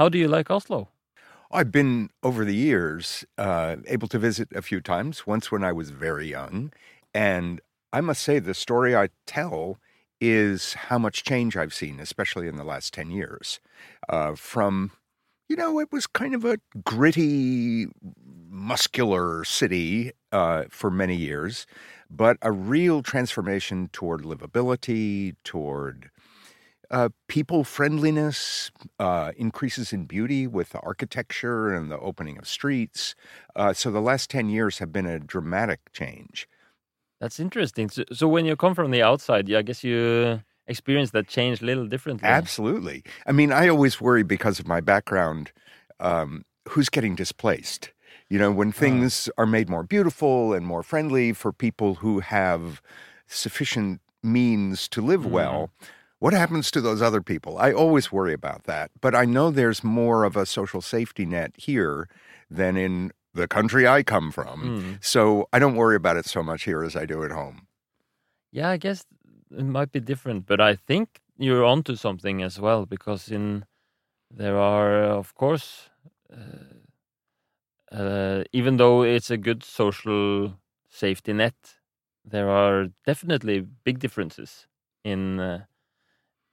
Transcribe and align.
How 0.00 0.08
do 0.08 0.16
you 0.16 0.28
like 0.28 0.50
Oslo? 0.50 0.88
I've 1.52 1.70
been 1.70 2.08
over 2.22 2.46
the 2.46 2.54
years 2.54 3.26
uh, 3.36 3.76
able 3.86 4.08
to 4.08 4.18
visit 4.18 4.48
a 4.54 4.62
few 4.62 4.80
times. 4.80 5.26
Once 5.26 5.52
when 5.52 5.62
I 5.62 5.72
was 5.72 5.90
very 5.90 6.26
young, 6.26 6.72
and 7.12 7.60
I 7.92 8.00
must 8.00 8.22
say 8.22 8.38
the 8.38 8.54
story 8.54 8.96
I 8.96 9.10
tell 9.26 9.76
is 10.18 10.72
how 10.88 10.96
much 10.96 11.22
change 11.22 11.54
I've 11.54 11.74
seen, 11.74 12.00
especially 12.00 12.48
in 12.48 12.56
the 12.56 12.64
last 12.64 12.94
ten 12.94 13.10
years. 13.10 13.60
Uh, 14.08 14.36
from 14.36 14.92
you 15.50 15.56
know, 15.56 15.78
it 15.80 15.92
was 15.92 16.06
kind 16.06 16.34
of 16.34 16.46
a 16.46 16.56
gritty, 16.82 17.88
muscular 18.48 19.44
city 19.44 20.12
uh, 20.32 20.64
for 20.70 20.90
many 20.90 21.16
years, 21.16 21.66
but 22.08 22.38
a 22.40 22.52
real 22.52 23.02
transformation 23.02 23.90
toward 23.92 24.22
livability, 24.22 25.36
toward 25.44 26.10
uh, 26.90 27.08
people 27.28 27.64
friendliness, 27.64 28.70
uh, 28.98 29.32
increases 29.36 29.92
in 29.92 30.06
beauty 30.06 30.46
with 30.46 30.70
the 30.70 30.80
architecture 30.80 31.72
and 31.72 31.90
the 31.90 31.98
opening 31.98 32.38
of 32.38 32.48
streets. 32.48 33.14
Uh, 33.54 33.72
so 33.72 33.90
the 33.90 34.00
last 34.00 34.30
10 34.30 34.48
years 34.48 34.78
have 34.78 34.92
been 34.92 35.06
a 35.06 35.18
dramatic 35.18 35.80
change. 35.92 36.48
That's 37.20 37.38
interesting. 37.38 37.90
So, 37.90 38.04
so 38.12 38.28
when 38.28 38.44
you 38.44 38.56
come 38.56 38.74
from 38.74 38.90
the 38.90 39.02
outside, 39.02 39.48
yeah, 39.48 39.58
I 39.58 39.62
guess 39.62 39.84
you 39.84 40.42
experience 40.66 41.10
that 41.10 41.28
change 41.28 41.62
a 41.62 41.64
little 41.64 41.86
differently. 41.86 42.28
Absolutely. 42.28 43.04
I 43.26 43.32
mean, 43.32 43.52
I 43.52 43.68
always 43.68 44.00
worry 44.00 44.22
because 44.22 44.58
of 44.58 44.66
my 44.66 44.80
background 44.80 45.52
um, 46.00 46.44
who's 46.68 46.88
getting 46.88 47.14
displaced. 47.14 47.92
You 48.28 48.38
know, 48.38 48.52
when 48.52 48.70
things 48.70 49.28
are 49.36 49.46
made 49.46 49.68
more 49.68 49.82
beautiful 49.82 50.52
and 50.52 50.64
more 50.64 50.84
friendly 50.84 51.32
for 51.32 51.52
people 51.52 51.96
who 51.96 52.20
have 52.20 52.80
sufficient 53.26 54.00
means 54.22 54.88
to 54.88 55.02
live 55.02 55.26
well, 55.26 55.70
what 56.20 56.32
happens 56.32 56.70
to 56.70 56.80
those 56.80 57.02
other 57.02 57.20
people? 57.20 57.58
I 57.58 57.72
always 57.72 58.12
worry 58.12 58.32
about 58.32 58.64
that. 58.64 58.90
But 59.00 59.14
I 59.14 59.24
know 59.24 59.50
there's 59.50 59.82
more 59.82 60.24
of 60.24 60.36
a 60.36 60.46
social 60.46 60.80
safety 60.80 61.26
net 61.26 61.52
here 61.56 62.08
than 62.48 62.76
in 62.76 63.10
the 63.34 63.48
country 63.48 63.88
I 63.88 64.02
come 64.02 64.30
from. 64.30 64.98
So 65.00 65.48
I 65.52 65.58
don't 65.58 65.76
worry 65.76 65.96
about 65.96 66.16
it 66.16 66.26
so 66.26 66.42
much 66.42 66.64
here 66.64 66.82
as 66.82 66.94
I 66.94 67.06
do 67.06 67.24
at 67.24 67.30
home. 67.30 67.66
Yeah, 68.52 68.68
I 68.68 68.76
guess 68.76 69.04
it 69.56 69.64
might 69.64 69.92
be 69.92 70.00
different, 70.00 70.46
but 70.46 70.60
I 70.60 70.74
think 70.76 71.20
you're 71.38 71.64
onto 71.64 71.96
something 71.96 72.42
as 72.42 72.60
well 72.60 72.86
because 72.86 73.30
in 73.30 73.64
there 74.30 74.58
are, 74.58 75.02
of 75.04 75.34
course, 75.34 75.88
uh, 76.32 77.96
uh, 77.96 78.44
even 78.52 78.76
though 78.76 79.02
it's 79.02 79.30
a 79.30 79.36
good 79.36 79.64
social 79.64 80.54
safety 80.88 81.32
net, 81.32 81.54
there 82.24 82.50
are 82.50 82.88
definitely 83.06 83.66
big 83.84 83.98
differences 84.00 84.66
in 85.04 85.40
uh, 85.40 85.64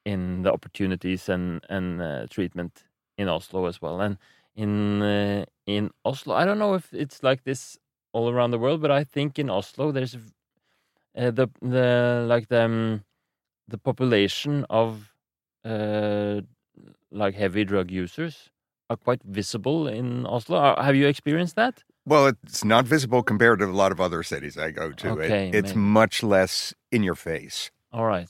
in 0.08 0.44
the 0.44 0.52
opportunities 0.52 1.30
and 1.30 1.62
and 1.70 2.02
uh, 2.02 2.26
treatment 2.30 2.84
in 3.18 3.28
Oslo 3.30 3.68
as 3.68 3.82
well. 3.82 4.02
And 4.02 4.18
in 4.56 5.02
uh, 5.02 5.46
in 5.66 5.90
Oslo, 6.04 6.34
I 6.42 6.46
don't 6.46 6.60
know 6.60 6.76
if 6.76 6.94
it's 6.94 7.22
like 7.30 7.44
this 7.44 7.78
all 8.14 8.30
around 8.30 8.52
the 8.52 8.60
world, 8.60 8.82
but 8.82 8.92
I 9.02 9.04
think 9.04 9.38
in 9.40 9.50
Oslo 9.50 9.92
there's 9.92 10.16
uh, 10.16 11.32
the 11.32 11.48
the 11.62 12.26
like 12.30 12.48
the 12.48 12.64
um, 12.66 13.04
the 13.72 13.78
population 13.78 14.66
of 14.70 15.14
uh, 15.66 16.42
like 17.12 17.36
heavy 17.36 17.66
drug 17.66 17.92
users 17.92 18.50
are 18.90 18.98
quite 18.98 19.22
visible 19.24 19.88
in 19.88 20.26
Oslo. 20.26 20.58
Uh, 20.58 20.84
Have 20.84 20.96
you 20.96 21.08
experienced 21.08 21.56
that? 21.56 21.84
Well, 22.06 22.28
it's 22.28 22.64
not 22.64 22.86
visible 22.88 23.22
compared 23.24 23.60
to 23.60 23.66
a 23.66 23.76
lot 23.84 23.92
of 23.92 24.00
other 24.00 24.24
cities 24.24 24.58
I 24.58 24.72
go 24.72 24.92
to. 24.94 25.08
It- 25.20 25.32
Okay, 25.32 25.52
it's 25.54 25.76
maybe. 25.76 25.80
much 26.00 26.24
less 26.24 26.74
in 26.92 27.04
your 27.04 27.16
face. 27.16 27.72
All 27.92 28.06
right. 28.06 28.30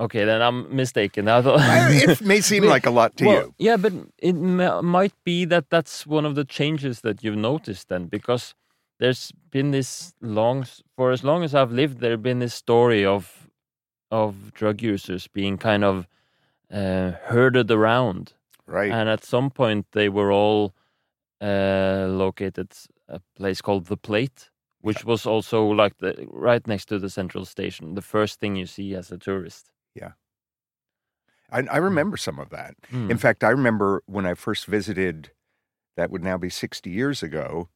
Okay, 0.00 0.24
then 0.24 0.40
I'm 0.40 0.74
mistaken. 0.74 1.28
I 1.28 1.42
thought 1.42 1.60
it 1.62 2.20
may 2.32 2.40
seem 2.40 2.64
like 2.64 2.86
a 2.86 2.90
lot 2.90 3.16
to 3.18 3.26
well, 3.26 3.42
you. 3.42 3.54
Yeah, 3.58 3.76
but 3.76 3.92
it 4.18 4.34
m- 4.34 4.84
might 4.86 5.12
be 5.24 5.44
that 5.44 5.68
that's 5.68 6.06
one 6.06 6.24
of 6.24 6.34
the 6.34 6.44
changes 6.44 7.02
that 7.02 7.22
you've 7.22 7.36
noticed 7.36 7.88
then, 7.88 8.06
because 8.06 8.54
there's 8.98 9.30
been 9.50 9.72
this 9.72 10.14
long, 10.22 10.64
for 10.96 11.10
as 11.12 11.22
long 11.22 11.44
as 11.44 11.54
I've 11.54 11.70
lived, 11.72 12.00
there's 12.00 12.18
been 12.20 12.38
this 12.38 12.54
story 12.54 13.04
of 13.04 13.48
of 14.10 14.52
drug 14.54 14.82
users 14.82 15.28
being 15.28 15.58
kind 15.58 15.84
of 15.84 16.06
uh, 16.72 17.12
herded 17.26 17.70
around, 17.70 18.32
Right. 18.66 18.90
and 18.92 19.08
at 19.08 19.24
some 19.24 19.50
point 19.50 19.86
they 19.92 20.08
were 20.08 20.32
all 20.32 20.72
uh, 21.40 22.06
located 22.08 22.72
a 23.08 23.20
place 23.36 23.60
called 23.60 23.86
the 23.86 23.96
Plate, 23.96 24.50
which 24.80 25.04
was 25.04 25.26
also 25.26 25.64
like 25.66 25.98
the 25.98 26.26
right 26.30 26.66
next 26.66 26.86
to 26.86 26.98
the 26.98 27.10
central 27.10 27.44
station, 27.44 27.94
the 27.94 28.02
first 28.02 28.40
thing 28.40 28.56
you 28.56 28.66
see 28.66 28.94
as 28.96 29.12
a 29.12 29.18
tourist. 29.18 29.70
I, 31.52 31.66
I 31.70 31.76
remember 31.78 32.16
some 32.16 32.38
of 32.38 32.50
that. 32.50 32.74
Mm. 32.92 33.10
In 33.10 33.18
fact, 33.18 33.42
I 33.42 33.50
remember 33.50 34.02
when 34.06 34.24
I 34.26 34.34
first 34.34 34.66
visited, 34.66 35.30
that 35.96 36.10
would 36.10 36.22
now 36.22 36.38
be 36.38 36.48
60 36.48 36.88
years 36.90 37.22
ago. 37.22 37.68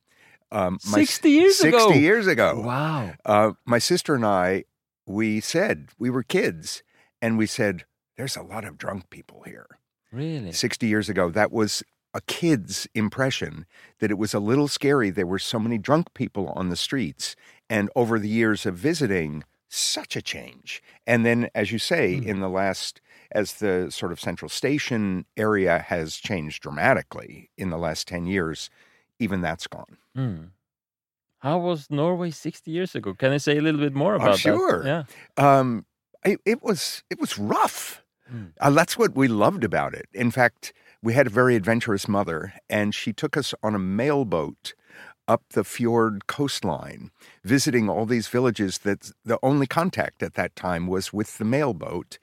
Um, 0.52 0.78
my 0.86 1.00
s- 1.00 1.10
60 1.10 1.30
years 1.30 1.58
60 1.58 1.76
ago? 1.76 1.92
years 1.92 2.26
ago. 2.26 2.62
Wow. 2.64 3.12
Uh, 3.24 3.52
my 3.66 3.78
sister 3.78 4.14
and 4.14 4.24
I, 4.24 4.64
we 5.06 5.40
said, 5.40 5.88
we 5.98 6.08
were 6.08 6.22
kids, 6.22 6.82
and 7.20 7.36
we 7.36 7.46
said, 7.46 7.84
there's 8.16 8.36
a 8.36 8.42
lot 8.42 8.64
of 8.64 8.78
drunk 8.78 9.10
people 9.10 9.42
here. 9.44 9.66
Really? 10.12 10.52
60 10.52 10.86
years 10.86 11.08
ago, 11.08 11.30
that 11.30 11.50
was 11.50 11.82
a 12.14 12.20
kid's 12.20 12.86
impression 12.94 13.66
that 13.98 14.12
it 14.12 14.18
was 14.18 14.32
a 14.32 14.38
little 14.38 14.68
scary. 14.68 15.10
There 15.10 15.26
were 15.26 15.40
so 15.40 15.58
many 15.58 15.78
drunk 15.78 16.14
people 16.14 16.50
on 16.50 16.68
the 16.68 16.76
streets. 16.76 17.34
And 17.68 17.90
over 17.96 18.20
the 18.20 18.28
years 18.28 18.66
of 18.66 18.76
visiting, 18.76 19.42
such 19.76 20.16
a 20.16 20.22
change. 20.22 20.82
And 21.06 21.24
then, 21.24 21.48
as 21.54 21.70
you 21.72 21.78
say, 21.78 22.16
Hmm. 22.16 22.28
in 22.28 22.40
the 22.40 22.48
last, 22.48 23.00
as 23.32 23.54
the 23.54 23.90
sort 23.90 24.12
of 24.12 24.20
central 24.20 24.48
station 24.48 25.24
area 25.36 25.78
has 25.78 26.16
changed 26.16 26.62
dramatically 26.62 27.50
in 27.56 27.70
the 27.70 27.78
last 27.78 28.06
10 28.08 28.26
years, 28.26 28.70
even 29.18 29.40
that's 29.40 29.66
gone. 29.66 29.96
Hmm. 30.14 30.36
How 31.40 31.58
was 31.58 31.90
Norway 31.90 32.30
60 32.30 32.70
years 32.70 32.94
ago? 32.94 33.12
Can 33.14 33.32
I 33.32 33.36
say 33.36 33.58
a 33.58 33.60
little 33.60 33.80
bit 33.80 33.94
more 33.94 34.14
Oh, 34.14 34.16
about 34.16 34.38
sure. 34.38 34.82
that? 34.82 34.84
Sure. 34.84 35.06
Yeah. 35.38 35.58
Um, 35.58 35.84
it, 36.24 36.40
it 36.46 36.62
was 36.62 37.02
it 37.10 37.20
was 37.20 37.38
rough. 37.38 38.02
Mm. 38.32 38.52
Uh, 38.58 38.70
that's 38.70 38.96
what 38.96 39.14
we 39.14 39.28
loved 39.28 39.62
about 39.64 39.92
it. 39.92 40.08
In 40.14 40.30
fact, 40.30 40.72
we 41.02 41.12
had 41.12 41.26
a 41.26 41.30
very 41.30 41.54
adventurous 41.54 42.08
mother, 42.08 42.54
and 42.70 42.94
she 42.94 43.12
took 43.12 43.36
us 43.36 43.52
on 43.62 43.74
a 43.74 43.78
mailboat 43.78 44.72
up 45.26 45.42
the 45.50 45.64
fjord 45.64 46.26
coastline, 46.26 47.10
visiting 47.44 47.88
all 47.88 48.06
these 48.06 48.28
villages. 48.28 48.78
That 48.78 49.10
the 49.24 49.38
only 49.42 49.66
contact 49.66 50.22
at 50.22 50.34
that 50.34 50.54
time 50.56 50.86
was 50.86 51.12
with 51.12 51.38
the 51.38 51.44
mailboat, 51.44 52.18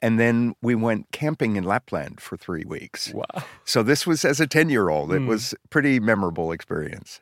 and 0.00 0.18
then 0.18 0.54
we 0.62 0.74
went 0.74 1.10
camping 1.12 1.56
in 1.56 1.64
Lapland 1.64 2.20
for 2.20 2.36
three 2.36 2.64
weeks. 2.64 3.12
Wow. 3.12 3.24
So 3.64 3.82
this 3.82 4.06
was 4.06 4.24
as 4.24 4.40
a 4.40 4.46
ten-year-old. 4.46 5.12
It 5.12 5.22
Mm. 5.22 5.26
was 5.28 5.54
pretty 5.70 6.00
memorable 6.00 6.52
experience. 6.52 7.20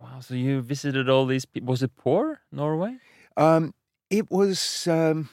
Wow. 0.00 0.20
So 0.20 0.34
you 0.34 0.60
visited 0.62 1.08
all 1.08 1.26
these 1.26 1.44
people. 1.44 1.70
Was 1.70 1.82
it 1.82 1.94
poor, 1.96 2.40
Norway? 2.50 2.96
Um, 3.36 3.72
it 4.10 4.30
was 4.30 4.86
um, 4.88 5.28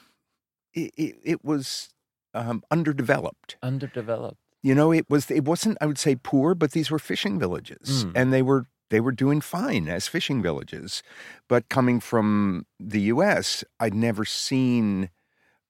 it, 0.72 0.92
it, 0.96 1.16
it 1.24 1.44
was 1.44 1.88
um, 2.34 2.62
underdeveloped. 2.70 3.56
Underdeveloped. 3.62 4.38
You 4.62 4.74
know, 4.74 4.92
it 4.92 5.06
was 5.08 5.30
it 5.30 5.44
wasn't 5.44 5.78
I 5.80 5.86
would 5.86 5.98
say 5.98 6.16
poor, 6.16 6.54
but 6.54 6.72
these 6.72 6.90
were 6.90 6.98
fishing 6.98 7.38
villages, 7.38 8.04
Mm. 8.04 8.12
and 8.14 8.32
they 8.32 8.42
were 8.42 8.66
they 8.90 9.00
were 9.00 9.12
doing 9.12 9.40
fine 9.40 9.88
as 9.88 10.08
fishing 10.08 10.42
villages. 10.42 11.02
But 11.48 11.68
coming 11.68 12.00
from 12.00 12.66
the 12.78 13.00
U.S., 13.14 13.64
I'd 13.78 13.94
never 13.94 14.24
seen 14.24 15.10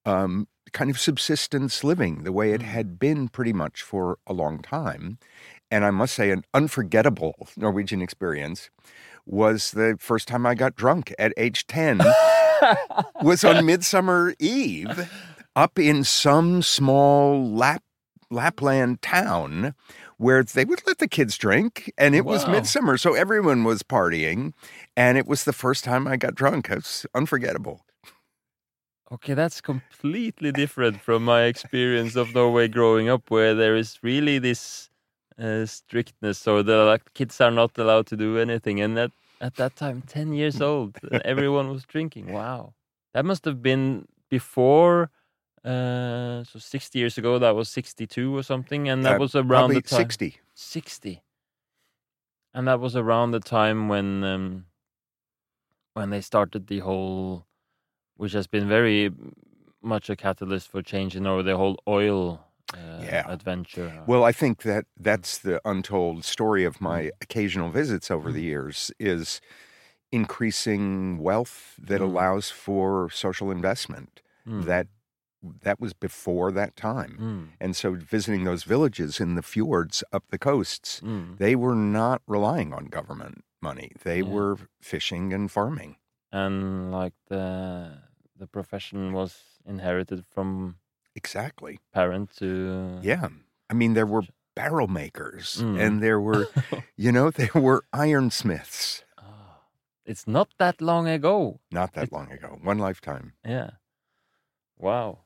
um, 0.07 0.49
kind 0.73 0.89
of 0.91 0.99
subsistence 0.99 1.85
living 1.85 2.23
the 2.25 2.33
way 2.33 2.53
it 2.53 2.63
Mm. 2.63 2.65
had 2.65 2.99
been 2.99 3.29
pretty 3.29 3.53
much 3.53 3.83
for 3.83 4.19
a 4.27 4.33
long 4.33 4.61
time. 4.63 5.19
And 5.71 5.85
I 5.85 5.91
must 5.91 6.15
say, 6.15 6.31
an 6.33 6.45
unforgettable 6.55 7.35
Norwegian 7.57 8.01
experience 8.03 8.71
was 9.27 9.71
the 9.73 9.97
first 10.01 10.27
time 10.27 10.47
I 10.47 10.55
got 10.55 10.75
drunk 10.75 11.15
at 11.19 11.33
age 11.37 11.67
ten 11.67 12.01
was 13.23 13.45
on 13.45 13.65
Midsummer 13.67 14.35
Eve 14.41 15.09
up 15.55 15.79
in 15.79 16.03
some 16.05 16.63
small 16.63 17.53
Lap 17.55 17.83
Lapland 18.31 19.03
town 19.03 19.75
where 20.17 20.43
they 20.43 20.65
would 20.65 20.83
let 20.87 20.99
the 20.99 21.09
kids 21.09 21.37
drink 21.37 21.93
and 21.99 22.15
it 22.15 22.25
was 22.25 22.47
midsummer 22.47 22.97
so 22.97 23.15
everyone 23.15 23.65
was 23.65 23.83
partying 23.83 24.53
and 24.97 25.19
it 25.19 25.27
was 25.27 25.45
the 25.45 25.53
first 25.53 25.85
time 25.85 26.07
I 26.07 26.17
got 26.17 26.35
drunk 26.35 26.71
it 26.71 26.77
was 26.77 27.07
unforgettable 27.15 27.85
Okay, 29.13 29.35
that's 29.35 29.61
completely 29.61 30.53
different 30.53 31.01
from 31.01 31.25
my 31.25 31.43
experience 31.43 32.15
of 32.15 32.33
Norway 32.33 32.69
growing 32.69 33.09
up, 33.09 33.29
where 33.29 33.57
there 33.57 33.75
is 33.75 33.99
really 34.03 34.39
this 34.39 34.89
uh, 35.37 35.67
strictness, 35.67 36.39
so 36.39 36.63
the 36.63 36.85
like, 36.85 37.13
kids 37.15 37.41
are 37.41 37.51
not 37.51 37.77
allowed 37.77 38.07
to 38.07 38.17
do 38.17 38.39
anything. 38.39 38.81
And 38.81 38.97
at 38.97 39.11
at 39.41 39.57
that 39.57 39.75
time, 39.75 40.03
ten 40.03 40.33
years 40.33 40.61
old, 40.61 40.97
everyone 41.25 41.71
was 41.71 41.85
drinking. 41.85 42.33
Wow, 42.33 42.75
that 43.13 43.25
must 43.25 43.45
have 43.47 43.63
been 43.63 44.07
before. 44.29 45.11
Uh, 45.65 46.43
so 46.45 46.59
sixty 46.59 46.99
years 46.99 47.19
ago, 47.19 47.39
that 47.39 47.55
was 47.55 47.69
sixty-two 47.69 48.35
or 48.37 48.43
something, 48.43 48.89
and 48.89 49.05
that 49.05 49.17
Uh, 49.17 49.19
was 49.19 49.35
around 49.35 49.73
the 49.75 49.83
time 49.83 50.17
60 50.17 50.37
60 50.55 51.23
and 52.55 52.67
that 52.69 52.81
was 52.81 52.97
around 52.97 53.31
the 53.33 53.41
time 53.41 53.89
when 53.89 54.25
um 54.25 54.67
when 55.95 56.11
they 56.11 56.21
started 56.21 56.67
the 56.67 56.81
whole 56.81 57.47
which 58.17 58.33
has 58.33 58.47
been 58.47 58.69
very 58.69 59.11
much 59.83 60.11
a 60.11 60.17
catalyst 60.17 60.69
for 60.71 60.83
change 60.83 61.17
in 61.17 61.27
over 61.27 61.43
the 61.43 61.57
whole 61.57 61.77
oil 61.89 62.41
uh, 62.75 62.77
Yeah. 63.03 63.23
adventure. 63.27 64.05
Well, 64.07 64.25
I 64.25 64.33
think 64.33 64.63
that 64.63 64.85
that's 64.97 65.39
the 65.39 65.61
untold 65.65 66.25
story 66.25 66.65
of 66.65 66.81
my 66.81 67.11
occasional 67.21 67.71
visits 67.71 68.11
over 68.11 68.31
the 68.33 68.43
years 68.43 68.91
is 68.99 69.41
increasing 70.13 71.19
wealth 71.19 71.77
that 71.79 72.01
Mm. 72.01 72.11
allows 72.11 72.51
for 72.51 73.11
social 73.11 73.51
investment. 73.51 74.23
Mm, 74.47 74.65
That 74.67 74.89
that 75.63 75.81
was 75.81 75.93
before 75.95 76.53
that 76.53 76.77
time. 76.77 77.17
mm, 77.21 77.57
And 77.61 77.75
so 77.75 77.93
visiting 77.95 78.45
those 78.45 78.65
villages 78.65 79.21
in 79.21 79.35
the 79.37 79.43
fjords 79.43 80.05
up 80.13 80.25
the 80.31 80.39
coasts, 80.39 81.01
mm. 81.01 81.37
they 81.39 81.55
were 81.57 81.75
not 81.75 82.21
relying 82.27 82.73
on 82.73 82.87
government 82.87 83.45
money. 83.63 83.93
They 84.05 84.19
Yeah. 84.21 84.29
were 84.35 84.57
fishing 84.81 85.33
and 85.33 85.51
farming. 85.51 85.97
and 86.33 86.93
like 86.93 87.15
the 87.27 88.03
the 88.37 88.47
profession 88.47 89.13
was 89.13 89.33
inherited 89.67 90.25
from 90.25 90.77
Exactly. 91.17 91.81
parent 91.93 92.31
to 92.37 93.01
Yeah. 93.03 93.29
I 93.69 93.75
mean, 93.75 93.95
there 93.95 94.07
were 94.07 94.23
barrel 94.55 94.87
makers 94.89 95.57
Mm. 95.61 95.81
and 95.81 96.03
there 96.03 96.21
were, 96.21 96.47
you 96.97 97.11
know, 97.13 97.31
there 97.31 97.51
were 97.55 97.83
ironsmiths. 97.93 99.05
Ah, 99.19 99.59
it's 100.05 100.27
not 100.27 100.49
that 100.59 100.81
long 100.81 101.09
ago. 101.09 101.61
Not 101.73 101.93
that 101.95 102.05
It- 102.05 102.13
long 102.13 102.31
ago, 102.31 102.59
one 102.63 102.79
lifetime. 102.79 103.33
Yeah. 103.45 103.71
Wow. 104.79 105.19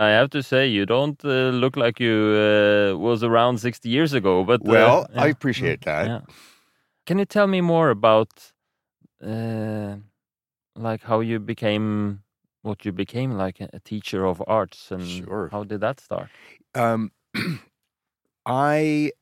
I 0.00 0.08
have 0.08 0.30
to 0.30 0.42
say, 0.42 0.66
you 0.66 0.86
don't 0.86 1.22
uh, 1.24 1.50
look 1.50 1.76
like 1.76 2.00
you 2.00 2.34
uh, 2.34 2.96
was 2.96 3.22
around 3.22 3.58
60 3.58 3.86
years 3.88 4.14
ago, 4.14 4.44
but 4.44 4.62
uh, 4.62 4.68
Well, 4.70 5.06
I 5.14 5.26
appreciate 5.26 5.82
that. 5.82 6.06
yeah. 6.06 6.20
Can 7.06 7.18
you 7.18 7.26
tell 7.26 7.46
me 7.46 7.60
more 7.60 7.90
about, 7.90 8.52
uh, 9.22 9.96
like 10.74 11.02
how 11.02 11.20
you 11.20 11.38
became 11.38 12.22
what 12.62 12.84
you 12.86 12.92
became, 12.92 13.32
like 13.32 13.60
a, 13.60 13.68
a 13.74 13.80
teacher 13.80 14.24
of 14.24 14.42
arts, 14.46 14.90
and 14.90 15.02
Sure. 15.06 15.48
how 15.52 15.64
did 15.64 15.80
that 15.80 16.00
start? 16.00 16.28
Um, 16.74 17.10
I 18.46 19.12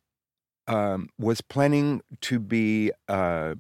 um, 0.69 1.08
was 1.19 1.40
planning 1.40 2.02
to 2.20 2.38
be 2.38 2.92
uh, 3.08 3.54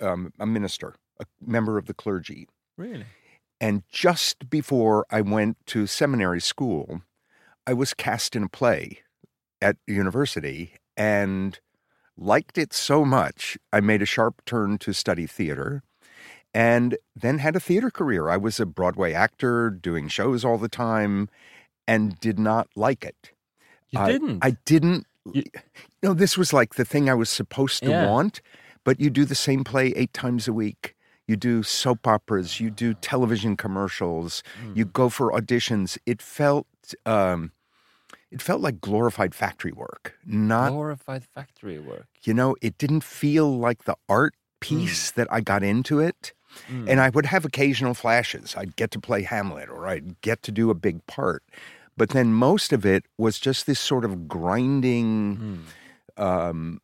um, 0.00 0.32
a 0.38 0.46
minister, 0.46 0.94
a 1.20 1.24
member 1.44 1.78
of 1.78 1.86
the 1.86 1.94
clergy. 1.94 2.48
Really? 2.76 3.06
And 3.60 3.82
just 3.90 4.48
before 4.50 5.04
I 5.10 5.20
went 5.20 5.56
to 5.66 5.86
seminary 5.86 6.40
school, 6.40 7.02
I 7.66 7.72
was 7.74 7.92
cast 7.94 8.36
in 8.36 8.44
a 8.44 8.48
play 8.48 8.98
at 9.60 9.76
university 9.86 10.74
and 10.96 11.58
liked 12.16 12.56
it 12.58 12.72
so 12.72 13.04
much, 13.04 13.58
I 13.72 13.80
made 13.80 14.02
a 14.02 14.06
sharp 14.06 14.44
turn 14.44 14.78
to 14.78 14.92
study 14.92 15.26
theater 15.26 15.82
and 16.54 16.96
then 17.14 17.38
had 17.38 17.56
a 17.56 17.60
theater 17.60 17.90
career. 17.90 18.28
I 18.28 18.36
was 18.36 18.58
a 18.58 18.66
Broadway 18.66 19.12
actor 19.12 19.70
doing 19.70 20.08
shows 20.08 20.44
all 20.44 20.58
the 20.58 20.68
time 20.68 21.28
and 21.86 22.18
did 22.20 22.38
not 22.38 22.68
like 22.76 23.04
it. 23.04 23.32
You 23.90 24.00
I- 24.00 24.12
didn't. 24.12 24.44
I 24.44 24.50
didn't. 24.64 25.06
You- 25.32 25.44
no, 26.02 26.14
this 26.14 26.38
was 26.38 26.52
like 26.52 26.74
the 26.74 26.84
thing 26.84 27.10
I 27.10 27.14
was 27.14 27.28
supposed 27.28 27.82
to 27.82 27.90
Yeah. 27.90 28.06
want, 28.06 28.40
but 28.84 29.00
you 29.00 29.10
do 29.10 29.24
the 29.24 29.34
same 29.34 29.62
play 29.64 29.88
eight 29.88 30.12
times 30.12 30.48
a 30.48 30.52
week. 30.52 30.94
You 31.28 31.36
do 31.36 31.62
soap 31.62 32.06
operas, 32.06 32.58
you 32.58 32.70
do 32.70 32.94
television 32.94 33.56
commercials, 33.56 34.42
you 34.74 34.84
Mm. 34.86 34.92
go 34.94 35.08
for 35.10 35.30
auditions. 35.30 35.98
It 36.06 36.20
felt, 36.22 36.66
um, 37.06 37.52
it 38.30 38.40
felt 38.42 38.60
like 38.62 38.80
glorified 38.80 39.34
factory 39.34 39.72
work. 39.72 40.14
Not, 40.26 40.70
glorified 40.72 41.24
factory 41.34 41.78
work. 41.78 42.06
you 42.24 42.32
know, 42.34 42.56
it 42.62 42.78
didn't 42.78 43.04
feel 43.04 43.58
like 43.58 43.84
the 43.84 43.96
art 44.08 44.34
piece 44.60 45.10
that 45.12 45.28
I 45.30 45.40
got 45.40 45.62
into 45.62 46.00
it. 46.00 46.32
Mm. 46.70 46.88
And 46.88 47.00
I 47.00 47.10
would 47.10 47.26
have 47.26 47.44
occasional 47.44 47.92
flashes. 47.94 48.56
I'd 48.56 48.74
get 48.76 48.90
to 48.92 48.98
play 48.98 49.22
Hamlet 49.22 49.68
or 49.68 49.86
I'd 49.86 50.18
get 50.22 50.42
to 50.44 50.50
do 50.50 50.70
a 50.70 50.74
big 50.74 51.06
part. 51.06 51.42
But 51.96 52.10
then 52.10 52.32
most 52.32 52.72
of 52.72 52.86
it 52.86 53.04
was 53.18 53.38
just 53.38 53.66
this 53.66 53.78
sort 53.78 54.04
of 54.04 54.26
grinding 54.28 55.36
Mm. 56.16 56.22
um, 56.22 56.80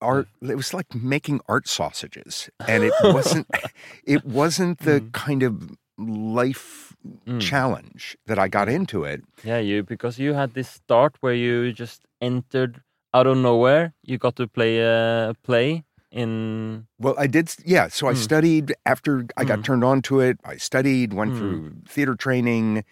art. 0.00 0.28
It 0.42 0.56
was 0.56 0.72
like 0.74 0.94
making 0.94 1.40
art 1.48 1.68
sausages, 1.68 2.50
and 2.68 2.84
it 2.84 2.94
wasn't. 3.02 3.46
it 4.04 4.24
wasn't 4.24 4.78
the 4.80 5.00
Mm. 5.00 5.12
kind 5.12 5.42
of 5.42 5.76
life 5.98 6.96
Mm. 7.26 7.40
challenge 7.40 8.16
that 8.26 8.38
I 8.38 8.48
got 8.48 8.68
into 8.68 9.04
it. 9.04 9.22
Yeah, 9.44 9.58
you 9.58 9.82
because 9.82 10.18
you 10.18 10.34
had 10.34 10.54
this 10.54 10.68
start 10.68 11.16
where 11.20 11.34
you 11.34 11.72
just 11.72 12.02
entered 12.20 12.82
out 13.14 13.26
of 13.26 13.36
nowhere. 13.38 13.92
You 14.02 14.18
got 14.18 14.36
to 14.36 14.46
play 14.46 14.80
a 14.80 15.34
play 15.42 15.84
in. 16.12 16.86
Well, 16.98 17.14
I 17.18 17.26
did. 17.26 17.54
Yeah. 17.64 17.88
So 17.88 18.08
I 18.08 18.12
Mm. 18.14 18.16
studied 18.22 18.74
after 18.84 19.26
I 19.36 19.44
got 19.44 19.60
Mm. 19.60 19.64
turned 19.64 19.84
on 19.84 20.02
to 20.02 20.20
it. 20.20 20.38
I 20.44 20.56
studied, 20.58 21.12
went 21.14 21.32
Mm. 21.32 21.38
through 21.38 21.72
theater 21.88 22.14
training, 22.16 22.84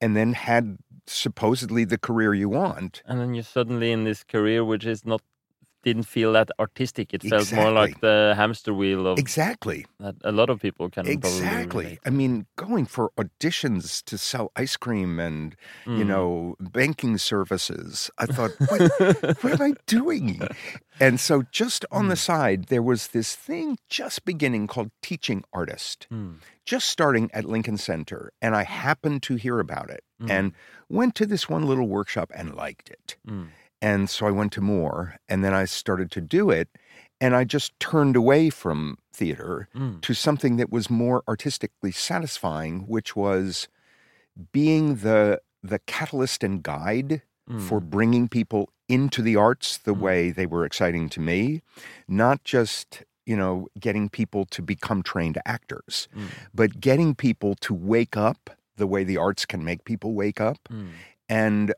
and 0.00 0.16
then 0.16 0.32
had 0.34 0.78
supposedly 1.06 1.84
the 1.84 1.98
career 1.98 2.34
you 2.34 2.48
want. 2.48 3.02
and 3.06 3.20
then 3.20 3.34
you're 3.34 3.42
suddenly 3.44 3.90
in 3.92 4.04
this 4.04 4.22
career 4.24 4.64
which 4.64 4.86
is 4.86 5.04
not 5.04 5.20
didn't 5.82 6.04
feel 6.04 6.32
that 6.32 6.50
artistic 6.58 7.12
it 7.12 7.22
felt 7.22 7.52
more 7.52 7.70
like 7.72 8.00
the 8.00 8.34
hamster 8.36 8.72
wheel 8.72 9.06
of 9.06 9.18
Exactly. 9.18 9.84
that 10.00 10.14
a 10.24 10.32
lot 10.32 10.48
of 10.50 10.60
people 10.60 10.88
can 10.88 11.06
Exactly. 11.06 11.98
I 12.06 12.10
mean, 12.10 12.46
going 12.56 12.86
for 12.86 13.10
auditions 13.18 14.02
to 14.04 14.16
sell 14.16 14.52
ice 14.56 14.76
cream 14.76 15.18
and, 15.18 15.56
you 15.86 16.04
Mm. 16.04 16.06
know, 16.06 16.56
banking 16.60 17.18
services. 17.18 18.10
I 18.18 18.26
thought, 18.26 18.52
what, 18.70 18.80
what 19.42 19.52
am 19.52 19.62
I 19.62 19.72
doing? 19.86 20.40
And 21.00 21.18
so, 21.18 21.42
just 21.50 21.84
on 21.90 22.08
the 22.08 22.14
Mm. 22.14 22.18
side, 22.30 22.60
there 22.66 22.82
was 22.82 23.08
this 23.08 23.34
thing 23.34 23.76
just 23.88 24.24
beginning 24.24 24.66
called 24.68 24.90
Teaching 25.02 25.42
Artist, 25.52 26.06
Mm. 26.12 26.36
just 26.64 26.88
starting 26.88 27.28
at 27.32 27.44
Lincoln 27.44 27.76
Center. 27.76 28.32
And 28.40 28.54
I 28.54 28.62
happened 28.64 29.22
to 29.24 29.34
hear 29.34 29.58
about 29.58 29.90
it 29.90 30.04
Mm. 30.20 30.30
and 30.30 30.52
went 30.88 31.14
to 31.16 31.26
this 31.26 31.48
one 31.48 31.66
little 31.66 31.88
workshop 31.88 32.30
and 32.34 32.54
liked 32.54 32.88
it. 32.90 33.16
And 33.82 34.08
so 34.08 34.26
I 34.26 34.30
went 34.30 34.52
to 34.52 34.60
more, 34.60 35.16
and 35.28 35.44
then 35.44 35.52
I 35.52 35.64
started 35.66 36.10
to 36.12 36.20
do 36.20 36.50
it. 36.50 36.68
And 37.20 37.34
I 37.36 37.44
just 37.44 37.78
turned 37.80 38.16
away 38.16 38.48
from 38.50 38.96
theater 39.12 39.68
Mm. 39.74 40.00
to 40.02 40.14
something 40.14 40.56
that 40.56 40.70
was 40.70 40.88
more 40.88 41.22
artistically 41.28 41.92
satisfying, 41.92 42.86
which 42.86 43.14
was 43.16 43.68
being 44.52 44.96
the 44.96 45.40
the 45.64 45.78
catalyst 45.86 46.42
and 46.42 46.60
guide 46.62 47.22
for 47.68 47.80
Mm. 47.80 47.90
bringing 47.90 48.28
people 48.28 48.68
into 48.88 49.22
the 49.22 49.36
arts 49.36 49.78
the 49.78 49.94
Mm. 49.94 50.00
way 50.00 50.30
they 50.32 50.46
were 50.46 50.64
exciting 50.64 51.08
to 51.10 51.20
me, 51.20 51.62
not 52.08 52.42
just 52.44 53.02
you 53.26 53.36
know 53.36 53.68
getting 53.78 54.08
people 54.08 54.44
to 54.46 54.60
become 54.62 55.02
trained 55.02 55.38
actors, 55.46 56.08
Mm. 56.16 56.26
but 56.52 56.80
getting 56.80 57.14
people 57.14 57.54
to 57.56 57.72
wake 57.74 58.16
up 58.16 58.50
the 58.76 58.86
way 58.88 59.04
the 59.04 59.16
arts 59.16 59.46
can 59.46 59.62
make 59.62 59.84
people 59.84 60.14
wake 60.14 60.40
up. 60.40 60.58
Mm. 60.70 60.88
And 61.28 61.74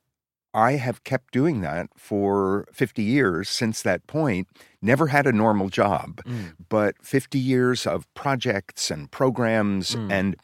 I 0.55 0.73
have 0.77 1.03
kept 1.05 1.33
doing 1.33 1.61
that 1.63 1.89
for 1.97 2.67
50 2.73 3.03
years 3.03 3.49
since 3.49 3.83
that 3.83 4.07
point. 4.07 4.47
Never 4.81 5.09
had 5.09 5.27
a 5.27 5.33
normal 5.33 5.69
job 5.69 6.21
Mm. 6.25 6.55
but 6.69 6.95
50 7.03 7.39
years 7.39 7.87
of 7.87 8.07
projects 8.15 8.91
and 8.91 9.11
programs. 9.11 9.97
Mm. 9.97 10.13
And 10.13 10.37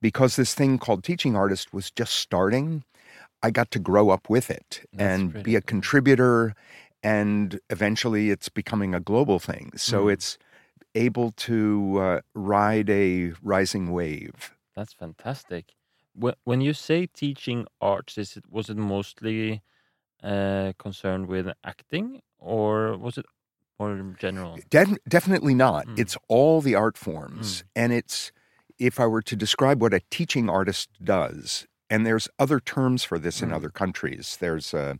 because 0.00 0.36
this 0.36 0.54
thing 0.54 0.78
called 0.78 1.02
Teaching 1.02 1.34
Artist 1.34 1.72
was 1.72 1.90
just 1.90 2.12
starting, 2.14 2.84
I 3.42 3.50
got 3.50 3.70
to 3.72 3.78
grow 3.78 4.10
up 4.10 4.30
with 4.30 4.50
it 4.50 4.86
That's 4.92 5.02
and 5.02 5.30
pretty 5.32 5.44
be 5.44 5.56
a 5.56 5.60
contributor. 5.60 6.54
And 7.02 7.60
eventually 7.70 8.30
it's 8.30 8.48
becoming 8.48 8.94
a 8.94 9.00
global 9.00 9.38
thing. 9.38 9.72
So 9.76 10.04
Mm. 10.06 10.12
it's 10.12 10.38
able 10.94 11.32
to 11.32 11.98
uh, 12.00 12.20
ride 12.34 12.88
a 12.88 13.32
rising 13.42 13.90
wave. 13.92 14.54
That's 14.74 14.92
fantastic. 14.94 15.72
When 16.18 16.34
when 16.44 16.60
you 16.60 16.72
say 16.72 17.06
teaching 17.06 17.66
arts, 17.80 18.16
is 18.18 18.36
it 18.36 18.44
was 18.50 18.70
it 18.70 18.76
mostly 18.76 19.62
uh, 20.22 20.72
concerned 20.78 21.26
with 21.28 21.46
acting, 21.62 22.20
or 22.38 22.96
was 22.96 23.18
it 23.18 23.26
more 23.78 24.14
general? 24.18 24.58
De- 24.70 24.98
definitely 25.08 25.54
not. 25.54 25.86
Mm. 25.86 25.98
It's 25.98 26.16
all 26.28 26.60
the 26.62 26.74
art 26.74 26.96
forms. 26.96 27.64
And 27.74 27.92
it's, 27.92 28.32
if 28.78 28.98
I 28.98 29.06
were 29.06 29.22
to 29.22 29.36
describe 29.36 29.82
what 29.82 29.92
a 29.94 30.00
teaching 30.10 30.48
artist 30.48 30.88
does, 31.04 31.66
and 31.90 32.06
there's 32.06 32.28
other 32.38 32.60
terms 32.60 33.04
for 33.04 33.18
this 33.18 33.42
in 33.42 33.50
Mm. 33.50 33.56
other 33.56 33.70
countries. 33.70 34.36
There's 34.40 34.72
uh, 34.74 34.94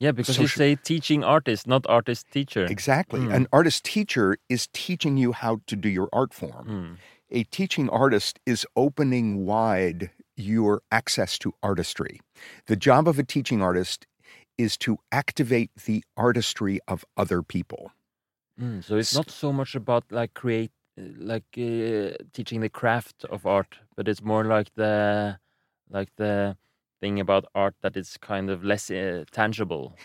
Yeah, 0.00 0.12
because 0.12 0.38
you 0.40 0.48
say 0.48 0.74
teaching 0.74 1.22
artist, 1.22 1.66
not 1.66 1.86
artist 1.86 2.26
teacher. 2.32 2.64
exactly 2.66 3.20
Mm. 3.20 3.34
an 3.34 3.46
artist 3.52 3.84
teacher 3.84 4.36
is 4.48 4.68
teaching 4.72 5.16
you 5.16 5.32
how 5.32 5.60
to 5.66 5.76
do 5.76 5.88
your 5.88 6.08
art 6.12 6.34
form. 6.34 6.66
Mm. 6.68 6.96
A 7.30 7.44
teaching 7.44 7.88
artist 7.88 8.40
is 8.44 8.66
opening 8.74 9.46
wide 9.46 10.10
your 10.42 10.82
access 10.90 11.38
to 11.38 11.52
artistry. 11.62 12.20
The 12.66 12.76
job 12.76 13.08
of 13.08 13.18
a 13.18 13.22
teaching 13.24 13.62
artist 13.62 14.06
is 14.58 14.76
to 14.78 14.98
activate 15.10 15.70
the 15.86 16.04
artistry 16.16 16.80
of 16.86 17.04
other 17.16 17.42
people. 17.42 17.92
Mm, 18.60 18.84
so 18.84 18.96
it's 18.96 19.14
not 19.14 19.30
so 19.30 19.52
much 19.52 19.74
about 19.74 20.04
like 20.10 20.34
create, 20.34 20.72
like 20.96 21.44
uh, 21.56 22.16
teaching 22.32 22.60
the 22.60 22.68
craft 22.68 23.24
of 23.30 23.46
art, 23.46 23.78
but 23.96 24.08
it's 24.08 24.22
more 24.22 24.44
like 24.44 24.74
the, 24.74 25.38
like 25.90 26.10
the 26.16 26.56
thing 27.00 27.18
about 27.18 27.44
art 27.54 27.74
that 27.82 27.96
is 27.96 28.16
kind 28.18 28.50
of 28.50 28.62
less 28.62 28.90
uh, 28.90 29.24
tangible. 29.30 29.96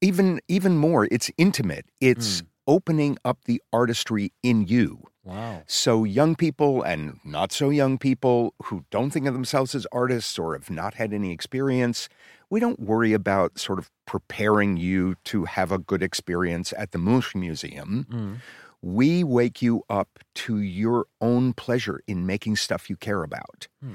Even 0.00 0.40
even 0.46 0.76
more, 0.76 1.08
it's 1.10 1.30
intimate. 1.36 1.86
It's 2.00 2.42
Mm. 2.42 2.46
opening 2.68 3.18
up 3.24 3.38
the 3.44 3.60
artistry 3.72 4.32
in 4.42 4.66
you. 4.68 5.02
Wow. 5.28 5.62
So, 5.66 6.04
young 6.04 6.34
people 6.34 6.82
and 6.82 7.20
not 7.22 7.52
so 7.52 7.68
young 7.68 7.98
people 7.98 8.54
who 8.64 8.84
don't 8.90 9.10
think 9.10 9.26
of 9.26 9.34
themselves 9.34 9.74
as 9.74 9.86
artists 9.92 10.38
or 10.38 10.54
have 10.54 10.70
not 10.70 10.94
had 10.94 11.12
any 11.12 11.32
experience, 11.32 12.08
we 12.48 12.60
don't 12.60 12.80
worry 12.80 13.12
about 13.12 13.58
sort 13.58 13.78
of 13.78 13.90
preparing 14.06 14.78
you 14.78 15.16
to 15.24 15.44
have 15.44 15.70
a 15.70 15.76
good 15.76 16.02
experience 16.02 16.72
at 16.78 16.92
the 16.92 16.98
Munch 16.98 17.34
Museum. 17.34 18.06
Mm. 18.10 18.36
We 18.80 19.22
wake 19.22 19.60
you 19.60 19.82
up 19.90 20.18
to 20.36 20.60
your 20.60 21.04
own 21.20 21.52
pleasure 21.52 22.00
in 22.06 22.24
making 22.24 22.56
stuff 22.56 22.88
you 22.88 22.96
care 22.96 23.22
about. 23.22 23.68
Hmm. 23.82 23.94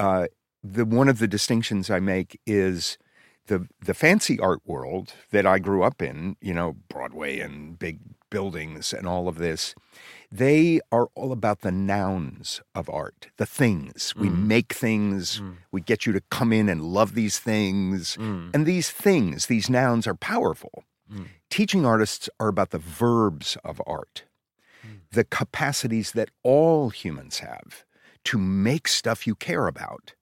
Uh, 0.00 0.26
the 0.64 0.84
one 0.84 1.08
of 1.08 1.18
the 1.20 1.28
distinctions 1.28 1.90
I 1.90 2.00
make 2.00 2.40
is 2.46 2.98
the 3.46 3.68
the 3.84 3.94
fancy 3.94 4.40
art 4.40 4.60
world 4.64 5.12
that 5.30 5.46
I 5.46 5.58
grew 5.58 5.82
up 5.82 6.00
in, 6.00 6.36
you 6.40 6.54
know, 6.54 6.76
Broadway 6.88 7.38
and 7.38 7.78
big 7.78 8.00
buildings 8.32 8.92
and 8.92 9.06
all 9.06 9.28
of 9.28 9.36
this. 9.36 9.74
They 10.30 10.80
are 10.90 11.08
all 11.14 11.30
about 11.32 11.60
the 11.60 11.70
nouns 11.70 12.62
of 12.74 12.88
art, 12.88 13.28
the 13.36 13.46
things. 13.46 14.14
We 14.16 14.28
Mm. 14.28 14.46
make 14.54 14.72
things, 14.72 15.38
Mm. 15.40 15.56
we 15.70 15.80
get 15.82 16.06
you 16.06 16.12
to 16.14 16.22
come 16.30 16.52
in 16.54 16.68
and 16.70 16.80
love 16.98 17.14
these 17.14 17.38
things. 17.38 18.16
Mm. 18.16 18.50
And 18.54 18.64
these 18.66 18.90
things, 18.90 19.46
these 19.46 19.68
nouns 19.68 20.06
are 20.06 20.14
powerful. 20.32 20.84
Mm. 21.12 21.26
Teaching 21.50 21.84
artists 21.84 22.30
are 22.40 22.48
about 22.48 22.70
the 22.70 22.78
verbs 23.02 23.58
of 23.62 23.82
art, 23.86 24.24
Mm. 24.82 25.00
the 25.10 25.24
capacities 25.24 26.12
that 26.12 26.30
all 26.42 26.88
humans 26.88 27.40
have 27.40 27.84
to 28.24 28.38
make 28.38 28.88
stuff 28.88 29.26
you 29.26 29.34
care 29.34 29.66
about. 29.66 30.14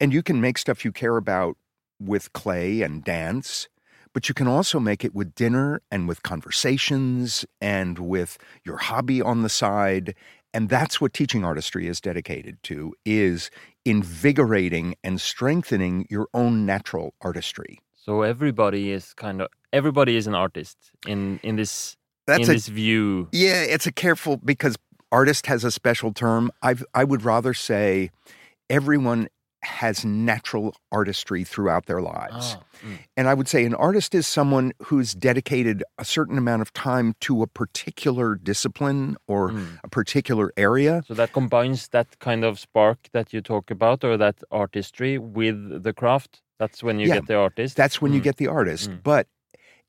And 0.00 0.12
you 0.14 0.22
can 0.22 0.40
make 0.40 0.56
stuff 0.58 0.84
you 0.84 0.92
care 0.92 1.18
about 1.18 1.56
with 2.00 2.32
clay 2.32 2.80
and 2.82 3.04
dance, 3.04 3.68
but 4.12 4.28
you 4.28 4.34
can 4.34 4.46
also 4.46 4.78
make 4.78 5.04
it 5.04 5.14
with 5.14 5.34
dinner 5.34 5.80
and 5.90 6.08
with 6.08 6.22
conversations 6.22 7.44
and 7.60 7.98
with 7.98 8.38
your 8.64 8.76
hobby 8.76 9.22
on 9.22 9.42
the 9.42 9.48
side. 9.48 10.14
And 10.54 10.68
that's 10.68 11.00
what 11.00 11.14
teaching 11.14 11.44
artistry 11.44 11.86
is 11.86 12.00
dedicated 12.00 12.62
to 12.64 12.94
is 13.06 13.50
invigorating 13.84 14.94
and 15.02 15.20
strengthening 15.20 16.06
your 16.10 16.28
own 16.34 16.66
natural 16.66 17.14
artistry. 17.22 17.80
So 17.94 18.22
everybody 18.22 18.90
is 18.90 19.14
kind 19.14 19.40
of 19.40 19.48
everybody 19.72 20.16
is 20.16 20.26
an 20.26 20.34
artist 20.34 20.76
in 21.06 21.40
in 21.42 21.56
this 21.56 21.96
That's 22.26 22.48
in 22.48 22.50
a 22.50 22.54
this 22.54 22.68
view. 22.68 23.28
Yeah, 23.32 23.62
it's 23.62 23.86
a 23.86 23.92
careful 23.92 24.36
because 24.38 24.76
artist 25.10 25.46
has 25.46 25.64
a 25.64 25.70
special 25.70 26.12
term. 26.12 26.50
I 26.62 26.74
I 26.94 27.04
would 27.04 27.24
rather 27.24 27.54
say 27.54 28.10
everyone 28.68 29.28
has 29.62 30.04
natural 30.04 30.74
artistry 30.90 31.44
throughout 31.44 31.86
their 31.86 32.02
lives. 32.02 32.56
Ah, 32.56 32.62
mm. 32.84 32.98
And 33.16 33.28
I 33.28 33.34
would 33.34 33.48
say 33.48 33.64
an 33.64 33.74
artist 33.74 34.14
is 34.14 34.26
someone 34.26 34.72
who's 34.82 35.14
dedicated 35.14 35.84
a 35.98 36.04
certain 36.04 36.36
amount 36.38 36.62
of 36.62 36.72
time 36.72 37.14
to 37.20 37.42
a 37.42 37.46
particular 37.46 38.34
discipline 38.34 39.16
or 39.28 39.50
Mm. 39.50 39.78
a 39.84 39.88
particular 39.88 40.52
area. 40.56 41.02
So 41.06 41.14
that 41.14 41.32
combines 41.32 41.88
that 41.88 42.18
kind 42.18 42.44
of 42.44 42.58
spark 42.58 42.98
that 43.12 43.32
you 43.32 43.40
talk 43.40 43.70
about, 43.70 44.02
or 44.04 44.16
that 44.16 44.42
artistry, 44.50 45.18
with 45.18 45.82
the 45.82 45.92
craft. 45.92 46.42
That's 46.58 46.82
when 46.82 46.98
you 46.98 47.08
Yeah, 47.08 47.14
get 47.14 47.26
the 47.26 47.36
artist. 47.36 47.76
That's 47.76 48.00
when 48.02 48.12
you 48.12 48.20
Mm. 48.20 48.24
get 48.24 48.36
the 48.36 48.48
artist. 48.48 48.90
Mm. 48.90 49.02
But 49.02 49.28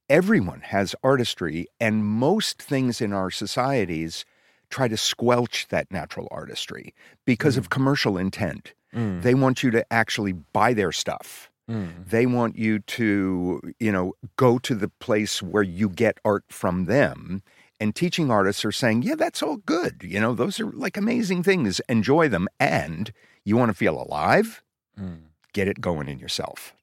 everyone 0.09 0.61
has 0.61 0.95
artistry, 1.03 1.67
and 1.79 2.05
most 2.05 2.61
things 2.61 3.01
in 3.01 3.13
our 3.13 3.31
societies 3.31 4.25
try 4.69 4.87
to 4.87 4.97
squelch 4.97 5.67
that 5.69 5.91
natural 5.91 6.27
artistry 6.31 6.93
because 7.25 7.57
of 7.57 7.69
commercial 7.69 8.17
intent. 8.17 8.73
Mm, 8.93 9.21
They 9.21 9.33
want 9.33 9.63
you 9.63 9.71
to 9.71 9.85
actually 9.91 10.33
buy 10.33 10.73
their 10.73 10.91
stuff. 10.91 11.51
mm, 11.69 11.89
They 12.09 12.25
want 12.25 12.57
you 12.57 12.79
to, 12.79 13.61
you 13.79 13.91
know, 13.91 14.13
go 14.35 14.59
to 14.59 14.75
the 14.75 14.89
place 14.89 15.41
where 15.41 15.63
you 15.63 15.89
get 15.89 16.19
art 16.23 16.45
from 16.49 16.85
them. 16.85 17.41
And 17.79 17.95
teaching 17.95 18.31
artists 18.31 18.63
are 18.63 18.71
saying, 18.71 19.01
yeah, 19.03 19.15
that's 19.15 19.41
all 19.43 19.57
good. 19.57 20.03
You 20.03 20.19
know, 20.21 20.33
those 20.35 20.59
are 20.59 20.71
like 20.71 20.95
amazing 20.97 21.43
things. 21.43 21.81
Enjoy 21.89 22.29
them. 22.29 22.47
And 22.59 23.11
you 23.43 23.57
want 23.57 23.69
to 23.71 23.77
feel 23.77 24.01
alive? 24.01 24.63
mm. 24.99 25.19
Get 25.53 25.67
it 25.67 25.81
going 25.81 26.07
in 26.07 26.19
yourself. 26.19 26.73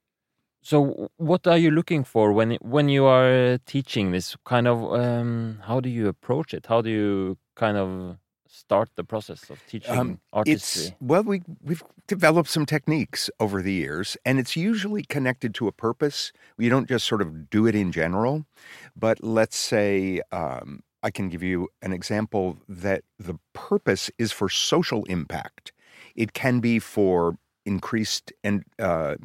So, 0.62 1.11
what 1.17 1.47
are 1.47 1.57
you 1.57 1.71
looking 1.71 2.05
for 2.05 2.33
when 2.33 2.59
when 2.61 2.88
you 2.90 3.05
are 3.07 3.59
teaching 3.64 4.12
this 4.12 4.37
kind 4.45 4.69
of? 4.69 4.93
Um, 4.93 5.59
how 5.67 5.81
do 5.81 5.88
you 5.88 6.07
approach 6.07 6.52
it? 6.52 6.67
How 6.67 6.83
do 6.83 6.90
you 6.90 7.38
kind 7.57 7.76
of 7.79 8.19
start 8.50 8.90
the 8.97 9.04
process 9.04 9.49
of 9.50 9.64
teaching 9.66 9.97
Um, 9.97 10.21
artistry? 10.33 10.87
It's 10.87 10.92
well, 11.00 11.23
we 11.23 11.42
we've 11.62 11.83
developed 12.07 12.50
some 12.50 12.66
techniques 12.66 13.30
over 13.38 13.62
the 13.62 13.73
years, 13.73 14.16
and 14.25 14.38
it's 14.38 14.57
usually 14.57 15.04
connected 15.04 15.54
to 15.54 15.69
a 15.69 15.73
purpose. 15.73 16.33
You 16.59 16.71
don't 16.71 16.88
just 16.88 17.07
sort 17.07 17.23
of 17.23 17.49
do 17.50 17.66
it 17.66 17.75
in 17.75 17.92
general, 17.92 18.45
but 18.97 19.23
let's 19.23 19.57
say 19.57 20.21
um, 20.33 20.83
I 21.02 21.11
can 21.11 21.28
give 21.28 21.42
you 21.42 21.69
an 21.80 21.92
example 21.92 22.59
that 22.69 23.04
the 23.19 23.38
purpose 23.52 24.11
is 24.19 24.33
for 24.33 24.49
social 24.49 25.04
impact. 25.04 25.73
It 26.14 26.33
can 26.33 26.61
be 26.61 26.78
for 26.80 27.38
increased 27.64 28.33
and 28.42 28.64
uh, 28.78 29.16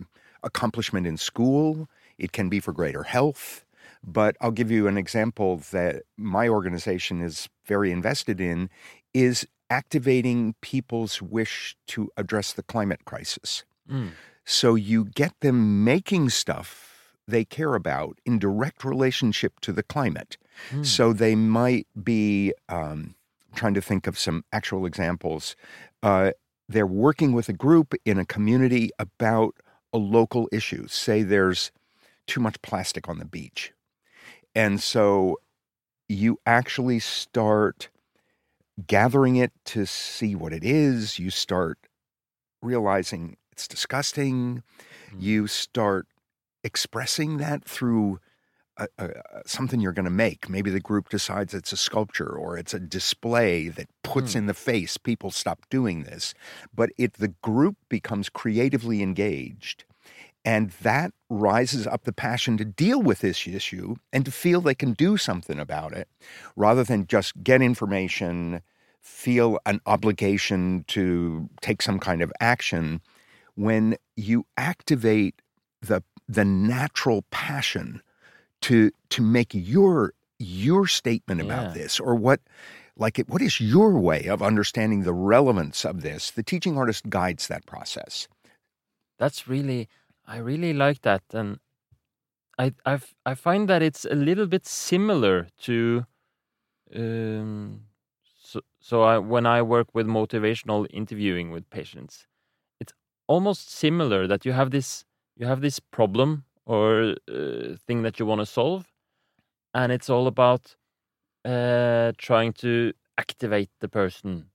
accomplishment 0.44 1.08
in 1.08 1.18
school. 1.18 1.90
It 2.18 2.32
can 2.32 2.48
be 2.50 2.60
for 2.60 2.74
greater 2.74 3.04
health. 3.04 3.66
But 4.08 4.38
I'll 4.40 4.52
give 4.52 4.70
you 4.70 4.88
an 4.88 4.98
example 4.98 5.58
that 5.72 6.04
my 6.16 6.48
organization 6.48 7.22
is 7.22 7.50
very 7.66 7.92
invested 7.92 8.40
in 8.40 8.70
is 9.16 9.48
activating 9.70 10.54
people's 10.62 11.22
wish 11.22 11.76
to 11.88 12.12
address 12.18 12.52
the 12.54 12.62
climate 12.62 13.06
crisis. 13.06 13.64
Mm. 13.90 14.12
So 14.44 14.76
you 14.76 15.06
get 15.06 15.40
them 15.40 15.84
making 15.84 16.30
stuff 16.30 17.16
they 17.28 17.46
care 17.46 17.74
about 17.74 18.20
in 18.26 18.38
direct 18.38 18.84
relationship 18.84 19.60
to 19.62 19.72
the 19.72 19.82
climate. 19.82 20.38
Mm. 20.70 20.86
So 20.86 21.14
they 21.14 21.34
might 21.34 21.88
be 22.04 22.54
um, 22.70 23.16
trying 23.56 23.74
to 23.74 23.82
think 23.82 24.06
of 24.06 24.20
some 24.20 24.44
actual 24.52 24.86
examples. 24.86 25.56
Uh, 26.04 26.32
they're 26.68 26.86
working 26.86 27.32
with 27.32 27.50
a 27.50 27.54
group 27.54 27.96
in 28.04 28.20
a 28.20 28.26
community 28.26 28.92
about 29.00 29.56
a 29.94 29.98
local 29.98 30.50
issue. 30.52 30.88
Say 30.88 31.24
there's 31.24 31.72
too 32.28 32.42
much 32.42 32.62
plastic 32.62 33.08
on 33.08 33.18
the 33.18 33.26
beach. 33.26 33.72
And 34.54 34.82
so 34.82 35.40
you 36.10 36.40
actually 36.46 37.00
start 37.00 37.90
gathering 38.88 39.36
it 39.38 39.52
to 39.66 39.86
see 39.86 40.36
what 40.36 40.54
it 40.54 40.64
is. 40.64 41.20
You 41.20 41.30
start 41.30 41.80
realizing 42.62 43.38
it's 43.52 43.68
disgusting. 43.68 44.64
Mm. 45.14 45.22
You 45.22 45.48
start 45.48 46.08
expressing 46.64 47.38
that 47.38 47.64
through 47.66 48.20
a, 48.78 48.88
a, 48.98 49.10
something 49.46 49.80
you're 49.80 49.94
going 49.94 50.06
to 50.06 50.12
make. 50.12 50.50
Maybe 50.50 50.72
the 50.72 50.80
group 50.82 51.10
decides 51.10 51.54
it's 51.54 51.72
a 51.74 51.78
sculpture 51.78 52.30
or 52.32 52.58
it's 52.58 52.74
a 52.74 52.80
display 52.80 53.70
that 53.70 53.88
puts 54.04 54.34
Hmm. 54.34 54.40
in 54.40 54.46
the 54.48 54.54
face 54.54 54.98
people 54.98 55.32
stop 55.32 55.62
doing 55.70 56.04
this. 56.04 56.34
But 56.76 56.92
it 56.98 57.16
the 57.16 57.30
group 57.30 57.78
becomes 57.90 58.30
creatively 58.30 59.04
engaged. 59.04 59.86
And 60.46 60.72
that 60.84 61.14
rises 61.30 61.88
up 61.88 62.04
the 62.04 62.14
passion 62.14 62.58
to 62.58 62.66
deal 62.66 63.02
with 63.02 63.20
this 63.20 63.48
issue 63.48 63.96
and 64.14 64.26
to 64.26 64.32
feel 64.32 64.62
they 64.62 64.76
can 64.76 64.94
do 64.94 65.18
something 65.18 65.60
about 65.60 65.94
it 65.94 66.08
rather 66.56 66.84
than 66.84 67.08
just 67.08 67.44
get 67.44 67.62
information, 67.62 68.62
feel 69.02 69.60
an 69.66 69.82
obligation 69.86 70.86
to 70.88 71.50
take 71.62 71.82
some 71.82 72.00
kind 72.00 72.22
of 72.22 72.32
action. 72.40 73.02
When 73.56 73.98
you 74.16 74.46
activate 74.58 75.42
the, 75.82 76.04
the 76.28 76.46
natural 76.46 77.24
passion 77.32 78.02
to, 78.62 78.92
to 79.10 79.22
make 79.22 79.50
your, 79.54 80.14
your 80.38 80.88
statement 80.88 81.42
about 81.42 81.68
Yeah. 81.68 81.74
this 81.74 82.00
or 82.00 82.16
what, 82.16 82.42
like 82.98 83.20
it, 83.20 83.28
what 83.28 83.42
is 83.42 83.60
your 83.60 83.98
way 84.00 84.26
of 84.28 84.42
understanding 84.42 85.04
the 85.04 85.14
relevance 85.14 85.86
of 85.86 86.02
this? 86.02 86.32
The 86.32 86.44
teaching 86.44 86.78
artist 86.78 87.10
guides 87.10 87.48
that 87.48 87.66
process. 87.66 88.28
That's 89.18 89.48
really, 89.48 89.88
I 90.28 90.38
really 90.38 90.74
like 90.74 91.02
that, 91.02 91.24
and 91.34 91.60
I 92.58 92.74
I 92.86 93.00
I 93.26 93.36
find 93.36 93.70
that 93.70 93.82
it's 93.82 94.06
a 94.06 94.16
little 94.16 94.48
bit 94.48 94.66
similar 94.66 95.48
to, 95.64 96.06
um, 96.96 97.86
so 98.42 98.62
so 98.80 99.04
I 99.04 99.18
when 99.20 99.46
I 99.46 99.62
work 99.62 99.90
with 99.96 100.08
motivational 100.08 100.88
interviewing 100.92 101.52
with 101.52 101.70
patients, 101.70 102.28
it's 102.80 102.94
almost 103.28 103.70
similar 103.72 104.28
that 104.28 104.46
you 104.46 104.54
have 104.54 104.72
this 104.72 105.06
you 105.38 105.48
have 105.48 105.62
this 105.62 105.80
problem 105.80 106.46
or 106.66 107.16
uh, 107.30 107.78
thing 107.88 108.04
that 108.04 108.20
you 108.20 108.26
want 108.26 108.42
to 108.42 108.46
solve, 108.48 108.94
and 109.74 109.92
it's 109.92 110.10
all 110.10 110.28
about 110.28 110.76
uh, 111.46 112.14
trying 112.18 112.54
to 112.54 112.94
activate 113.18 113.70
the 113.82 113.90
person 113.90 114.50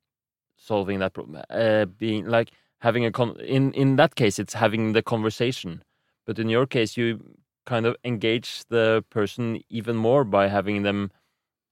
solving 0.57 1.01
that 1.01 1.15
problem, 1.15 1.43
uh, 1.51 1.87
being 1.87 2.27
like 2.27 2.51
having 2.81 3.05
a 3.05 3.13
con 3.13 3.39
in 3.41 3.73
in 3.73 3.97
that 3.97 4.15
case 4.15 4.39
it's 4.39 4.55
having 4.55 4.93
the 4.93 5.03
conversation. 5.03 5.83
But 6.27 6.39
in 6.39 6.49
your 6.49 6.67
case 6.67 6.97
you 6.97 7.37
kind 7.67 7.87
of 7.87 7.97
engage 8.05 8.65
the 8.69 9.05
person 9.11 9.61
even 9.69 9.97
more 9.97 10.25
by 10.25 10.49
having 10.49 10.83
them 10.83 11.11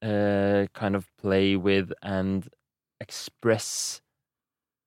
uh, 0.02 0.66
kind 0.74 0.94
of 0.96 1.08
play 1.18 1.56
with 1.56 1.92
and 2.02 2.48
express 3.00 4.00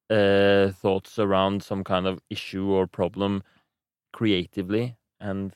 uh, 0.09 0.69
thoughts 0.71 1.17
around 1.19 1.63
some 1.63 1.83
kind 1.83 2.05
of 2.07 2.19
issue 2.29 2.65
or 2.69 2.87
problem 2.87 3.43
creatively. 4.13 4.97
And 5.19 5.55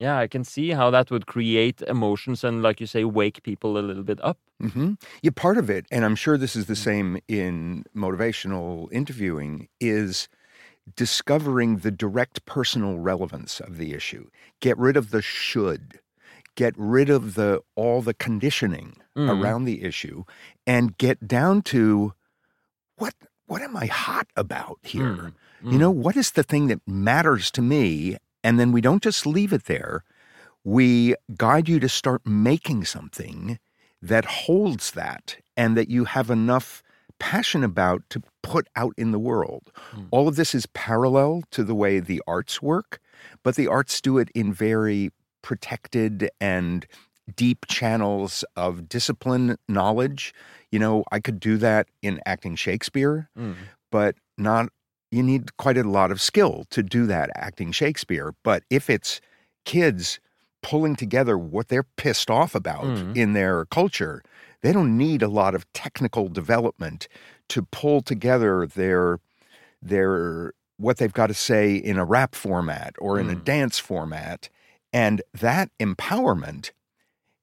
yeah, 0.00 0.18
I 0.18 0.26
can 0.28 0.44
see 0.44 0.70
how 0.70 0.90
that 0.90 1.10
would 1.10 1.26
create 1.26 1.82
emotions 1.82 2.44
and, 2.44 2.62
like 2.62 2.80
you 2.80 2.86
say, 2.86 3.04
wake 3.04 3.42
people 3.42 3.78
a 3.78 3.80
little 3.80 4.04
bit 4.04 4.20
up. 4.22 4.38
hmm 4.60 4.94
Yeah, 5.22 5.30
part 5.34 5.58
of 5.58 5.70
it, 5.70 5.86
and 5.90 6.04
I'm 6.04 6.16
sure 6.16 6.36
this 6.36 6.56
is 6.56 6.66
the 6.66 6.74
Mm. 6.74 6.76
same 6.76 7.18
in 7.28 7.84
motivational 7.94 8.88
interviewing, 8.92 9.68
is 9.80 10.28
discovering 10.96 11.78
the 11.78 11.90
direct 11.92 12.44
personal 12.46 12.98
relevance 12.98 13.60
of 13.60 13.78
the 13.78 13.94
issue. 13.94 14.30
Get 14.60 14.78
rid 14.78 14.96
of 14.96 15.10
the 15.10 15.22
should. 15.22 16.00
Get 16.56 16.74
rid 16.76 17.10
of 17.10 17.34
the 17.34 17.62
all 17.76 18.02
the 18.02 18.14
conditioning 18.14 18.96
Mm. 19.16 19.30
around 19.30 19.64
the 19.64 19.82
issue, 19.84 20.24
and 20.66 20.98
get 20.98 21.28
down 21.28 21.62
to 21.62 22.14
what 22.96 23.14
what 23.46 23.62
am 23.62 23.76
I 23.76 23.86
hot 23.86 24.28
about 24.36 24.78
here? 24.82 25.04
Mm. 25.14 25.34
You 25.72 25.78
know, 25.78 25.90
what 25.90 26.16
is 26.16 26.32
the 26.32 26.42
thing 26.42 26.68
that 26.68 26.80
matters 26.86 27.50
to 27.52 27.62
me? 27.62 28.16
And 28.48 28.58
then 28.58 28.72
we 28.72 28.80
don't 28.80 29.02
just 29.02 29.26
leave 29.26 29.52
it 29.52 29.64
there. 29.64 30.04
We 30.64 31.14
guide 31.36 31.68
you 31.68 31.78
to 31.80 31.88
start 31.88 32.26
making 32.26 32.86
something 32.86 33.58
that 34.00 34.24
holds 34.24 34.92
that 34.92 35.36
and 35.54 35.76
that 35.76 35.90
you 35.90 36.06
have 36.06 36.30
enough 36.30 36.82
passion 37.18 37.62
about 37.62 38.04
to 38.08 38.22
put 38.42 38.66
out 38.74 38.94
in 38.96 39.10
the 39.10 39.18
world. 39.18 39.70
Mm. 39.94 40.06
All 40.10 40.28
of 40.28 40.36
this 40.36 40.54
is 40.54 40.64
parallel 40.72 41.42
to 41.50 41.62
the 41.62 41.74
way 41.74 42.00
the 42.00 42.22
arts 42.26 42.62
work, 42.62 43.00
but 43.42 43.54
the 43.54 43.66
arts 43.66 44.00
do 44.00 44.16
it 44.16 44.30
in 44.34 44.50
very 44.50 45.10
protected 45.42 46.30
and 46.40 46.86
deep 47.36 47.66
channels 47.66 48.46
of 48.56 48.88
discipline 48.88 49.58
knowledge. 49.68 50.32
You 50.72 50.78
know, 50.78 51.04
I 51.12 51.20
could 51.20 51.38
do 51.38 51.58
that 51.58 51.88
in 52.00 52.18
acting 52.24 52.56
Shakespeare 52.56 53.28
Mm. 53.36 53.56
but 53.92 54.14
not 54.38 54.70
you 55.10 55.22
need 55.22 55.56
quite 55.56 55.78
a 55.78 55.84
lot 55.84 56.10
of 56.10 56.20
skill 56.20 56.64
to 56.70 56.82
do 56.82 57.06
that 57.06 57.30
acting 57.34 57.72
Shakespeare. 57.72 58.34
But 58.42 58.64
if 58.70 58.90
it's 58.90 59.20
kids 59.64 60.20
pulling 60.62 60.96
together 60.96 61.38
what 61.38 61.68
they're 61.68 61.82
pissed 61.96 62.30
off 62.30 62.54
about 62.54 62.84
Mhm. 62.84 63.16
in 63.16 63.32
their 63.32 63.64
culture, 63.66 64.22
they 64.60 64.72
don't 64.72 64.96
need 64.96 65.22
a 65.22 65.28
lot 65.28 65.54
of 65.54 65.70
technical 65.72 66.28
development 66.28 67.08
to 67.48 67.62
pull 67.62 68.02
together 68.02 68.66
their 68.66 69.20
their 69.80 70.52
what 70.78 70.96
they've 70.98 71.12
got 71.12 71.28
to 71.28 71.34
say 71.34 71.74
in 71.76 71.96
a 71.98 72.04
rap 72.04 72.34
format 72.34 72.94
or 72.98 73.18
in 73.18 73.30
a 73.30 73.34
Mm. 73.36 73.44
dance 73.44 73.78
format 73.78 74.48
and 74.92 75.22
that 75.32 75.70
empowerment 75.80 76.70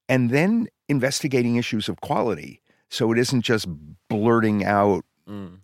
and 0.10 0.30
then 0.30 0.68
investigating 0.90 1.56
issues 1.56 1.88
of 1.90 2.02
quality 2.02 2.62
so 2.90 3.12
it 3.12 3.18
isn't 3.18 3.42
just 3.42 3.68
blurting 4.10 4.64
out 4.66 5.04
Mm. 5.04 5.15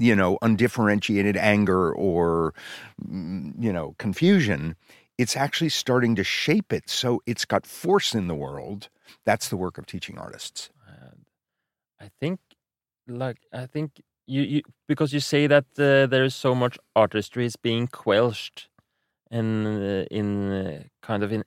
You 0.01 0.15
know, 0.15 0.37
undifferentiated 0.41 1.37
anger 1.37 1.93
or, 1.93 2.53
mm, 3.07 3.53
you 3.65 3.73
know, 3.73 3.95
confusion, 3.99 4.75
it's 5.17 5.35
actually 5.37 5.69
starting 5.69 6.15
to 6.15 6.23
shape 6.23 6.73
it 6.73 6.89
so 6.89 7.21
it's 7.25 7.45
got 7.45 7.65
force 7.65 8.15
in 8.15 8.27
the 8.27 8.35
world. 8.35 8.89
That's 9.25 9.49
the 9.49 9.57
work 9.57 9.77
of 9.77 9.85
teaching 9.85 10.17
artists. 10.17 10.69
I 11.99 12.09
think, 12.19 12.39
like, 13.07 13.37
I 13.53 13.65
think 13.67 14.01
you, 14.27 14.41
you 14.41 14.61
because 14.87 15.13
you 15.13 15.19
say 15.19 15.47
that 15.47 15.65
uh, 15.77 16.07
there 16.07 16.23
is 16.23 16.35
so 16.35 16.55
much 16.55 16.77
artistry 16.95 17.45
is 17.45 17.55
being 17.55 17.87
quelched, 17.87 18.69
in 19.31 19.65
uh, 19.65 20.05
in 20.11 20.51
uh, 20.51 20.83
kind 21.01 21.23
of 21.23 21.31
in 21.31 21.43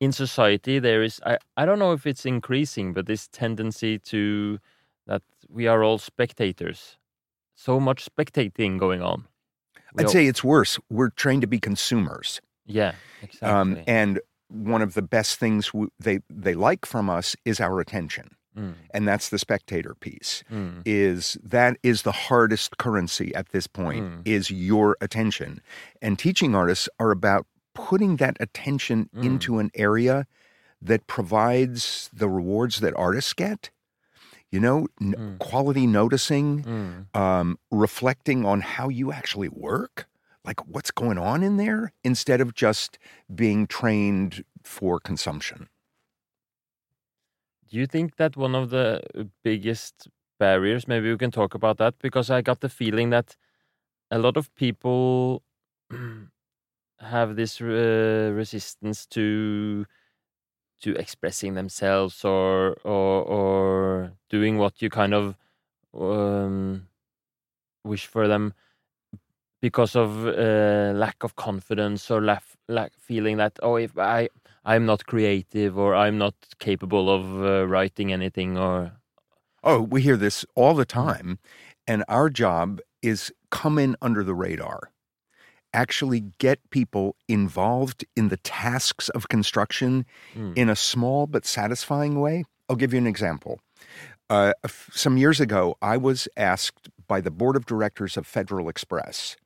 in 0.00 0.12
society 0.12 0.78
there 0.78 1.02
is 1.02 1.20
I 1.26 1.38
I 1.56 1.66
don't 1.66 1.78
know 1.78 1.92
if 1.92 2.06
it's 2.06 2.26
increasing, 2.26 2.92
but 2.94 3.06
this 3.06 3.28
tendency 3.28 3.98
to 4.12 4.58
that 5.06 5.22
we 5.48 5.66
are 5.66 5.82
all 5.84 5.98
spectators, 5.98 6.98
so 7.64 7.78
much 7.80 8.08
spectating 8.10 8.78
going 8.78 9.02
on. 9.02 9.26
We 9.94 10.00
I'd 10.02 10.06
all- 10.06 10.12
say 10.12 10.26
it's 10.26 10.42
worse. 10.44 10.78
We're 10.88 11.10
trained 11.10 11.42
to 11.42 11.46
be 11.48 11.58
consumers. 11.60 12.40
yeah, 12.66 12.94
exactly. 13.22 13.48
Um, 13.48 13.78
and 13.86 14.20
one 14.48 14.82
of 14.82 14.94
the 14.94 15.02
best 15.02 15.38
things 15.38 15.66
w- 15.68 15.90
they, 15.98 16.20
they 16.28 16.54
like 16.54 16.86
from 16.86 17.10
us 17.10 17.36
is 17.44 17.60
our 17.60 17.80
attention. 17.80 18.30
Mm, 18.56 18.74
And 18.92 19.06
that's 19.06 19.28
the 19.28 19.38
spectator 19.38 19.94
piece. 19.94 20.42
mm, 20.50 20.82
is 20.84 21.38
that 21.42 21.76
is 21.84 22.02
the 22.02 22.12
hardest 22.28 22.78
currency 22.78 23.32
at 23.34 23.50
this 23.50 23.66
point 23.68 24.04
Mm. 24.04 24.22
is 24.24 24.50
your 24.50 24.96
attention 25.00 25.60
and 26.02 26.18
teaching 26.18 26.54
artists 26.54 26.88
are 26.98 27.12
about 27.12 27.46
putting 27.74 28.16
that 28.16 28.36
attention 28.40 29.08
Mm. 29.14 29.24
into 29.24 29.58
an 29.60 29.70
area 29.74 30.26
that 30.82 31.06
provides 31.06 32.10
the 32.12 32.28
rewards 32.28 32.80
that 32.80 32.92
artists 32.96 33.32
get 33.34 33.70
you 34.50 34.60
know 34.60 34.86
n- 35.00 35.14
Mm. 35.18 35.38
quality 35.38 35.86
noticing 35.86 36.62
mm. 36.64 37.06
um, 37.14 37.58
reflecting 37.70 38.44
on 38.44 38.60
how 38.60 38.88
you 38.88 39.12
actually 39.12 39.48
work 39.48 40.06
like 40.44 40.60
what's 40.66 40.90
going 40.90 41.18
on 41.18 41.42
in 41.42 41.56
there 41.56 41.92
instead 42.04 42.40
of 42.40 42.54
just 42.54 42.98
being 43.34 43.66
trained 43.66 44.44
for 44.62 44.98
consumption 45.00 45.68
Do 47.68 47.76
you 47.78 47.86
think 47.86 48.16
that 48.16 48.36
one 48.36 48.54
of 48.54 48.70
the 48.70 49.00
uh, 49.16 49.24
biggest 49.44 50.08
barriers, 50.38 50.88
maybe 50.88 51.10
we 51.10 51.16
can 51.16 51.30
talk 51.30 51.54
about 51.54 51.78
that, 51.78 51.94
because 52.00 52.30
I 52.30 52.42
got 52.42 52.60
the 52.60 52.68
feeling 52.68 53.10
that 53.10 53.36
a 54.10 54.18
lot 54.18 54.36
of 54.36 54.54
people 54.54 55.42
have 57.00 57.36
this 57.36 57.60
uh, 57.60 58.32
resistance 58.34 59.06
to 59.06 59.86
to 60.80 60.94
expressing 60.96 61.54
themselves 61.54 62.24
or 62.24 62.76
or 62.84 63.22
or 63.24 64.12
doing 64.28 64.58
what 64.58 64.80
you 64.82 64.90
kind 64.90 65.14
of 65.14 65.36
um, 65.94 66.86
wish 67.84 68.06
for 68.06 68.28
them 68.28 68.54
because 69.60 69.94
of 69.96 70.26
uh, 70.26 70.92
lack 70.94 71.22
of 71.22 71.36
confidence 71.36 72.10
or 72.10 72.22
lack 72.22 72.44
lack 72.68 72.92
feeling 72.98 73.36
that 73.36 73.58
oh 73.62 73.76
if 73.76 73.96
I 73.98 74.28
I'm 74.64 74.86
not 74.86 75.06
creative 75.06 75.78
or 75.78 75.94
I'm 75.94 76.18
not 76.18 76.34
capable 76.58 77.10
of 77.10 77.44
uh, 77.44 77.66
writing 77.66 78.12
anything 78.12 78.58
or 78.58 78.92
Oh, 79.62 79.82
we 79.82 80.02
hear 80.02 80.16
this 80.16 80.44
all 80.54 80.74
the 80.74 80.86
time. 80.86 81.38
And 81.86 82.04
our 82.08 82.30
job 82.30 82.80
is 83.02 83.32
come 83.50 83.78
in 83.78 83.96
under 84.00 84.22
the 84.24 84.34
radar, 84.34 84.89
actually 85.72 86.20
get 86.38 86.58
people 86.70 87.16
involved 87.28 88.04
in 88.16 88.28
the 88.28 88.36
tasks 88.38 89.08
of 89.10 89.28
construction 89.28 90.04
Mm. 90.34 90.56
in 90.56 90.68
a 90.68 90.76
small 90.76 91.26
but 91.26 91.46
satisfying 91.46 92.20
way. 92.20 92.44
I'll 92.68 92.76
give 92.76 92.92
you 92.92 92.98
an 92.98 93.06
example. 93.06 93.60
Uh, 94.28 94.52
some 94.92 95.16
years 95.16 95.40
ago, 95.40 95.76
I 95.82 95.96
was 95.96 96.28
asked 96.36 96.88
by 97.08 97.20
the 97.20 97.30
board 97.32 97.56
of 97.56 97.66
directors 97.66 98.16
of 98.16 98.26
Federal 98.26 98.68
Express 98.68 99.36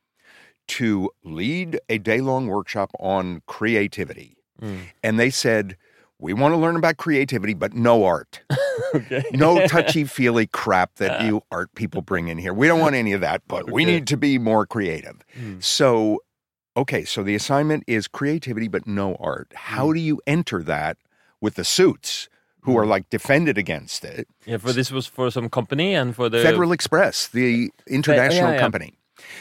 to 0.68 1.10
lead 1.24 1.78
a 1.88 1.98
day 1.98 2.20
long 2.20 2.46
workshop 2.48 2.90
on 2.98 3.42
creativity. 3.46 4.36
Mm. 4.60 4.78
And 5.02 5.18
they 5.18 5.30
said, 5.30 5.76
We 6.20 6.32
want 6.32 6.52
to 6.54 6.56
learn 6.58 6.76
about 6.76 6.96
creativity, 6.96 7.54
but 7.54 7.74
no 7.74 8.04
art 8.04 8.40
okay 8.94 9.24
no 9.32 9.66
touchy 9.66 10.04
feely 10.04 10.46
crap 10.46 10.96
that 10.96 11.22
you 11.24 11.42
art 11.50 11.74
people 11.74 12.02
bring 12.02 12.28
in 12.28 12.38
here. 12.38 12.54
We 12.54 12.66
don't 12.66 12.80
want 12.80 12.94
any 12.94 13.12
of 13.12 13.20
that, 13.20 13.42
but 13.48 13.70
we 13.70 13.84
need 13.84 14.06
to 14.08 14.16
be 14.16 14.38
more 14.38 14.66
creative. 14.66 15.16
Mm. 15.38 15.62
So, 15.62 16.20
okay, 16.76 17.04
so 17.04 17.22
the 17.22 17.34
assignment 17.34 17.84
is 17.86 18.08
creativity, 18.08 18.68
but 18.68 18.86
no 18.86 19.16
art. 19.16 19.52
How 19.54 19.88
Mm. 19.88 19.94
do 19.94 20.00
you 20.00 20.20
enter 20.26 20.62
that 20.62 20.96
with 21.40 21.54
the 21.56 21.64
suits 21.64 22.28
who 22.62 22.78
are 22.78 22.86
like 22.86 23.10
defended 23.10 23.58
against 23.58 24.04
it? 24.04 24.26
yeah 24.46 24.56
for 24.56 24.72
this 24.72 24.90
was 24.90 25.06
for 25.06 25.30
some 25.30 25.48
company 25.50 25.94
and 25.94 26.14
for 26.16 26.28
the 26.28 26.42
Federal 26.42 26.72
Express, 26.72 27.28
the 27.28 27.70
international 27.86 28.52
yeah. 28.52 28.58
company. 28.60 28.94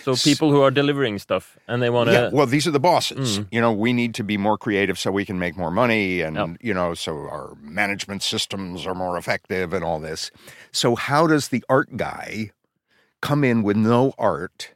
So 0.04 0.16
people 0.16 0.52
who 0.52 0.62
are 0.62 0.72
delivering 0.72 1.20
stuff 1.20 1.58
and 1.68 1.82
they 1.82 1.90
want 1.90 2.10
to 2.10 2.14
Yeah, 2.14 2.30
well, 2.32 2.46
these 2.46 2.68
are 2.68 2.72
the 2.72 2.80
bosses. 2.80 3.40
Mm. 3.40 3.48
You 3.52 3.62
know, 3.62 3.72
we 3.72 3.94
need 3.94 4.14
to 4.16 4.24
be 4.24 4.38
more 4.38 4.58
creative 4.58 4.98
so 5.00 5.12
we 5.12 5.26
can 5.26 5.40
make 5.40 5.56
more 5.58 5.72
money 5.72 6.22
and, 6.22 6.36
Yep. 6.36 6.50
you 6.62 6.74
know, 6.74 6.94
so 6.94 7.14
our 7.14 7.56
management 7.62 8.24
systems 8.24 8.86
are 8.86 8.96
more 8.96 9.18
effective 9.18 9.74
and 9.74 9.84
all 9.84 10.00
this. 10.00 10.32
So, 10.72 10.96
how 10.96 11.28
does 11.28 11.50
the 11.50 11.64
art 11.70 11.96
guy 11.98 12.52
come 13.22 13.44
in 13.44 13.64
with 13.64 13.78
no 13.78 14.14
art 14.18 14.74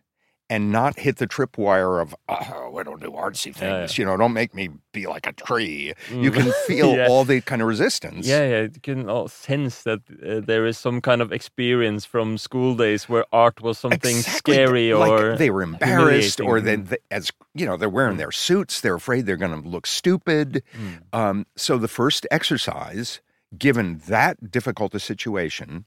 and 0.49 0.71
not 0.71 0.97
hit 0.99 1.17
the 1.17 1.27
tripwire 1.27 2.01
of, 2.01 2.15
oh, 2.29 2.69
we 2.73 2.81
don't 2.83 3.01
do 3.01 3.12
artsy 3.12 3.53
things? 3.53 3.62
Yeah, 3.62 3.79
yeah. 3.81 3.88
You 3.91 4.05
know, 4.05 4.15
don't 4.17 4.33
make 4.33 4.53
me 4.55 4.69
be 4.93 5.05
like 5.05 5.27
a 5.27 5.33
tree. 5.33 5.93
Mm. 6.10 6.23
You 6.23 6.31
can 6.31 6.51
feel 6.67 6.95
Yeah. 6.95 7.07
all 7.10 7.25
the 7.25 7.41
kind 7.41 7.62
of 7.62 7.67
resistance. 7.67 8.25
Yeah, 8.25 8.47
yeah, 8.47 8.62
you 8.63 8.79
can 8.81 9.10
all 9.10 9.27
sense 9.27 9.83
that 9.83 9.99
uh, 10.25 10.39
there 10.45 10.65
is 10.65 10.77
some 10.77 11.01
kind 11.01 11.21
of 11.21 11.31
experience 11.33 12.05
from 12.05 12.38
school 12.38 12.75
days 12.75 13.10
where 13.10 13.25
art 13.33 13.62
was 13.62 13.77
something 13.77 14.15
Exactly. 14.17 14.53
scary 14.55 14.93
like 14.93 15.12
or 15.12 15.36
they 15.36 15.49
were 15.49 15.63
embarrassed 15.63 16.39
or 16.39 16.62
they, 16.62 16.77
they 16.77 16.97
as 17.12 17.31
you 17.53 17.65
know 17.65 17.75
they're 17.77 17.89
wearing 17.89 18.17
their 18.17 18.31
suits 18.31 18.79
they're 18.81 18.95
afraid 18.95 19.25
they're 19.25 19.38
going 19.38 19.62
to 19.62 19.67
look 19.67 19.86
stupid 19.86 20.63
Mm. 20.73 21.01
um, 21.19 21.45
so 21.55 21.77
the 21.77 21.88
first 21.88 22.25
exercise 22.31 23.19
given 23.57 24.01
that 24.07 24.51
difficult 24.51 24.93
a 24.95 24.99
situation 24.99 25.86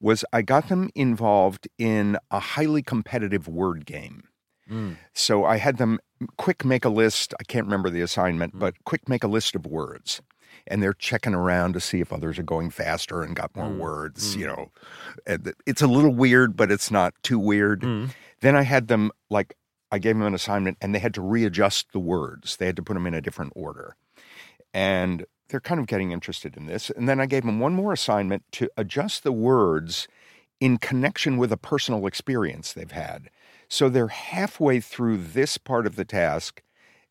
was 0.00 0.24
i 0.32 0.42
got 0.42 0.68
them 0.68 0.90
involved 0.94 1.68
in 1.78 2.16
a 2.30 2.38
highly 2.38 2.82
competitive 2.82 3.48
word 3.48 3.84
game 3.86 4.24
Mm. 4.70 4.96
so 5.14 5.44
i 5.46 5.56
had 5.56 5.78
them 5.78 5.98
quick 6.36 6.62
make 6.64 6.84
a 6.84 6.90
list 6.90 7.32
i 7.40 7.44
can't 7.44 7.64
remember 7.66 7.88
the 7.90 8.02
assignment 8.02 8.54
Mm. 8.54 8.58
but 8.60 8.74
quick 8.84 9.08
make 9.08 9.24
a 9.24 9.28
list 9.28 9.54
of 9.54 9.64
words 9.66 10.20
and 10.66 10.82
they're 10.82 10.92
checking 10.92 11.32
around 11.34 11.72
to 11.72 11.80
see 11.80 12.00
if 12.00 12.12
others 12.12 12.38
are 12.38 12.42
going 12.42 12.68
faster 12.68 13.22
and 13.22 13.34
got 13.34 13.56
more 13.56 13.70
Mm. 13.70 13.78
words 13.78 14.36
Mm. 14.36 14.40
you 14.40 14.46
know 14.46 14.70
it's 15.66 15.80
a 15.82 15.86
little 15.86 16.12
weird 16.14 16.54
but 16.56 16.70
it's 16.70 16.90
not 16.90 17.14
too 17.22 17.38
weird 17.38 17.80
Mm. 17.80 18.10
then 18.40 18.54
I 18.56 18.62
had 18.62 18.88
them 18.88 19.10
like 19.30 19.54
I 19.90 19.98
gave 19.98 20.16
them 20.16 20.26
an 20.26 20.34
assignment 20.34 20.76
and 20.82 20.94
they 20.94 20.98
had 20.98 21.14
to 21.14 21.22
readjust 21.22 21.92
the 21.92 21.98
words. 21.98 22.56
They 22.58 22.66
had 22.66 22.76
to 22.76 22.82
put 22.82 22.92
them 22.92 23.06
in 23.06 23.14
a 23.14 23.22
different 23.22 23.54
order. 23.56 23.96
and 24.74 25.24
they're 25.48 25.60
kind 25.60 25.80
of 25.80 25.86
getting 25.86 26.12
interested 26.12 26.56
in 26.56 26.66
this. 26.66 26.90
And 26.90 27.08
then 27.08 27.20
I 27.20 27.26
gave 27.26 27.44
them 27.44 27.60
one 27.60 27.72
more 27.74 27.92
assignment 27.92 28.44
to 28.52 28.68
adjust 28.76 29.22
the 29.22 29.32
words 29.32 30.08
in 30.60 30.78
connection 30.78 31.36
with 31.38 31.52
a 31.52 31.56
personal 31.56 32.06
experience 32.06 32.72
they've 32.72 32.90
had. 32.90 33.30
So 33.68 33.88
they're 33.88 34.08
halfway 34.08 34.80
through 34.80 35.18
this 35.18 35.56
part 35.58 35.86
of 35.86 35.96
the 35.96 36.04
task 36.04 36.62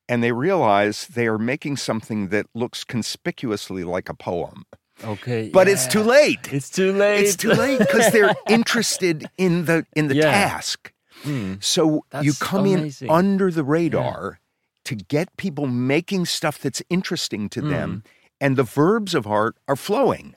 and 0.09 0.23
they 0.23 0.31
realize 0.31 1.07
they 1.07 1.27
are 1.27 1.37
making 1.37 1.77
something 1.77 2.29
that 2.29 2.45
looks 2.53 2.83
conspicuously 2.83 3.83
like 3.83 4.09
a 4.09 4.13
poem. 4.13 4.65
Okay. 5.03 5.49
But 5.49 5.67
it's 5.67 5.85
too 5.85 6.01
late. 6.01 6.51
It's 6.51 6.69
too 6.69 6.91
late. 6.91 7.23
It's 7.25 7.35
too 7.35 7.51
late 7.51 7.79
because 7.79 8.11
they're 8.11 8.35
interested 8.49 9.29
in 9.37 9.65
the 9.65 9.85
in 9.95 10.07
the 10.07 10.15
Yeah. 10.15 10.31
task. 10.31 10.91
Hmm. 11.23 11.55
So 11.59 12.05
you 12.21 12.33
come 12.39 12.65
amazing. 12.65 13.07
in 13.07 13.13
under 13.13 13.51
the 13.51 13.63
radar 13.63 14.39
to 14.85 14.95
get 14.95 15.35
people 15.37 15.67
making 15.67 16.25
stuff 16.25 16.57
that's 16.59 16.81
interesting 16.89 17.49
to 17.49 17.61
Hmm. 17.61 17.69
them, 17.69 18.03
and 18.39 18.55
the 18.55 18.63
verbs 18.63 19.13
of 19.15 19.25
art 19.27 19.55
are 19.67 19.75
flowing. 19.75 20.35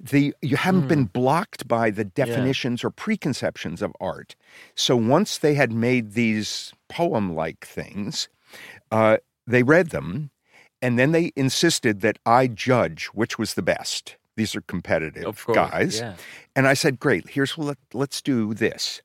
The 0.00 0.34
you 0.42 0.56
haven't 0.56 0.82
Hmm. 0.82 0.88
been 0.88 1.04
blocked 1.04 1.68
by 1.68 1.90
the 1.90 2.04
definitions 2.04 2.82
or 2.84 2.90
preconceptions 2.90 3.82
of 3.82 3.92
art. 4.00 4.34
So 4.74 4.96
once 4.96 5.38
they 5.38 5.54
had 5.54 5.72
made 5.72 6.12
these 6.12 6.72
poem-like 6.88 7.64
things, 7.64 8.28
uh, 8.90 9.18
they 9.46 9.62
read 9.62 9.90
them, 9.90 10.30
and 10.82 10.98
then 10.98 11.12
they 11.12 11.32
insisted 11.36 12.00
that 12.00 12.18
I 12.26 12.46
judge 12.48 13.06
which 13.06 13.38
was 13.38 13.54
the 13.54 13.62
best. 13.62 14.16
These 14.36 14.54
are 14.56 14.60
competitive 14.62 15.44
course. 15.46 15.56
guys. 15.56 16.00
Yeah. 16.00 16.14
And 16.54 16.66
I 16.66 16.74
said, 16.74 16.98
great, 16.98 17.30
here's 17.30 17.56
what 17.56 17.78
let's 17.94 18.20
do 18.20 18.52
this. 18.54 19.00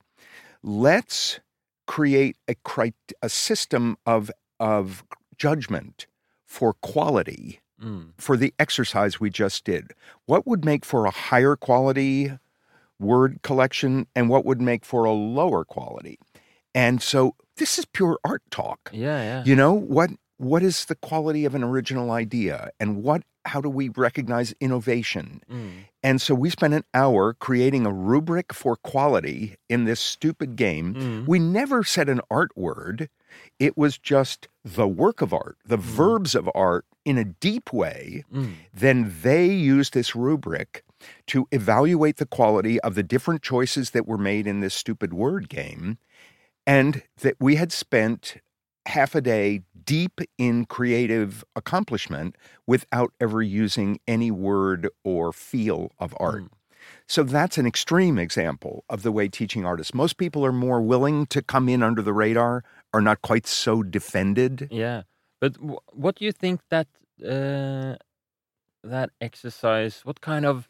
Let's 0.64 1.40
create 1.88 2.38
a, 2.48 2.56
a 3.22 3.30
system 3.30 3.98
of, 4.06 4.30
of 4.60 5.04
judgment 5.38 6.08
for 6.46 6.74
quality 6.74 7.62
Mm. 7.82 8.12
for 8.18 8.38
the 8.38 8.54
exercise 8.60 9.20
we 9.20 9.30
just 9.30 9.64
did. 9.64 9.92
What 10.26 10.46
would 10.46 10.64
make 10.64 10.86
for 10.86 11.06
a 11.06 11.12
higher 11.12 11.56
quality 11.56 12.32
word 13.00 13.40
collection 13.42 14.06
and 14.16 14.30
what 14.30 14.46
would 14.46 14.62
make 14.62 14.86
for 14.86 15.06
a 15.06 15.12
lower 15.12 15.66
quality? 15.66 16.20
And 16.76 17.02
so 17.02 17.36
this 17.58 17.80
is 17.80 17.86
pure 17.86 18.20
art 18.24 18.44
talk. 18.52 18.90
Yeah. 18.94 19.22
Yeah. 19.22 19.44
You 19.46 19.56
know, 19.56 19.74
what 19.74 20.12
what 20.38 20.64
is 20.64 20.86
the 20.86 20.96
quality 20.96 21.46
of 21.46 21.54
an 21.54 21.64
original 21.64 22.12
idea 22.12 22.72
and 22.80 23.04
what 23.04 23.24
how 23.46 23.62
do 23.62 23.70
we 23.70 23.90
recognize 23.90 24.54
innovation? 24.60 25.42
Mm. 25.52 25.72
And 26.04 26.22
so 26.22 26.36
we 26.36 26.50
spent 26.50 26.74
an 26.74 26.84
hour 26.94 27.34
creating 27.34 27.86
a 27.86 27.92
rubric 27.92 28.54
for 28.54 28.76
quality 28.76 29.56
in 29.70 29.86
this 29.86 30.00
stupid 30.00 30.56
game. 30.56 30.94
Mm. 30.94 31.28
We 31.28 31.40
never 31.40 31.84
said 31.84 32.10
an 32.10 32.22
art 32.30 32.52
word. 32.56 33.10
It 33.60 33.78
was 33.78 33.98
just 33.98 34.48
the 34.64 34.88
work 34.88 35.22
of 35.22 35.34
art, 35.34 35.58
the 35.66 35.78
verbs 35.78 36.36
of 36.36 36.50
art 36.54 36.86
in 37.06 37.18
a 37.18 37.26
deep 37.26 37.74
way. 37.74 38.24
Mm. 38.34 38.54
Then 38.74 39.16
they 39.22 39.46
used 39.48 39.94
this 39.94 40.16
rubric 40.16 40.84
to 41.28 41.48
evaluate 41.52 42.18
the 42.18 42.26
quality 42.26 42.80
of 42.82 42.96
the 42.96 43.04
different 43.04 43.42
choices 43.42 43.92
that 43.92 44.08
were 44.08 44.18
made 44.18 44.46
in 44.46 44.60
this 44.60 44.74
stupid 44.74 45.14
word 45.14 45.50
game. 45.50 45.98
And 46.68 47.04
that 47.22 47.36
we 47.40 47.56
had 47.56 47.72
spent 47.72 48.38
half 48.86 49.16
a 49.16 49.22
day 49.22 49.64
deep 49.84 50.22
in 50.38 50.66
creative 50.66 51.44
accomplishment 51.56 52.36
without 52.68 53.14
ever 53.20 53.42
using 53.42 54.00
any 54.08 54.30
word 54.30 54.88
or 55.04 55.34
feel 55.34 55.92
of 56.00 56.16
art. 56.20 56.44
Mm. 56.44 56.50
So 57.08 57.24
that's 57.24 57.58
an 57.58 57.66
extreme 57.66 58.18
example 58.18 58.84
of 58.90 59.04
the 59.04 59.12
way 59.12 59.28
teaching 59.28 59.66
artists. 59.66 59.94
Most 59.94 60.18
people 60.18 60.46
are 60.46 60.52
more 60.52 60.82
willing 60.82 61.26
to 61.28 61.42
come 61.42 61.68
in 61.70 61.84
under 61.84 62.02
the 62.02 62.14
radar, 62.14 62.64
are 62.94 63.02
not 63.02 63.22
quite 63.22 63.48
so 63.48 63.84
defended. 63.84 64.68
Yeah, 64.72 65.04
but 65.40 65.56
what 65.94 66.16
do 66.16 66.26
you 66.26 66.32
think 66.32 66.62
that 66.70 66.88
uh, 67.26 67.96
that 68.84 69.10
exercise? 69.20 70.02
What 70.06 70.22
kind 70.22 70.46
of 70.46 70.68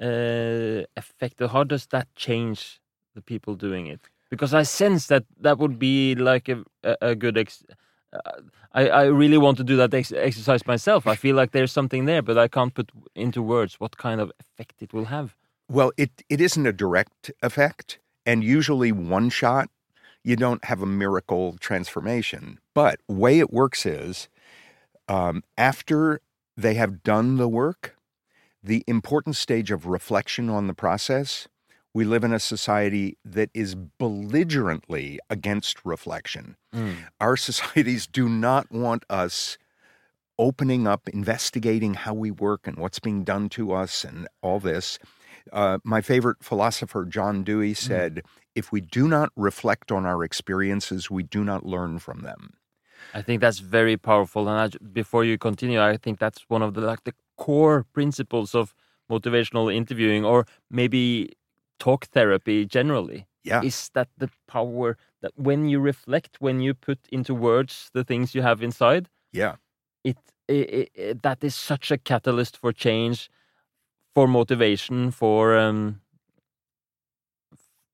uh, 0.00 0.84
effect? 0.96 1.40
or 1.40 1.48
How 1.48 1.64
does 1.64 1.86
that 1.86 2.08
change 2.16 2.80
the 3.14 3.20
people 3.20 3.54
doing 3.54 3.86
it? 3.86 4.08
Because 4.30 4.54
I 4.54 4.62
sense 4.64 5.06
that 5.08 5.24
that 5.40 5.58
would 5.58 5.78
be 5.78 6.14
like 6.14 6.48
a 6.48 6.64
a, 6.82 6.96
a 7.00 7.14
good. 7.14 7.36
Ex- 7.38 7.64
uh, 8.12 8.40
I 8.72 8.88
I 8.88 9.04
really 9.04 9.38
want 9.38 9.56
to 9.58 9.64
do 9.64 9.76
that 9.76 9.94
ex- 9.94 10.12
exercise 10.12 10.66
myself. 10.66 11.06
I 11.06 11.14
feel 11.16 11.36
like 11.36 11.52
there's 11.52 11.72
something 11.72 12.06
there, 12.06 12.22
but 12.22 12.38
I 12.38 12.48
can't 12.48 12.74
put 12.74 12.90
into 13.14 13.42
words 13.42 13.80
what 13.80 13.96
kind 13.96 14.20
of 14.20 14.32
effect 14.40 14.82
it 14.82 14.92
will 14.92 15.06
have. 15.06 15.36
Well, 15.68 15.92
it, 15.96 16.10
it 16.28 16.40
isn't 16.40 16.66
a 16.66 16.72
direct 16.72 17.30
effect, 17.42 17.98
and 18.26 18.44
usually 18.44 18.92
one 18.92 19.30
shot, 19.30 19.68
you 20.24 20.36
don't 20.36 20.64
have 20.64 20.82
a 20.82 20.86
miracle 20.86 21.56
transformation. 21.60 22.58
But 22.72 23.00
way 23.06 23.38
it 23.38 23.52
works 23.52 23.86
is 23.86 24.28
um, 25.06 25.44
after 25.58 26.20
they 26.56 26.74
have 26.74 27.02
done 27.02 27.36
the 27.36 27.48
work, 27.48 27.96
the 28.62 28.82
important 28.86 29.36
stage 29.36 29.70
of 29.70 29.86
reflection 29.86 30.48
on 30.48 30.66
the 30.66 30.74
process, 30.74 31.46
we 31.92 32.04
live 32.04 32.24
in 32.24 32.32
a 32.32 32.40
society 32.40 33.18
that 33.24 33.50
is 33.54 33.74
belligerently 33.74 35.20
against 35.28 35.84
reflection. 35.84 36.56
Mm. 36.74 36.96
Our 37.20 37.36
societies 37.50 38.06
do 38.06 38.28
not 38.28 38.72
want 38.72 39.04
us 39.10 39.58
opening 40.38 40.86
up, 40.86 41.08
investigating 41.10 41.94
how 41.94 42.14
we 42.14 42.30
work 42.30 42.66
and 42.66 42.76
what's 42.76 42.98
being 42.98 43.22
done 43.22 43.48
to 43.50 43.72
us 43.72 44.02
and 44.02 44.26
all 44.42 44.58
this. 44.58 44.98
Uh, 45.52 45.78
my 45.84 46.00
favorite 46.00 46.42
philosopher, 46.42 47.04
John 47.04 47.44
Dewey, 47.44 47.74
said, 47.74 48.22
If 48.54 48.72
we 48.72 48.80
do 48.80 49.08
not 49.08 49.30
reflect 49.36 49.92
on 49.92 50.06
our 50.06 50.24
experiences, 50.24 51.10
we 51.10 51.22
do 51.22 51.44
not 51.44 51.66
learn 51.66 51.98
from 51.98 52.20
them. 52.22 52.54
I 53.12 53.22
think 53.22 53.40
that's 53.40 53.58
very 53.58 53.96
powerful. 53.96 54.48
And 54.48 54.58
I, 54.74 54.78
before 54.92 55.24
you 55.24 55.38
continue, 55.38 55.80
I 55.80 55.96
think 55.96 56.18
that's 56.18 56.44
one 56.48 56.62
of 56.62 56.74
the 56.74 56.80
like 56.80 57.04
the 57.04 57.14
core 57.36 57.84
principles 57.92 58.54
of 58.54 58.74
motivational 59.10 59.72
interviewing, 59.72 60.24
or 60.24 60.46
maybe 60.70 61.32
talk 61.78 62.06
therapy 62.06 62.64
generally. 62.64 63.26
Yeah. 63.44 63.62
Is 63.62 63.90
that 63.92 64.08
the 64.16 64.30
power 64.48 64.96
that 65.20 65.32
when 65.36 65.68
you 65.68 65.78
reflect, 65.78 66.36
when 66.40 66.60
you 66.60 66.72
put 66.72 66.98
into 67.12 67.34
words 67.34 67.90
the 67.92 68.02
things 68.04 68.34
you 68.34 68.42
have 68.42 68.62
inside, 68.62 69.10
Yeah. 69.32 69.56
it, 70.02 70.16
it, 70.48 70.90
it 70.94 71.22
that 71.22 71.44
is 71.44 71.54
such 71.54 71.90
a 71.90 71.98
catalyst 71.98 72.56
for 72.56 72.72
change, 72.72 73.28
for 74.14 74.28
motivation, 74.28 75.10
for 75.10 75.56
um. 75.56 76.00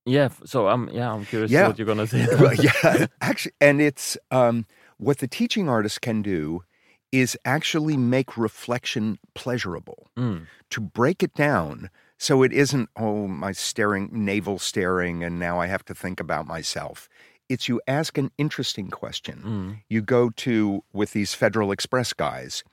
Yeah, 0.05 0.29
so 0.45 0.67
I'm 0.67 0.89
yeah 0.89 1.11
I'm 1.13 1.25
curious 1.25 1.51
Yeah. 1.51 1.67
what 1.67 1.77
you're 1.77 1.85
gonna 1.85 2.07
say. 2.07 2.27
yeah, 2.59 3.05
actually, 3.21 3.53
and 3.61 3.79
it's 3.81 4.17
um, 4.31 4.65
what 4.97 5.19
the 5.19 5.27
teaching 5.27 5.69
artist 5.69 6.01
can 6.01 6.21
do 6.23 6.63
is 7.11 7.37
actually 7.45 7.97
make 7.97 8.37
reflection 8.37 9.19
pleasurable. 9.35 10.07
Mm, 10.17 10.47
To 10.71 10.81
break 10.81 11.21
it 11.21 11.33
down 11.35 11.89
so 12.17 12.41
it 12.43 12.51
isn't 12.53 12.89
oh 12.95 13.27
my 13.27 13.51
staring 13.51 14.09
navel 14.11 14.57
staring 14.59 15.23
and 15.23 15.37
now 15.39 15.59
I 15.59 15.67
have 15.67 15.83
to 15.85 15.93
think 15.95 16.19
about 16.19 16.47
myself. 16.47 17.07
It's 17.49 17.67
you 17.67 17.81
ask 17.85 18.17
an 18.17 18.31
interesting 18.37 18.89
question. 18.89 19.43
mm, 19.45 19.83
You 19.89 20.01
go 20.01 20.29
to 20.29 20.83
with 20.93 21.11
these 21.11 21.33
Federal 21.35 21.71
Express 21.71 22.13
guys. 22.13 22.63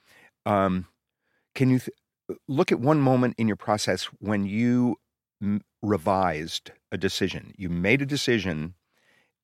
Um, 0.47 0.87
can 1.55 1.69
you 1.69 1.81
th- 1.81 1.91
look 2.47 2.73
at 2.73 2.81
one 2.81 3.01
moment 3.01 3.35
in 3.39 3.49
your 3.49 3.57
process 3.57 4.05
when 4.21 4.45
you 4.45 4.97
m- 5.43 5.63
revised 5.83 6.73
a 6.93 6.97
decision? 6.99 7.53
You 7.57 7.69
made 7.69 8.03
a 8.03 8.07
decision, 8.07 8.75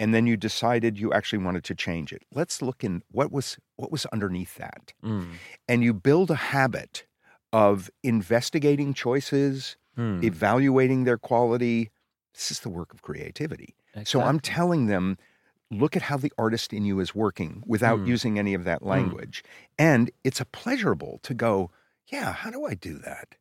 and 0.01 0.15
then 0.15 0.27
you 0.27 0.37
decided 0.37 0.99
you 0.99 1.13
actually 1.13 1.43
wanted 1.45 1.65
to 1.65 1.75
change 1.75 2.13
it. 2.13 2.23
Let's 2.33 2.61
look 2.63 2.85
in 2.85 3.03
what 3.11 3.31
was 3.33 3.59
what 3.77 3.91
was 3.93 4.07
underneath 4.07 4.57
that, 4.57 4.93
mm, 5.03 5.27
and 5.69 5.83
you 5.83 5.93
build 5.95 6.31
a 6.31 6.37
habit 6.37 7.07
of 7.53 7.91
investigating 8.03 8.95
choices, 8.95 9.77
mm. 9.97 10.23
evaluating 10.25 11.05
their 11.05 11.19
quality. 11.19 11.91
This 12.35 12.51
is 12.51 12.61
the 12.61 12.69
work 12.69 12.93
of 12.93 13.03
creativity. 13.03 13.77
So 14.05 14.21
I'm 14.21 14.41
telling 14.41 14.87
them, 14.87 15.17
look 15.71 15.95
at 15.95 16.03
how 16.03 16.17
the 16.17 16.33
artist 16.37 16.73
in 16.73 16.85
you 16.85 16.99
is 16.99 17.15
working 17.15 17.63
without 17.65 18.01
Mm. 18.01 18.09
using 18.09 18.39
any 18.41 18.55
of 18.55 18.65
that 18.65 18.83
language. 18.83 19.45
And 19.79 20.11
it's 20.25 20.41
a 20.41 20.45
pleasurable 20.45 21.21
to 21.23 21.33
go, 21.33 21.71
yeah, 22.11 22.33
how 22.33 22.51
do 22.51 22.65
I 22.67 22.75
do 22.75 22.99
that? 22.99 23.37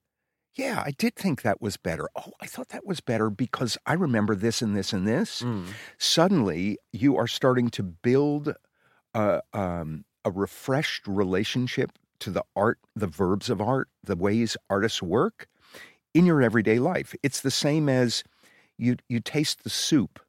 Yeah, 0.55 0.83
I 0.85 0.91
did 0.91 1.15
think 1.15 1.41
that 1.41 1.61
was 1.61 1.77
better. 1.77 2.07
Oh, 2.15 2.31
I 2.39 2.45
thought 2.45 2.69
that 2.69 2.85
was 2.85 3.01
better 3.01 3.29
because 3.31 3.77
I 3.87 3.93
remember 3.93 4.35
this 4.35 4.61
and 4.61 4.75
this 4.77 4.93
and 4.93 5.07
this. 5.07 5.41
Mm. 5.41 5.65
Suddenly, 5.97 6.77
you 6.91 7.17
are 7.17 7.27
starting 7.27 7.69
to 7.71 7.81
build 7.83 8.53
a, 9.15 9.41
um, 9.53 10.05
a 10.23 10.29
refreshed 10.29 11.07
relationship 11.07 11.91
to 12.19 12.29
the 12.29 12.43
art, 12.55 12.77
the 12.95 13.07
verbs 13.07 13.49
of 13.49 13.59
art, 13.61 13.89
the 14.03 14.15
ways 14.15 14.55
artists 14.69 15.01
work 15.01 15.47
in 16.13 16.25
your 16.27 16.41
everyday 16.43 16.77
life. 16.77 17.15
It's 17.23 17.41
the 17.41 17.51
same 17.51 17.89
as 17.89 18.23
you 18.77 18.97
you 19.09 19.19
taste 19.19 19.63
the 19.63 19.69
soup 19.69 20.19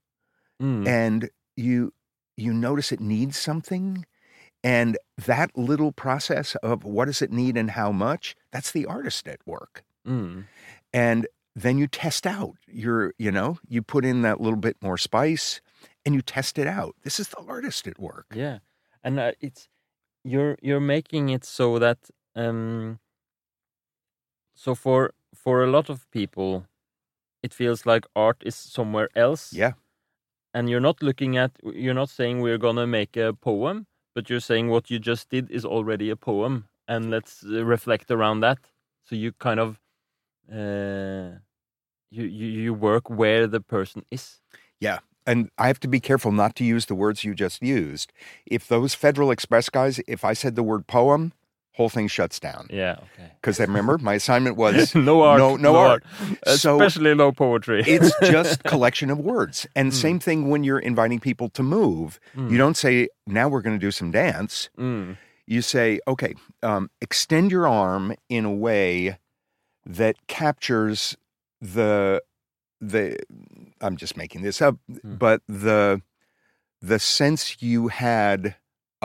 Mm. 0.63 0.87
and 0.87 1.31
you 1.57 1.93
you 2.37 2.53
notice 2.53 2.93
it 2.93 3.01
needs 3.01 3.37
something 3.37 4.07
and 4.65 4.99
that 5.27 5.57
little 5.57 5.93
process 5.93 6.57
of 6.57 6.83
what 6.83 7.05
does 7.05 7.23
it 7.23 7.31
need 7.31 7.57
and 7.57 7.71
how 7.73 7.93
much 7.93 8.35
that's 8.51 8.73
the 8.73 8.87
artist 8.87 9.29
at 9.29 9.39
work. 9.47 9.85
Mm. 10.07 10.45
and 10.93 11.27
then 11.57 11.79
you 11.79 11.87
test 11.87 12.27
out 12.27 12.57
your 12.67 13.15
you 13.17 13.31
know 13.31 13.59
you 13.69 13.81
put 13.81 14.05
in 14.05 14.23
that 14.23 14.41
little 14.41 14.59
bit 14.59 14.77
more 14.83 14.99
spice 14.99 15.61
and 16.05 16.15
you 16.15 16.21
test 16.23 16.59
it 16.59 16.67
out. 16.67 16.95
This 17.05 17.21
is 17.21 17.29
the 17.29 17.41
artist 17.49 17.87
at 17.87 17.99
work. 17.99 18.27
Yeah, 18.35 18.59
and 19.05 19.19
uh, 19.21 19.33
it's 19.41 19.69
you're 20.25 20.57
you're 20.61 20.81
making 20.97 21.29
it 21.31 21.45
so 21.45 21.79
that 21.79 21.99
um 22.35 22.99
so 24.55 24.75
for 24.75 25.13
for 25.35 25.63
a 25.65 25.71
lot 25.71 25.89
of 25.91 26.11
people 26.11 26.67
it 27.43 27.55
feels 27.55 27.87
like 27.87 28.07
art 28.17 28.43
is 28.45 28.55
somewhere 28.57 29.09
else. 29.15 29.53
Yeah. 29.53 29.73
and 30.55 30.69
you're 30.71 30.81
not 30.91 31.03
looking 31.03 31.37
at 31.37 31.51
you're 31.63 31.95
not 32.03 32.11
saying 32.11 32.41
we're 32.41 32.59
gonna 32.59 32.87
make 32.87 33.17
a 33.17 33.33
poem 33.33 33.87
but 34.15 34.31
you're 34.31 34.41
saying 34.41 34.69
what 34.69 34.91
you 34.91 34.99
just 34.99 35.31
did 35.31 35.51
is 35.51 35.65
already 35.65 36.11
a 36.11 36.17
poem 36.17 36.69
and 36.89 37.11
let's 37.11 37.45
uh, 37.45 37.65
reflect 37.65 38.11
around 38.11 38.41
that 38.41 38.59
so 39.05 39.17
you 39.17 39.33
kind 39.33 39.61
of 39.61 39.81
uh 40.53 41.39
you 42.11 42.25
you, 42.25 42.47
you 42.47 42.75
work 42.75 43.11
where 43.11 43.47
the 43.47 43.61
person 43.61 44.05
is 44.11 44.41
yeah 44.81 44.99
And 45.27 45.51
I 45.59 45.67
have 45.69 45.81
to 45.81 45.89
be 45.89 46.01
careful 46.01 46.33
not 46.33 46.55
to 46.57 46.65
use 46.65 46.87
the 46.87 46.95
words 46.95 47.25
you 47.25 47.35
just 47.35 47.63
used. 47.63 48.13
If 48.47 48.69
those 48.69 48.95
Federal 48.95 49.31
Express 49.31 49.71
guys, 49.71 50.01
if 50.07 50.25
I 50.25 50.35
said 50.35 50.55
the 50.55 50.63
word 50.63 50.87
poem, 50.87 51.33
whole 51.75 51.89
thing 51.89 52.07
shuts 52.09 52.39
down. 52.41 52.67
yeah 52.71 52.97
okay 53.07 53.33
Because 53.41 53.59
I 53.61 53.65
remember 53.65 53.99
my 53.99 54.15
assignment 54.15 54.57
was 54.57 54.95
no 55.11 55.23
art 55.23 55.39
no, 55.39 55.57
no, 55.57 55.77
art. 55.77 56.05
So 56.57 56.81
especially 56.81 57.15
no 57.15 57.33
poetry 57.33 57.83
it's 57.87 58.13
just 58.23 58.63
collection 58.65 59.11
of 59.11 59.19
words. 59.19 59.67
And 59.77 59.91
Mm. 59.93 59.95
same 59.95 60.19
thing 60.21 60.49
when 60.51 60.63
you're 60.65 60.79
inviting 60.79 61.21
people 61.21 61.49
to 61.51 61.63
move. 61.63 62.19
Mm. 62.37 62.51
You 62.51 62.59
don't 62.59 62.77
say, 62.77 63.09
now 63.27 63.49
we're 63.49 63.61
going 63.63 63.79
to 63.79 63.87
do 63.87 63.91
some 63.91 64.11
dance. 64.13 64.71
Mm. 64.79 65.17
You 65.47 65.61
say, 65.63 66.01
okay, 66.07 66.35
um, 66.63 66.91
extend 67.01 67.51
your 67.51 67.67
arm 67.67 68.15
in 68.29 68.45
a 68.45 68.53
way 68.55 69.19
that 69.85 70.17
captures 70.27 71.17
the 71.61 72.23
the 72.81 73.19
I'm 73.81 73.97
just 73.97 74.17
making 74.17 74.43
this 74.43 74.63
up, 74.63 74.77
Mm. 74.91 75.19
but 75.19 75.43
the 75.49 76.01
the 76.81 76.99
sense 76.99 77.61
you 77.63 77.89
had 77.89 78.57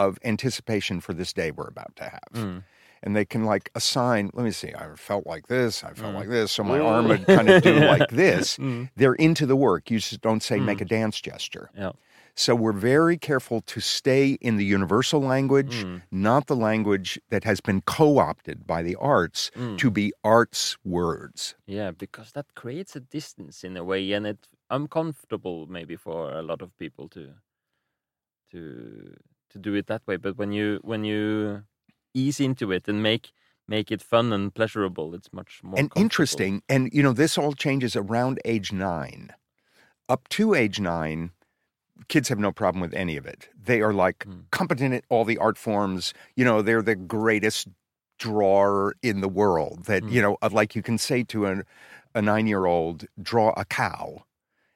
of 0.07 0.17
anticipation 0.23 0.99
for 1.01 1.13
this 1.13 1.33
day 1.33 1.51
we're 1.51 1.67
about 1.67 1.95
to 1.97 2.03
have. 2.03 2.33
Mm. 2.33 2.63
And 3.01 3.15
they 3.15 3.25
can 3.25 3.45
like 3.45 3.69
assign, 3.75 4.29
let 4.33 4.43
me 4.43 4.51
see, 4.51 4.73
I 4.73 4.85
felt 4.95 5.25
like 5.25 5.47
this, 5.47 5.83
I 5.83 5.93
felt 5.93 6.13
Mm. 6.13 6.19
like 6.21 6.29
this, 6.29 6.51
so 6.51 6.63
my 6.63 6.79
arm 6.79 7.07
would 7.07 7.25
kind 7.25 7.49
of 7.49 7.63
do 7.63 7.75
like 7.95 8.09
this. 8.09 8.57
Mm. 8.57 8.89
They're 8.97 9.13
into 9.27 9.45
the 9.45 9.55
work. 9.55 9.89
You 9.91 9.99
just 9.99 10.21
don't 10.21 10.43
say 10.43 10.59
make 10.59 10.79
Mm. 10.79 10.81
a 10.81 10.85
dance 10.99 11.21
gesture. 11.21 11.69
Yeah. 11.77 11.91
So 12.35 12.55
we're 12.55 12.81
very 12.95 13.17
careful 13.17 13.59
to 13.73 13.79
stay 13.81 14.37
in 14.41 14.57
the 14.57 14.65
universal 14.77 15.21
language, 15.21 15.75
Mm. 15.83 16.01
not 16.11 16.47
the 16.47 16.55
language 16.55 17.19
that 17.29 17.43
has 17.43 17.59
been 17.61 17.81
co-opted 17.81 18.65
by 18.67 18.81
the 18.83 18.95
arts 18.95 19.51
Mm. 19.55 19.77
to 19.77 19.89
be 19.91 20.05
arts 20.23 20.77
words. 20.85 21.55
Yeah, 21.65 21.91
because 21.91 22.31
that 22.33 22.47
creates 22.61 22.95
a 22.95 22.99
distance 23.17 23.63
in 23.67 23.77
a 23.77 23.83
way, 23.83 24.01
and 24.15 24.25
it's 24.27 24.47
uncomfortable 24.69 25.67
maybe 25.67 25.95
for 25.97 26.31
a 26.31 26.41
lot 26.41 26.61
of 26.61 26.69
people 26.77 27.07
to 27.09 27.23
to 28.51 28.61
to 29.49 29.59
do 29.59 29.73
it 29.75 29.87
that 29.87 30.05
way. 30.07 30.17
But 30.17 30.37
when 30.37 30.51
you 30.51 30.79
when 30.83 31.03
you 31.03 31.63
ease 32.13 32.39
into 32.39 32.71
it 32.71 32.87
and 32.87 33.01
make 33.03 33.31
make 33.67 33.91
it 33.91 34.01
fun 34.01 34.33
and 34.33 34.53
pleasurable, 34.53 35.13
it's 35.13 35.31
much 35.31 35.61
more 35.63 35.79
and 35.79 35.91
interesting. 35.95 36.61
And 36.69 36.89
you 36.93 37.03
know, 37.03 37.13
this 37.13 37.37
all 37.37 37.53
changes 37.53 37.95
around 37.95 38.39
age 38.45 38.71
nine. 38.71 39.33
Up 40.07 40.27
to 40.29 40.55
age 40.55 40.79
nine, 40.79 41.31
kids 42.07 42.29
have 42.29 42.39
no 42.39 42.51
problem 42.51 42.81
with 42.81 42.93
any 42.93 43.17
of 43.17 43.25
it. 43.25 43.49
They 43.55 43.81
are 43.81 43.93
like 43.93 44.25
Mm. 44.25 44.45
competent 44.51 44.93
at 44.93 45.05
all 45.09 45.25
the 45.25 45.37
art 45.37 45.57
forms. 45.57 46.13
You 46.35 46.45
know, 46.45 46.61
they're 46.61 46.81
the 46.81 46.95
greatest 46.95 47.67
drawer 48.17 48.95
in 49.01 49.21
the 49.21 49.29
world. 49.29 49.85
That 49.85 50.03
Mm. 50.03 50.11
you 50.11 50.21
know, 50.21 50.37
like 50.51 50.75
you 50.75 50.81
can 50.81 50.97
say 50.97 51.23
to 51.25 51.45
a, 51.45 51.63
a 52.15 52.21
nine 52.21 52.47
year 52.47 52.65
old, 52.65 53.05
draw 53.21 53.53
a 53.55 53.65
cow. 53.65 54.25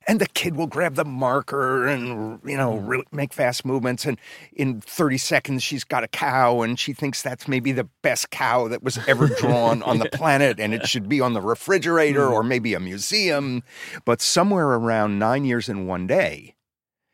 And 0.08 0.20
the 0.20 0.28
kid 0.28 0.56
will 0.58 0.68
grab 0.68 0.96
the 0.96 1.06
marker 1.06 1.88
and, 1.88 2.40
you 2.44 2.58
know, 2.58 2.74
Mm. 2.74 2.88
really 2.90 3.06
make 3.12 3.32
fast 3.34 3.64
movements. 3.66 4.06
And 4.06 4.20
in 4.52 4.82
30 4.82 5.18
seconds, 5.18 5.64
she's 5.64 5.84
got 5.86 6.04
a 6.04 6.08
cow 6.10 6.62
and 6.62 6.78
she 6.78 6.92
thinks 6.94 7.22
that's 7.22 7.48
maybe 7.48 7.72
the 7.72 7.86
best 8.02 8.30
cow 8.30 8.68
that 8.68 8.84
was 8.84 8.98
ever 9.08 9.28
drawn 9.28 9.82
on 9.84 10.00
the 10.00 10.10
planet. 10.10 10.60
And 10.60 10.74
it 10.74 10.88
should 10.88 11.08
be 11.08 11.22
on 11.22 11.34
the 11.34 11.42
refrigerator 11.42 12.28
Mm. 12.28 12.32
or 12.32 12.44
maybe 12.44 12.74
a 12.74 12.80
museum. 12.82 13.64
But 14.04 14.22
somewhere 14.22 14.68
around 14.68 15.20
nine 15.20 15.46
years 15.46 15.70
and 15.70 15.88
one 15.88 16.06
day, 16.08 16.56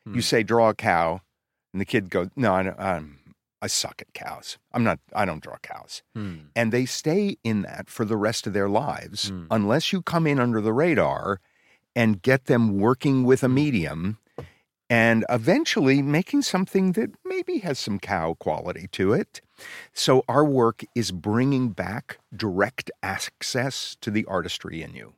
you 0.06 0.14
Mm. 0.20 0.24
say, 0.24 0.42
draw 0.42 0.70
a 0.70 0.74
cow. 0.74 1.20
And 1.72 1.80
the 1.80 1.84
kid 1.84 2.10
goes, 2.10 2.28
no, 2.34 2.54
I, 2.54 2.62
don't- 2.64 2.80
I'm, 2.80 3.18
suck 3.68 4.00
at 4.02 4.12
cows. 4.14 4.58
I'm 4.72 4.82
not, 4.82 4.98
I 5.14 5.24
don't 5.26 5.42
draw 5.42 5.58
cows. 5.62 6.02
Mm. 6.16 6.46
And 6.56 6.72
they 6.72 6.86
stay 6.86 7.36
in 7.44 7.62
that 7.62 7.88
for 7.90 8.04
the 8.04 8.16
rest 8.16 8.46
of 8.48 8.52
their 8.54 8.68
lives 8.70 9.30
Mm. 9.30 9.46
unless 9.50 9.92
you 9.92 10.02
come 10.02 10.26
in 10.26 10.40
under 10.40 10.60
the 10.60 10.72
radar 10.72 11.40
and 11.94 12.22
get 12.22 12.46
them 12.46 12.78
working 12.78 13.24
with 13.24 13.42
a 13.42 13.48
medium 13.48 14.18
and 14.88 15.24
eventually 15.28 16.02
making 16.02 16.42
something 16.42 16.92
that 16.92 17.10
maybe 17.24 17.58
has 17.58 17.78
some 17.78 18.00
cow 18.00 18.34
quality 18.34 18.88
to 18.90 19.12
it. 19.12 19.40
So 19.94 20.24
our 20.28 20.44
work 20.44 20.84
is 20.96 21.12
bringing 21.12 21.70
back 21.70 22.18
direct 22.34 22.90
access 23.02 23.96
to 24.00 24.10
the 24.10 24.24
artistry 24.26 24.82
in 24.82 24.94
you. 24.94 25.14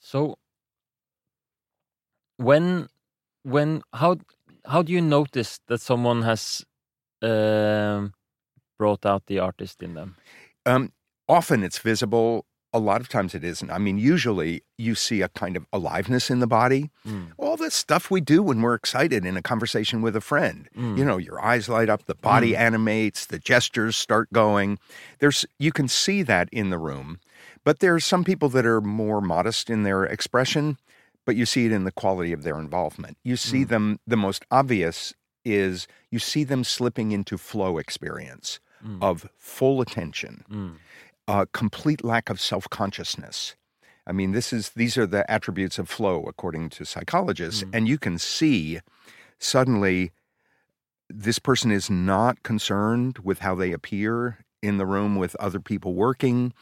So 0.00 0.38
when 2.38 2.88
when 3.42 3.82
how 3.92 4.16
how 4.66 4.82
do 4.82 4.92
you 4.92 5.02
notice 5.02 5.60
that 5.66 5.80
someone 5.80 6.22
has 6.22 6.64
um, 7.22 8.14
brought 8.78 9.04
out 9.04 9.26
the 9.26 9.38
artist 9.38 9.82
in 9.82 9.94
them? 9.94 10.16
Um, 10.64 10.92
often 11.28 11.62
it's 11.62 11.78
visible. 11.78 12.46
A 12.74 12.80
lot 12.80 13.00
of 13.00 13.08
times 13.08 13.34
it 13.36 13.44
isn't. 13.44 13.70
I 13.70 13.78
mean, 13.78 13.98
usually 13.98 14.62
you 14.76 14.94
see 14.96 15.22
a 15.22 15.28
kind 15.28 15.56
of 15.56 15.64
aliveness 15.72 16.28
in 16.28 16.40
the 16.40 16.46
body. 16.48 16.90
Mm. 17.06 17.28
All 17.38 17.56
the 17.56 17.70
stuff 17.70 18.10
we 18.10 18.20
do 18.20 18.42
when 18.42 18.60
we're 18.62 18.74
excited 18.74 19.24
in 19.24 19.36
a 19.36 19.42
conversation 19.42 20.02
with 20.02 20.16
a 20.16 20.20
friend. 20.20 20.68
Mm. 20.76 20.98
You 20.98 21.04
know, 21.04 21.16
your 21.16 21.40
eyes 21.40 21.68
light 21.68 21.88
up, 21.88 22.06
the 22.06 22.16
body 22.16 22.56
animates, 22.56 23.26
the 23.26 23.38
gestures 23.38 23.94
start 23.96 24.32
going. 24.32 24.78
There's 25.20 25.46
you 25.58 25.70
can 25.70 25.86
see 25.86 26.22
that 26.24 26.48
in 26.50 26.70
the 26.70 26.78
room. 26.78 27.20
But 27.62 27.78
there 27.78 27.94
are 27.94 28.00
some 28.00 28.24
people 28.24 28.48
that 28.50 28.66
are 28.66 28.80
more 28.80 29.20
modest 29.20 29.70
in 29.70 29.84
their 29.84 30.04
expression, 30.04 30.76
but 31.24 31.36
you 31.36 31.46
see 31.46 31.66
it 31.66 31.72
in 31.72 31.84
the 31.84 31.92
quality 31.92 32.32
of 32.32 32.42
their 32.42 32.58
involvement. 32.58 33.16
You 33.22 33.36
see 33.36 33.64
Mm. 33.64 33.68
them 33.68 34.00
the 34.04 34.16
most 34.16 34.44
obvious 34.50 35.14
is 35.44 35.86
you 36.10 36.18
see 36.18 36.42
them 36.42 36.64
slipping 36.64 37.12
into 37.12 37.38
flow 37.38 37.78
experience 37.78 38.58
Mm. 38.84 38.98
of 39.00 39.28
full 39.38 39.80
attention 39.80 40.44
Mm. 40.50 40.74
Uh, 41.28 41.46
complete 41.52 42.04
lack 42.04 42.30
of 42.30 42.40
self 42.40 42.68
consciousness. 42.70 43.56
I 44.06 44.12
mean, 44.12 44.32
this 44.32 44.52
is 44.52 44.70
these 44.70 44.98
are 44.98 45.06
the 45.06 45.28
attributes 45.30 45.78
of 45.78 45.88
flow 45.88 46.24
according 46.24 46.70
to 46.70 46.84
psychologists, 46.84 47.62
Mm. 47.64 47.70
and 47.74 47.88
you 47.88 47.98
can 47.98 48.18
see 48.18 48.80
suddenly 49.38 50.12
this 51.08 51.38
person 51.38 51.70
is 51.70 51.90
not 51.90 52.42
concerned 52.42 53.18
with 53.22 53.40
how 53.40 53.54
they 53.54 53.72
appear 53.72 54.44
in 54.62 54.78
the 54.78 54.86
room 54.86 55.16
with 55.16 55.36
other 55.36 55.60
people 55.60 55.94
working. 55.94 56.52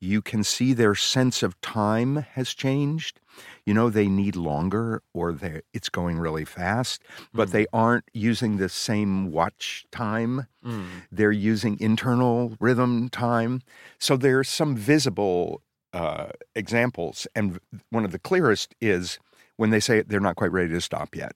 You 0.00 0.22
can 0.22 0.42
see 0.44 0.72
their 0.72 0.94
sense 0.94 1.42
of 1.42 1.60
time 1.60 2.16
has 2.34 2.54
changed. 2.54 3.20
You 3.66 3.74
know, 3.74 3.90
they 3.90 4.08
need 4.08 4.34
longer 4.34 5.02
or 5.12 5.38
it's 5.72 5.88
going 5.88 6.18
really 6.18 6.44
fast, 6.44 7.02
but 7.34 7.48
Mm. 7.48 7.52
they 7.52 7.66
aren't 7.72 8.04
using 8.12 8.56
the 8.56 8.68
same 8.68 9.30
watch 9.30 9.84
time 9.90 10.46
Mm. 10.64 11.02
they're 11.10 11.32
using 11.32 11.78
internal 11.80 12.54
rhythm 12.60 13.08
time. 13.08 13.62
So 13.98 14.16
there's 14.16 14.48
some 14.48 14.76
visible 14.76 15.62
uh, 15.92 16.28
examples, 16.54 17.26
and 17.34 17.58
one 17.90 18.04
of 18.04 18.12
the 18.12 18.18
clearest 18.18 18.74
is 18.80 19.18
when 19.56 19.70
they 19.70 19.80
say 19.80 20.02
they're 20.02 20.20
not 20.20 20.36
quite 20.36 20.52
ready 20.52 20.68
to 20.68 20.80
stop 20.80 21.16
yet. 21.16 21.32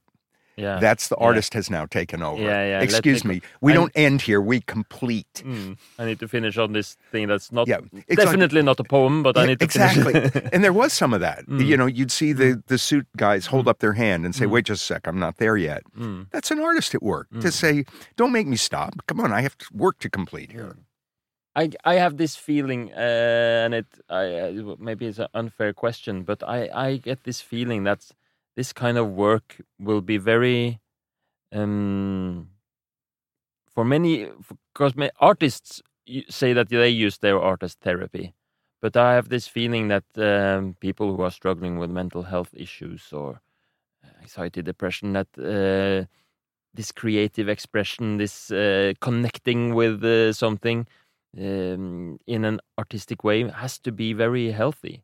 Yeah. 0.57 0.79
That's 0.79 1.09
the 1.09 1.17
yeah. 1.19 1.27
artist 1.27 1.55
has 1.55 1.69
now 1.71 1.87
taken 1.87 2.23
over. 2.23 2.41
Yeah, 2.43 2.65
yeah, 2.67 2.81
Excuse 2.81 3.25
me 3.25 3.41
we 3.61 3.73
I'm- 3.73 3.81
don't 3.81 3.93
end 3.97 4.23
here. 4.23 4.41
We 4.41 4.61
complete. 4.61 5.43
Mm. 5.45 5.77
I 5.99 6.05
need 6.07 6.19
to 6.21 6.29
finish 6.29 6.57
on 6.59 6.73
this 6.73 6.97
thing 7.11 7.27
that's 7.29 7.51
not 7.51 7.67
Yeah, 7.67 7.81
definitely 8.09 8.63
not 8.63 8.79
a 8.81 8.85
poem, 8.85 9.23
but 9.23 9.37
I 9.37 9.41
Yeah, 9.41 9.47
need 9.49 9.59
to 9.59 9.65
exactly. 9.65 10.15
and 10.53 10.63
there 10.63 10.73
was 10.73 10.93
some 10.93 11.13
of 11.13 11.21
that. 11.21 11.45
Mm. 11.47 11.67
You 11.67 11.77
know, 11.77 11.87
you'd 11.87 12.13
see 12.13 12.33
the 12.33 12.63
the 12.69 12.79
suit 12.79 13.07
guys 13.17 13.47
hold 13.47 13.67
up 13.69 13.79
their 13.81 13.95
hand 13.95 14.25
and 14.25 14.35
say, 14.35 14.45
Mm. 14.47 14.51
"Wait 14.53 14.67
just 14.67 14.83
a 14.83 14.87
sec, 14.95 15.07
I'm 15.09 15.19
not 15.19 15.37
there 15.39 15.57
yet." 15.57 15.83
Mm. 15.99 16.27
That's 16.31 16.51
an 16.51 16.61
artist 16.61 16.95
at 16.95 17.03
work 17.03 17.27
to 17.31 17.49
Mm. 17.49 17.53
say, 17.53 17.85
"Don't 18.17 18.33
make 18.33 18.47
me 18.47 18.57
stop. 18.57 18.93
Come 19.09 19.21
on, 19.25 19.33
I 19.33 19.43
have 19.43 19.57
to 19.59 19.67
work 19.73 19.99
to 20.01 20.09
complete 20.09 20.53
here." 20.53 20.77
I 21.57 21.71
I 21.85 21.95
have 22.05 22.17
this 22.17 22.37
feeling, 22.37 22.93
uh, 22.93 23.65
and 23.65 23.75
it 23.75 23.87
I 24.09 24.25
uh, 24.41 24.77
maybe 24.79 25.07
it's 25.07 25.19
an 25.21 25.29
unfair 25.35 25.73
question, 25.73 26.23
but 26.25 26.43
I 26.43 26.59
I 26.89 26.97
get 26.97 27.23
this 27.25 27.41
feeling 27.41 27.85
that 27.85 28.01
this 28.57 28.73
kind 28.73 28.99
of 28.99 29.11
work 29.11 29.61
will 29.79 30.01
be 30.01 30.17
very, 30.19 30.81
um, 31.53 32.51
for 33.75 33.85
many 33.85 34.29
because 34.73 34.95
artists 35.21 35.83
y- 36.09 36.25
say 36.29 36.53
that 36.53 36.69
they 36.69 36.89
use 36.89 37.19
their 37.19 37.41
art 37.41 37.63
as 37.63 37.75
therapy, 37.75 38.35
but 38.83 38.97
I 38.97 39.15
have 39.15 39.29
this 39.29 39.49
feeling 39.49 39.89
that 39.89 40.05
um, 40.17 40.77
people 40.81 41.15
who 41.17 41.23
are 41.23 41.31
struggling 41.31 41.79
with 41.79 41.91
mental 41.91 42.23
health 42.23 42.51
issues 42.55 43.13
or 43.13 43.41
anxiety, 44.23 44.63
depression, 44.63 45.13
that. 45.15 45.29
Uh, 45.39 46.07
this 46.75 46.93
creative 46.93 47.49
expression, 47.49 48.19
this 48.19 48.51
uh, 48.51 48.93
connecting 49.01 49.75
with 49.75 50.05
uh, 50.05 50.33
something, 50.33 50.87
um, 51.39 52.19
in 52.27 52.45
an 52.45 52.61
artistic 52.79 53.25
way 53.25 53.49
has 53.49 53.79
to 53.81 53.93
be 53.93 54.13
very 54.13 54.51
healthy. 54.53 55.03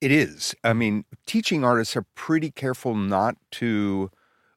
It 0.00 0.10
is. 0.10 0.54
I 0.62 0.72
mean, 0.74 1.04
teaching 1.26 1.64
artists 1.64 1.96
are 1.96 2.06
pretty 2.14 2.50
careful 2.50 2.94
not 2.94 3.36
to 3.52 4.10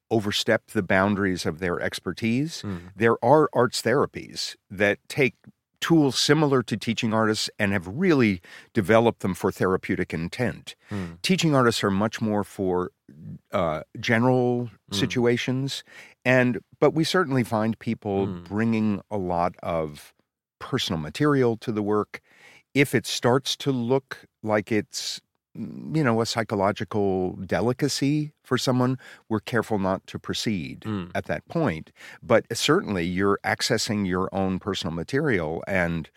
overstep 0.09 0.67
the 0.71 0.83
boundaries 0.83 1.45
of 1.45 1.59
their 1.59 1.79
expertise. 1.81 2.61
Mm. 2.63 2.91
There 2.95 3.23
are 3.23 3.49
arts 3.53 3.81
therapies 3.81 4.55
that 4.69 4.99
take 5.09 5.35
tools 5.79 6.19
similar 6.19 6.63
to 6.63 6.75
teaching 6.75 7.13
artists 7.13 7.49
and 7.59 7.71
have 7.71 7.87
really 7.87 8.41
developed 8.73 9.19
them 9.19 9.33
for 9.35 9.51
therapeutic 9.51 10.13
intent. 10.13 10.75
Mm. 10.89 11.21
Teaching 11.21 11.53
artists 11.53 11.83
are 11.83 11.91
much 11.91 12.19
more 12.21 12.43
for 12.43 12.91
uh, 13.51 13.83
general 13.99 14.69
Mm. 14.91 14.95
situations, 14.95 15.83
and 16.25 16.59
but 16.79 16.91
we 16.93 17.03
certainly 17.03 17.43
find 17.43 17.77
people 17.79 18.27
Mm. 18.27 18.43
bringing 18.47 19.01
a 19.11 19.17
lot 19.17 19.55
of 19.61 20.13
personal 20.59 20.99
material 20.99 21.57
to 21.57 21.71
the 21.71 21.83
work. 21.83 22.21
If 22.73 22.95
it 22.95 23.05
starts 23.05 23.55
to 23.57 23.71
look 23.71 24.25
like 24.43 24.71
it's 24.71 25.19
you 25.57 26.03
know 26.03 26.21
a 26.21 26.25
psychological 26.25 27.33
delicacy 27.37 28.33
for 28.43 28.57
someone, 28.57 28.97
we're 29.29 29.39
careful 29.41 29.79
not 29.79 30.05
to 30.07 30.19
proceed 30.19 30.85
Mm. 30.85 31.11
at 31.15 31.25
that 31.25 31.47
point. 31.47 31.91
But 32.23 32.45
certainly, 32.55 33.05
you're 33.05 33.39
accessing 33.45 34.07
your 34.07 34.29
own 34.33 34.59
personal 34.59 34.93
material, 34.95 35.63
and 35.67 36.09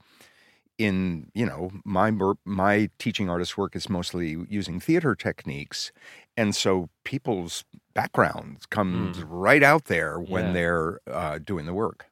in 0.78 1.30
you 1.34 1.46
know 1.46 1.70
my 1.84 2.10
my 2.44 2.90
teaching 2.98 3.28
artist 3.30 3.58
work 3.58 3.76
is 3.76 3.88
mostly 3.88 4.36
using 4.48 4.80
theater 4.80 5.14
techniques, 5.14 5.92
and 6.36 6.54
so 6.56 6.88
people's 7.04 7.64
backgrounds 7.94 8.66
comes 8.66 9.22
right 9.24 9.62
out 9.62 9.86
there 9.86 10.20
when 10.20 10.52
Yeah. 10.52 10.52
they're 10.52 11.00
uh, 11.08 11.38
doing 11.38 11.66
the 11.66 11.74
work. 11.74 12.06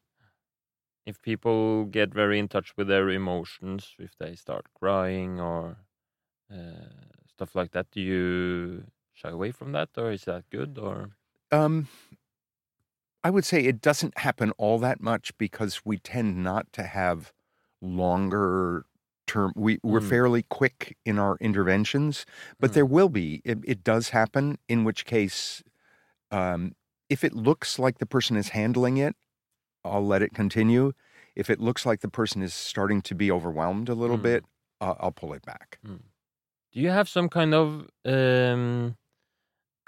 If 1.07 1.21
people 1.23 1.87
get 1.87 2.15
very 2.15 2.39
in 2.39 2.47
touch 2.49 2.77
with 2.77 2.87
their 2.87 3.09
emotions, 3.11 3.97
if 3.99 4.17
they 4.17 4.37
start 4.37 4.73
crying 4.75 5.41
or 5.41 5.85
uh, 6.51 6.89
stuff 7.39 7.55
like 7.55 7.71
that, 7.71 7.89
do 7.93 8.01
you 8.01 8.85
shy 9.15 9.31
away 9.31 9.53
from 9.53 9.71
that, 9.71 9.91
or 9.97 10.11
is 10.11 10.25
that 10.25 10.51
good? 10.51 10.77
Or 10.77 11.11
Um, 11.53 11.87
I 13.23 13.31
would 13.31 13.45
say 13.45 13.65
it 13.65 13.81
doesn't 13.81 14.19
happen 14.19 14.51
all 14.59 14.79
that 14.81 15.01
much 15.01 15.37
because 15.39 15.85
we 15.85 15.99
tend 15.99 16.43
not 16.43 16.73
to 16.73 16.83
have 16.83 17.33
longer 17.81 18.87
term. 19.29 19.53
We 19.55 19.79
we're 19.85 20.01
Mm. 20.01 20.09
fairly 20.09 20.43
quick 20.43 20.97
in 21.05 21.19
our 21.19 21.37
interventions, 21.41 22.27
but 22.59 22.71
Mm. 22.71 22.75
there 22.75 22.87
will 22.87 23.09
be. 23.09 23.41
It, 23.45 23.59
it 23.65 23.85
does 23.85 24.09
happen. 24.11 24.59
In 24.69 24.83
which 24.83 25.05
case, 25.05 25.63
um, 26.33 26.75
if 27.09 27.23
it 27.23 27.35
looks 27.35 27.79
like 27.79 27.99
the 27.99 28.07
person 28.07 28.37
is 28.37 28.49
handling 28.51 28.97
it, 28.97 29.15
I'll 29.85 30.07
let 30.07 30.23
it 30.23 30.35
continue. 30.35 30.93
If 31.37 31.51
it 31.51 31.61
looks 31.61 31.87
like 31.87 32.01
the 32.01 32.09
person 32.11 32.43
is 32.43 32.53
starting 32.53 33.01
to 33.03 33.15
be 33.15 33.31
overwhelmed 33.31 33.89
a 33.89 33.95
little 33.95 34.19
Mm. 34.19 34.23
bit, 34.23 34.45
uh, 34.81 34.95
I'll 34.99 35.13
pull 35.13 35.33
it 35.35 35.43
back. 35.45 35.79
Do 36.73 36.81
you 36.81 36.91
have 36.91 37.09
some 37.09 37.29
kind 37.29 37.55
of 37.55 37.89
um, 38.05 38.97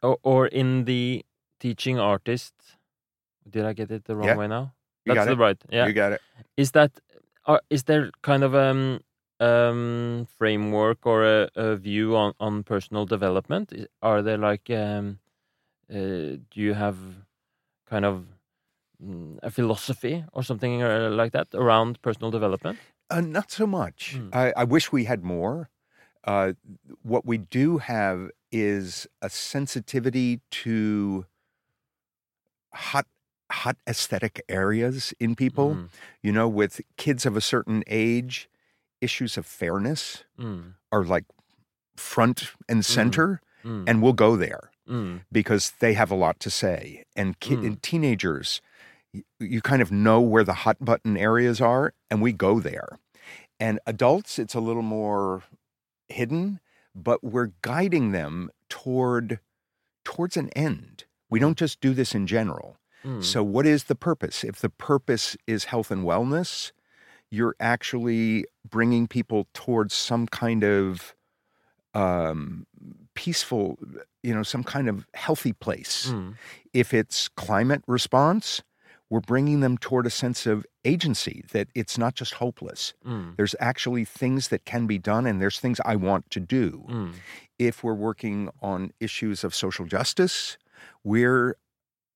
or, 0.02 0.18
or 0.22 0.46
in 0.46 0.84
the 0.84 1.24
teaching 1.58 1.98
artist? 1.98 2.54
Did 3.48 3.64
I 3.64 3.72
get 3.72 3.90
it 3.90 4.04
the 4.04 4.16
wrong 4.16 4.28
Yeah. 4.28 4.36
way 4.36 4.48
now? 4.48 4.74
You 5.04 5.14
That's 5.14 5.26
got 5.26 5.28
the 5.28 5.32
it. 5.32 5.38
right. 5.38 5.58
Yeah. 5.70 5.86
You 5.86 5.92
got 5.92 6.12
it. 6.12 6.20
is 6.56 6.72
that 6.72 7.00
are, 7.46 7.60
is 7.70 7.84
there 7.84 8.10
kind 8.22 8.42
of 8.44 8.54
um 8.54 9.00
um 9.40 10.26
framework 10.38 11.06
or 11.06 11.24
a, 11.24 11.48
a 11.54 11.76
view 11.76 12.14
on 12.16 12.32
on 12.38 12.62
personal 12.62 13.06
development 13.06 13.72
are 14.02 14.20
there 14.22 14.36
like 14.36 14.68
um 14.70 15.18
uh, 15.90 16.36
do 16.50 16.56
you 16.66 16.74
have 16.74 16.96
kind 17.88 18.04
of 18.04 18.24
mm, 19.02 19.38
a 19.42 19.50
philosophy 19.50 20.24
or 20.32 20.42
something 20.42 20.82
uh, 20.82 21.08
like 21.10 21.32
that 21.32 21.48
around 21.54 22.00
personal 22.02 22.30
development 22.30 22.78
Uh, 23.10 23.20
not 23.20 23.50
so 23.50 23.66
much. 23.66 24.14
Mm. 24.16 24.30
I, 24.32 24.52
I 24.62 24.64
wish 24.64 24.92
we 24.92 25.04
had 25.06 25.24
more. 25.24 25.68
Uh, 26.24 26.52
what 27.02 27.24
we 27.24 27.38
do 27.38 27.78
have 27.78 28.30
is 28.52 29.06
a 29.22 29.30
sensitivity 29.30 30.40
to 30.50 31.24
hot, 32.74 33.06
hot 33.50 33.76
aesthetic 33.88 34.42
areas 34.48 35.14
in 35.18 35.34
people. 35.34 35.74
Mm, 35.76 35.88
You 36.22 36.32
know, 36.32 36.48
with 36.48 36.80
kids 36.96 37.26
of 37.26 37.36
a 37.36 37.40
certain 37.40 37.82
age, 37.86 38.48
issues 39.00 39.36
of 39.38 39.46
fairness 39.46 40.24
mm, 40.38 40.74
are 40.92 41.04
like 41.04 41.24
front 41.96 42.50
and 42.68 42.84
center, 42.84 43.40
mm, 43.64 43.84
and 43.86 44.02
we'll 44.02 44.12
go 44.12 44.36
there 44.36 44.70
mm, 44.88 45.20
because 45.32 45.72
they 45.80 45.94
have 45.94 46.10
a 46.10 46.14
lot 46.14 46.38
to 46.40 46.50
say. 46.50 47.04
And, 47.16 47.38
ki- 47.40 47.56
Mm. 47.56 47.66
and 47.66 47.82
teenagers, 47.82 48.60
you 49.38 49.60
kind 49.62 49.82
of 49.82 49.90
know 49.90 50.20
where 50.20 50.44
the 50.44 50.52
hot 50.64 50.76
button 50.84 51.16
areas 51.16 51.60
are, 51.60 51.94
and 52.10 52.20
we 52.22 52.32
go 52.32 52.60
there. 52.60 52.98
And 53.58 53.80
adults, 53.86 54.38
it's 54.38 54.54
a 54.54 54.60
little 54.60 54.82
more 54.82 55.42
hidden, 56.12 56.60
but 56.94 57.22
we're 57.22 57.52
guiding 57.62 58.12
them 58.12 58.50
toward 58.68 59.40
towards 60.04 60.36
an 60.36 60.48
end. 60.50 61.04
We 61.28 61.38
don't 61.38 61.58
just 61.58 61.80
do 61.80 61.94
this 61.94 62.14
in 62.14 62.26
general. 62.26 62.76
mm, 63.04 63.22
So, 63.22 63.42
what 63.42 63.66
is 63.66 63.84
the 63.84 63.94
purpose? 63.94 64.42
If 64.44 64.60
the 64.60 64.70
purpose 64.70 65.36
is 65.46 65.64
health 65.64 65.90
and 65.90 66.04
wellness, 66.04 66.72
you're 67.30 67.54
actually 67.60 68.44
bringing 68.68 69.06
people 69.06 69.46
towards 69.54 69.94
some 69.94 70.26
kind 70.26 70.64
of 70.64 71.14
um, 71.94 72.66
peaceful, 73.14 73.78
you 74.22 74.34
know, 74.34 74.42
some 74.42 74.64
kind 74.64 74.88
of 74.88 75.06
healthy 75.14 75.52
place. 75.52 76.06
mm, 76.10 76.34
If 76.72 76.94
it's 76.94 77.28
climate 77.28 77.82
response, 77.86 78.62
we're 79.10 79.20
bringing 79.20 79.60
them 79.60 79.76
toward 79.76 80.06
a 80.06 80.10
sense 80.10 80.46
of 80.46 80.64
agency 80.84 81.44
that 81.52 81.68
it's 81.74 81.98
not 81.98 82.14
just 82.14 82.34
hopeless. 82.34 82.94
mm, 83.04 83.36
There's 83.36 83.54
actually 83.60 84.04
things 84.04 84.48
that 84.48 84.64
can 84.64 84.86
be 84.86 84.98
done, 84.98 85.26
and 85.26 85.40
there's 85.42 85.58
things 85.60 85.80
I 85.84 85.96
want 85.96 86.30
to 86.30 86.40
do. 86.40 86.86
mm, 86.88 87.12
If 87.58 87.82
we're 87.84 87.94
working 87.94 88.50
on 88.62 88.92
issues 89.00 89.44
of 89.44 89.54
social 89.54 89.84
justice, 89.84 90.56
we're 91.04 91.56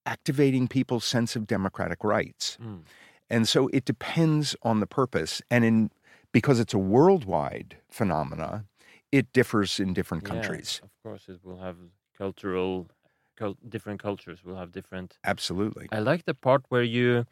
activating 0.06 0.68
people's 0.68 1.04
sense 1.04 1.34
of 1.36 1.46
democratic 1.46 2.04
rights. 2.04 2.56
mm. 2.60 2.82
And 3.30 3.48
so 3.48 3.68
it 3.68 3.84
depends 3.84 4.54
on 4.62 4.80
the 4.80 4.86
purpose. 4.86 5.42
And 5.50 5.64
in 5.64 5.90
because 6.32 6.60
it's 6.60 6.74
a 6.74 6.78
worldwide 6.78 7.76
phenomena, 7.88 8.66
it 9.12 9.32
differs 9.32 9.80
in 9.80 9.94
different 9.94 10.24
Yeah, 10.24 10.30
countries. 10.30 10.80
of 10.82 10.90
course 11.02 11.28
it 11.28 11.40
will 11.44 11.58
have 11.58 11.76
cultural 12.18 12.88
cul- 13.36 13.56
different 13.68 14.00
cultures 14.02 14.44
will 14.44 14.56
have 14.56 14.72
different 14.72 15.18
Absolutely. 15.24 15.88
I 15.92 15.98
like 16.00 16.24
the 16.24 16.34
part 16.34 16.62
where 16.68 16.82
you 16.82 17.26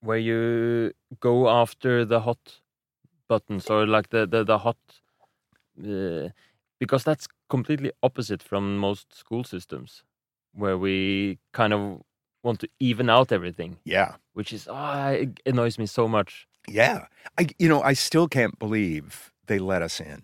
where 0.00 0.18
you 0.18 0.92
go 1.20 1.48
after 1.48 2.04
the 2.04 2.20
hot 2.20 2.60
buttons 3.28 3.68
or 3.70 3.86
like 3.86 4.10
the 4.10 4.26
the, 4.26 4.44
the 4.44 4.58
hot 4.58 4.76
uh, 5.82 6.28
because 6.78 7.04
that's 7.04 7.26
completely 7.48 7.90
opposite 8.02 8.42
from 8.42 8.76
most 8.78 9.14
school 9.16 9.44
systems 9.44 10.02
where 10.52 10.78
we 10.78 11.38
kind 11.52 11.72
of 11.72 12.02
want 12.42 12.60
to 12.60 12.68
even 12.78 13.08
out 13.10 13.32
everything 13.32 13.78
Yeah. 13.84 14.16
which 14.34 14.52
is 14.52 14.68
oh, 14.70 15.08
it 15.08 15.40
annoys 15.46 15.78
me 15.78 15.86
so 15.86 16.06
much 16.08 16.46
Yeah. 16.68 17.06
I 17.38 17.46
you 17.58 17.68
know, 17.68 17.82
I 17.82 17.94
still 17.94 18.28
can't 18.28 18.58
believe 18.58 19.32
they 19.46 19.58
let 19.58 19.82
us 19.82 20.00
in. 20.00 20.22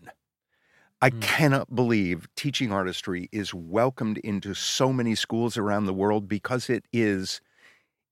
I 1.03 1.11
Mm. 1.11 1.21
cannot 1.23 1.75
believe 1.75 2.29
teaching 2.37 2.71
artistry 2.73 3.29
is 3.33 3.55
welcomed 3.55 4.19
into 4.19 4.55
so 4.55 4.93
many 4.93 5.15
schools 5.15 5.57
around 5.57 5.87
the 5.87 5.95
world 5.95 6.29
because 6.29 6.69
it 6.69 6.85
is 6.93 7.41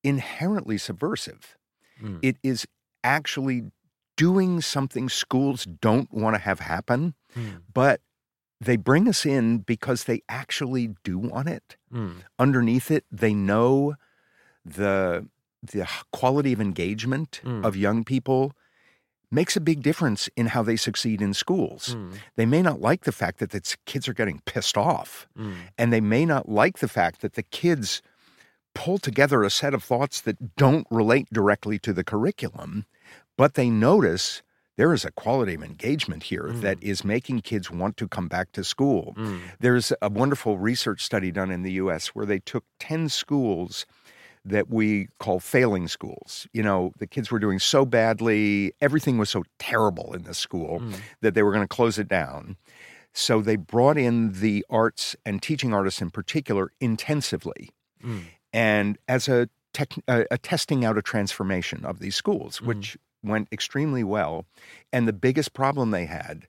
inherently 0.02 0.78
subversive. 0.78 1.56
Mm. 2.00 2.18
It 2.22 2.38
is 2.42 2.66
actually 3.04 3.70
doing 4.16 4.60
something 4.60 5.08
schools 5.08 5.64
don't 5.64 6.10
want 6.12 6.34
to 6.34 6.40
have 6.40 6.60
happen, 6.60 7.14
Mm. 7.36 7.62
but 7.72 8.00
they 8.60 8.76
bring 8.76 9.08
us 9.08 9.24
in 9.24 9.58
because 9.58 10.04
they 10.04 10.22
actually 10.28 10.94
do 11.04 11.18
want 11.18 11.48
it. 11.48 11.76
Mm. 11.92 12.22
Underneath 12.38 12.90
it, 12.90 13.04
they 13.10 13.34
know 13.34 13.94
the 14.64 15.28
the 15.60 15.88
quality 16.12 16.52
of 16.52 16.60
engagement 16.60 17.40
Mm. 17.44 17.64
of 17.64 17.76
young 17.76 18.04
people 18.04 18.52
makes 19.30 19.56
a 19.56 19.60
big 19.60 19.82
difference 19.82 20.28
in 20.36 20.46
how 20.46 20.62
they 20.62 20.76
succeed 20.76 21.20
in 21.20 21.34
schools. 21.34 21.94
Mm. 21.94 22.14
They 22.36 22.46
may 22.46 22.62
not 22.62 22.80
like 22.80 23.04
the 23.04 23.12
fact 23.12 23.38
that 23.40 23.50
the 23.50 23.76
kids 23.84 24.08
are 24.08 24.14
getting 24.14 24.40
pissed 24.46 24.76
off, 24.78 25.28
Mm. 25.38 25.54
and 25.76 25.92
they 25.92 26.00
may 26.00 26.24
not 26.24 26.48
like 26.48 26.78
the 26.78 26.88
fact 26.88 27.20
that 27.20 27.34
the 27.34 27.42
kids 27.42 28.00
pull 28.74 28.98
together 28.98 29.42
a 29.42 29.50
set 29.50 29.74
of 29.74 29.82
thoughts 29.84 30.20
that 30.22 30.56
don't 30.56 30.86
relate 30.90 31.26
directly 31.32 31.78
to 31.80 31.92
the 31.92 32.04
curriculum, 32.04 32.86
but 33.36 33.54
they 33.54 33.68
notice 33.68 34.42
there 34.76 34.94
is 34.94 35.04
a 35.04 35.10
quality 35.10 35.54
of 35.54 35.62
engagement 35.64 36.22
here 36.24 36.52
that 36.52 36.80
is 36.80 37.02
making 37.04 37.40
kids 37.40 37.68
want 37.70 37.96
to 37.96 38.06
come 38.06 38.28
back 38.28 38.52
to 38.52 38.62
school. 38.62 39.14
Mm. 39.18 39.40
There's 39.58 39.92
a 40.00 40.08
wonderful 40.08 40.56
research 40.56 41.02
study 41.02 41.32
done 41.32 41.50
in 41.50 41.62
the 41.64 41.72
US 41.72 42.08
where 42.14 42.24
they 42.26 42.38
took 42.38 42.64
10 42.78 43.08
schools 43.08 43.84
that 44.50 44.68
we 44.70 45.08
call 45.18 45.40
failing 45.40 45.88
schools. 45.88 46.46
You 46.52 46.62
know, 46.62 46.92
the 46.98 47.06
kids 47.06 47.30
were 47.30 47.38
doing 47.38 47.58
so 47.58 47.84
badly, 47.84 48.72
everything 48.80 49.18
was 49.18 49.30
so 49.30 49.44
terrible 49.58 50.14
in 50.14 50.22
the 50.24 50.34
school 50.34 50.80
Mm. 50.80 50.94
that 51.20 51.34
they 51.34 51.42
were 51.42 51.52
going 51.52 51.64
to 51.64 51.68
close 51.68 51.98
it 51.98 52.08
down. 52.08 52.56
So 53.12 53.40
they 53.40 53.56
brought 53.56 53.98
in 53.98 54.32
the 54.40 54.64
arts 54.70 55.16
and 55.24 55.42
teaching 55.42 55.72
artists 55.74 56.00
in 56.00 56.10
particular 56.10 56.70
intensively 56.80 57.70
Mm. 58.04 58.22
and 58.52 58.98
as 59.08 59.28
a 59.28 59.48
tech, 59.72 59.94
a, 60.06 60.24
a 60.30 60.38
testing 60.38 60.84
out 60.84 60.96
a 60.98 61.02
transformation 61.02 61.84
of 61.84 61.98
these 61.98 62.14
schools, 62.16 62.62
which 62.62 62.96
went 63.24 63.48
extremely 63.52 64.04
well. 64.04 64.46
And 64.92 65.06
the 65.08 65.12
biggest 65.12 65.52
problem 65.52 65.90
they 65.90 66.06
had 66.06 66.46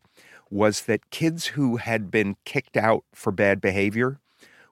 was 0.51 0.81
that 0.83 1.09
kids 1.09 1.47
who 1.47 1.77
had 1.77 2.09
been 2.11 2.35
kicked 2.45 2.77
out 2.77 3.03
for 3.13 3.31
bad 3.31 3.59
behavior 3.61 4.19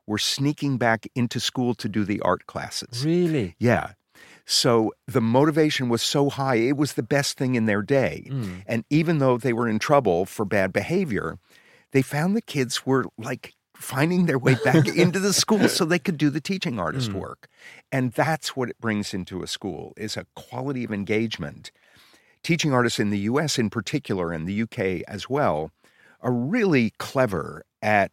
were 0.08 0.18
sneaking 0.18 0.78
back 0.78 1.06
into 1.14 1.40
school 1.40 1.76
to 1.76 1.88
do 1.90 2.04
the 2.04 2.20
art 2.22 2.48
classes. 2.48 3.06
Really? 3.06 3.56
Yeah. 3.60 3.92
So 4.46 4.94
the 5.06 5.22
motivation 5.22 5.90
was 5.90 6.02
so 6.02 6.30
high, 6.30 6.56
it 6.56 6.78
was 6.78 6.94
the 6.94 7.04
best 7.04 7.38
thing 7.38 7.56
in 7.56 7.66
their 7.66 7.82
day. 7.82 8.28
Mm. 8.30 8.64
And 8.66 8.86
even 8.90 9.20
though 9.20 9.38
they 9.38 9.52
were 9.54 9.68
in 9.68 9.78
trouble 9.78 10.26
for 10.26 10.46
bad 10.46 10.72
behavior, 10.72 11.38
they 11.92 12.02
found 12.02 12.36
the 12.36 12.42
kids 12.42 12.86
were 12.86 13.06
like 13.18 13.54
finding 13.76 14.26
their 14.26 14.40
way 14.40 14.56
back 14.64 14.88
into 14.96 15.20
the 15.20 15.34
school 15.34 15.68
so 15.68 15.84
they 15.86 16.00
could 16.00 16.18
do 16.18 16.30
the 16.30 16.42
teaching 16.42 16.80
artist 16.80 17.12
Mm. 17.12 17.16
work. 17.16 17.48
And 17.92 18.14
that's 18.14 18.56
what 18.56 18.70
it 18.70 18.80
brings 18.80 19.14
into 19.14 19.44
a 19.44 19.48
school 19.48 19.94
is 19.98 20.16
a 20.16 20.26
quality 20.36 20.84
of 20.86 20.92
engagement. 20.92 21.72
Teaching 22.42 22.72
artists 22.74 23.00
in 23.00 23.10
the 23.10 23.20
US 23.20 23.60
in 23.60 23.70
particular 23.70 24.32
and 24.32 24.48
the 24.48 24.62
UK 24.64 25.04
as 25.08 25.30
well 25.30 25.72
are 26.22 26.32
really 26.34 26.92
clever 26.98 27.64
at 27.82 28.12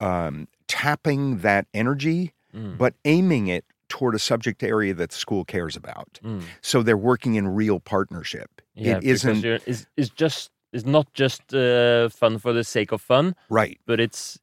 um, 0.00 0.46
tapping 0.68 1.38
that 1.38 1.66
energy 1.74 2.32
Mm. 2.54 2.78
but 2.78 2.94
aiming 3.04 3.48
it 3.48 3.66
toward 3.90 4.14
a 4.14 4.18
subject 4.18 4.62
area 4.62 4.94
that 4.94 5.10
the 5.10 5.16
school 5.16 5.44
cares 5.44 5.76
about. 5.76 6.18
Mm. 6.24 6.42
So 6.62 6.82
they're 6.82 6.96
working 6.96 7.34
in 7.34 7.46
real 7.46 7.78
partnership. 7.78 8.62
Yeah, 8.74 8.96
it 8.96 9.04
isn't 9.04 9.44
it's, 9.44 9.86
it's 9.98 10.08
just 10.08 10.50
it's 10.72 10.86
not 10.86 11.12
just 11.12 11.52
uh, 11.52 12.08
fun 12.08 12.38
for 12.38 12.54
the 12.54 12.64
sake 12.64 12.90
of 12.90 13.02
fun, 13.02 13.34
right. 13.50 13.78
but 13.86 14.00
it's 14.00 14.38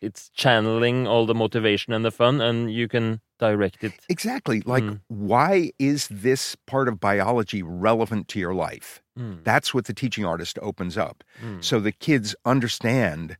it's 0.00 0.30
channeling 0.30 1.06
all 1.06 1.26
the 1.26 1.34
motivation 1.34 1.92
and 1.92 2.02
the 2.02 2.10
fun, 2.10 2.40
and 2.40 2.72
you 2.72 2.88
can 2.88 3.20
direct 3.38 3.84
it. 3.84 3.92
Exactly. 4.08 4.62
Like, 4.64 4.82
Mm. 4.84 5.00
why 5.08 5.72
is 5.78 6.08
this 6.10 6.56
part 6.66 6.88
of 6.88 6.98
biology 6.98 7.62
relevant 7.62 8.26
to 8.28 8.38
your 8.38 8.54
life? 8.54 9.02
Mm. 9.18 9.44
That's 9.44 9.74
what 9.74 9.84
the 9.84 9.92
teaching 9.92 10.24
artist 10.24 10.58
opens 10.62 10.96
up. 10.96 11.22
Mm. 11.44 11.62
So 11.62 11.78
the 11.80 11.92
kids 11.92 12.34
understand, 12.46 13.36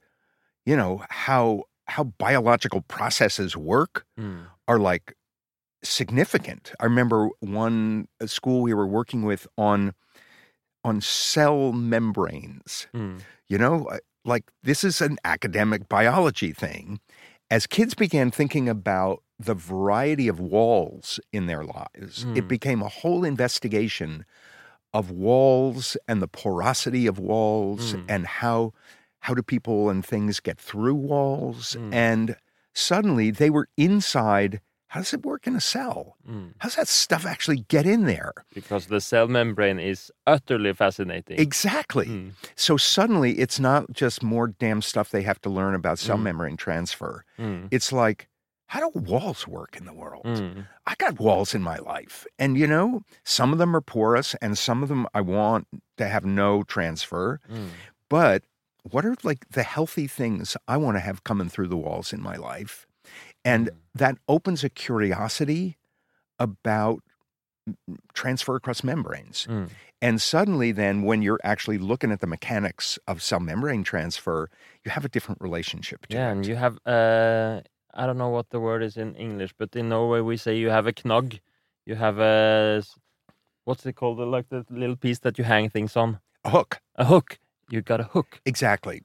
you 0.66 0.76
know, 0.76 1.05
how 1.09 1.64
how 1.91 2.05
biological 2.05 2.80
processes 2.82 3.57
work 3.57 4.05
Mm. 4.18 4.47
are 4.68 4.78
like 4.78 5.14
significant. 5.82 6.72
I 6.80 6.84
remember 6.84 7.28
one 7.41 8.07
school 8.26 8.62
we 8.62 8.74
were 8.74 8.86
working 8.86 9.22
with 9.22 9.47
on 9.57 9.95
on 10.82 11.01
cell 11.01 11.72
membranes. 11.72 12.86
Mm. 12.95 13.20
You 13.49 13.59
know, 13.59 13.84
uh, 13.86 13.99
like 14.24 14.45
this 14.62 14.82
is 14.82 15.01
an 15.03 15.18
academic 15.24 15.88
biology 15.88 16.53
thing. 16.53 17.01
As 17.51 17.66
kids 17.66 17.95
began 17.95 18.30
thinking 18.30 18.66
about 18.68 19.22
the 19.38 19.55
variety 19.55 20.26
of 20.28 20.38
walls 20.41 21.20
in 21.32 21.47
their 21.47 21.64
lives, 21.64 22.24
it 22.34 22.45
Mm. 22.45 22.49
became 22.49 22.82
a 22.82 22.88
whole 22.88 23.24
investigation 23.24 24.24
of 24.95 25.11
walls 25.11 25.97
and 26.09 26.22
the 26.22 26.28
porosity 26.28 27.07
of 27.07 27.18
walls 27.18 27.93
Mm. 27.95 28.05
and 28.09 28.26
how 28.26 28.72
how 29.21 29.35
do 29.35 29.43
people 29.43 29.91
and 29.91 30.05
things 30.05 30.41
get 30.41 30.59
through 30.59 30.95
walls 30.95 31.77
Mm. 31.79 31.95
and 31.95 32.37
suddenly 32.75 33.31
they 33.31 33.51
were 33.51 33.68
inside 33.77 34.61
how 34.89 34.99
does 35.01 35.14
it 35.14 35.25
work 35.25 35.47
in 35.47 35.55
a 35.55 35.61
cell 35.61 36.16
Mm. 36.29 36.55
how 36.59 36.68
does 36.68 36.77
that 36.77 36.89
stuff 36.89 37.25
actually 37.27 37.64
get 37.68 37.87
in 37.87 38.05
there 38.07 38.33
Because 38.55 38.87
the 38.87 39.01
cell 39.01 39.29
membrane 39.29 39.79
is 39.79 40.11
utterly 40.27 40.73
fascinating. 40.73 41.39
exactly 41.39 42.07
Mm. 42.07 42.33
So 42.57 42.77
suddenly 42.77 43.39
it's 43.39 43.61
not 43.61 43.93
just 43.93 44.23
more 44.23 44.49
damn 44.49 44.83
stuff 44.83 45.11
they 45.11 45.23
have 45.23 45.41
to 45.43 45.51
learn 45.51 45.75
about 45.75 45.99
cell 45.99 46.16
Mm. 46.18 46.23
membrane 46.23 46.57
transfer. 46.57 47.25
Mm. 47.39 47.68
It's 47.71 47.93
like, 47.93 48.29
how 48.66 48.81
do 48.89 48.99
walls 49.01 49.47
work 49.49 49.77
in 49.77 49.85
the 49.85 49.93
world? 49.93 50.25
Mm. 50.27 50.66
I 50.87 50.95
got 50.99 51.18
walls 51.21 51.55
in 51.55 51.62
my 51.62 51.79
life. 51.79 52.25
And 52.39 52.57
you 52.57 52.66
know, 52.68 53.03
some 53.25 53.53
of 53.53 53.59
them 53.59 53.75
are 53.77 53.81
porous 53.81 54.35
and 54.43 54.57
some 54.57 54.83
of 54.85 54.89
them 54.89 55.07
I 55.12 55.21
want 55.21 55.66
to 55.99 56.07
have 56.09 56.25
no 56.25 56.62
transfer. 56.62 57.41
Mm. 57.51 57.71
But 58.09 58.45
what 58.83 59.05
are 59.05 59.16
like 59.22 59.49
the 59.51 59.62
healthy 59.62 60.07
things 60.07 60.57
I 60.68 60.76
want 60.76 60.97
to 60.97 61.01
have 61.01 61.24
coming 61.24 61.49
through 61.49 61.68
the 61.68 61.76
walls 61.76 62.12
in 62.12 62.20
my 62.22 62.37
life? 62.37 62.87
And 63.45 63.68
Mm. 63.68 63.76
that 63.95 64.18
opens 64.28 64.64
a 64.64 64.68
curiosity 64.68 65.78
about 66.39 67.03
transfer 68.14 68.57
across 68.57 68.83
membranes. 68.83 69.47
Mm. 69.49 69.68
And 70.03 70.20
suddenly, 70.20 70.72
then, 70.72 71.03
when 71.03 71.20
you're 71.22 71.41
actually 71.45 71.78
looking 71.78 72.11
at 72.11 72.20
the 72.20 72.26
mechanics 72.26 72.99
of 73.07 73.22
cell 73.22 73.41
membrane 73.41 73.85
transfer, 73.85 74.49
you 74.85 74.91
have 74.91 75.05
a 75.05 75.09
different 75.09 75.41
relationship 75.43 76.07
to 76.07 76.16
Yeah, 76.16 76.28
it. 76.28 76.33
and 76.33 76.47
you 76.47 76.57
have 76.57 76.78
uh, 76.87 77.61
I 77.93 78.07
don't 78.07 78.16
know 78.18 78.31
what 78.31 78.49
the 78.51 78.61
word 78.61 78.83
is 78.83 78.97
in 78.97 79.14
English, 79.16 79.53
but 79.59 79.74
in 79.76 79.89
Norway 79.91 80.20
we 80.20 80.37
say 80.37 80.57
you 80.57 80.70
have 80.70 80.87
a 80.87 80.93
knagg. 80.93 81.41
You 81.87 81.97
have 81.97 82.18
a, 82.18 82.83
what's 83.64 83.85
it 83.85 83.95
called? 83.95 84.18
Like 84.18 84.49
the 84.49 84.64
little 84.70 84.97
piece 84.97 85.18
that 85.20 85.39
you 85.39 85.45
hang 85.45 85.68
things 85.70 85.97
on. 85.97 86.20
A 86.45 86.51
hook, 86.51 86.81
A 86.97 87.05
hook. 87.05 87.39
You 87.71 87.81
got 87.83 88.01
a 88.01 88.05
hook. 88.05 88.41
exactly. 88.45 89.03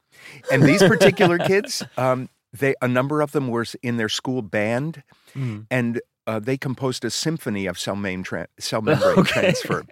And 0.52 0.64
these 0.64 0.82
particular 0.82 1.38
kids, 1.38 1.84
um, 1.98 2.30
they 2.52 2.74
a 2.82 2.88
number 2.88 3.22
of 3.22 3.32
them 3.32 3.48
were 3.50 3.66
in 3.84 3.98
their 3.98 4.10
school 4.10 4.42
band, 4.42 5.04
Mm. 5.36 5.68
and 5.70 6.02
uh, 6.28 6.40
they 6.40 6.58
composed 6.58 7.06
a 7.06 7.10
symphony 7.10 7.66
of 7.68 7.78
cell, 7.78 7.96
main 7.96 8.24
tra- 8.24 8.48
cell 8.60 8.82
membrane 8.88 9.20
Okay. 9.20 9.32
transfer. 9.42 9.84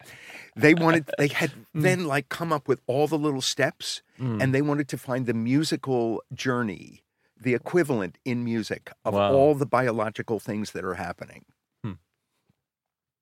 They 0.56 0.74
wanted, 0.74 1.10
they 1.18 1.28
had 1.28 1.52
Mm. 1.76 1.82
then 1.84 2.06
like 2.08 2.30
come 2.30 2.52
up 2.56 2.68
with 2.68 2.80
all 2.88 3.08
the 3.08 3.18
little 3.18 3.42
steps, 3.42 4.02
Mm. 4.20 4.42
and 4.42 4.54
they 4.56 4.62
wanted 4.62 4.88
to 4.90 4.98
find 4.98 5.26
the 5.26 5.34
musical 5.34 6.22
journey, 6.34 7.04
the 7.40 7.54
equivalent 7.54 8.18
in 8.26 8.44
music 8.44 8.92
of 9.04 9.14
Wow. 9.14 9.34
all 9.34 9.54
the 9.56 9.66
biological 9.66 10.40
things 10.40 10.72
that 10.72 10.84
are 10.86 10.96
happening. 10.96 11.46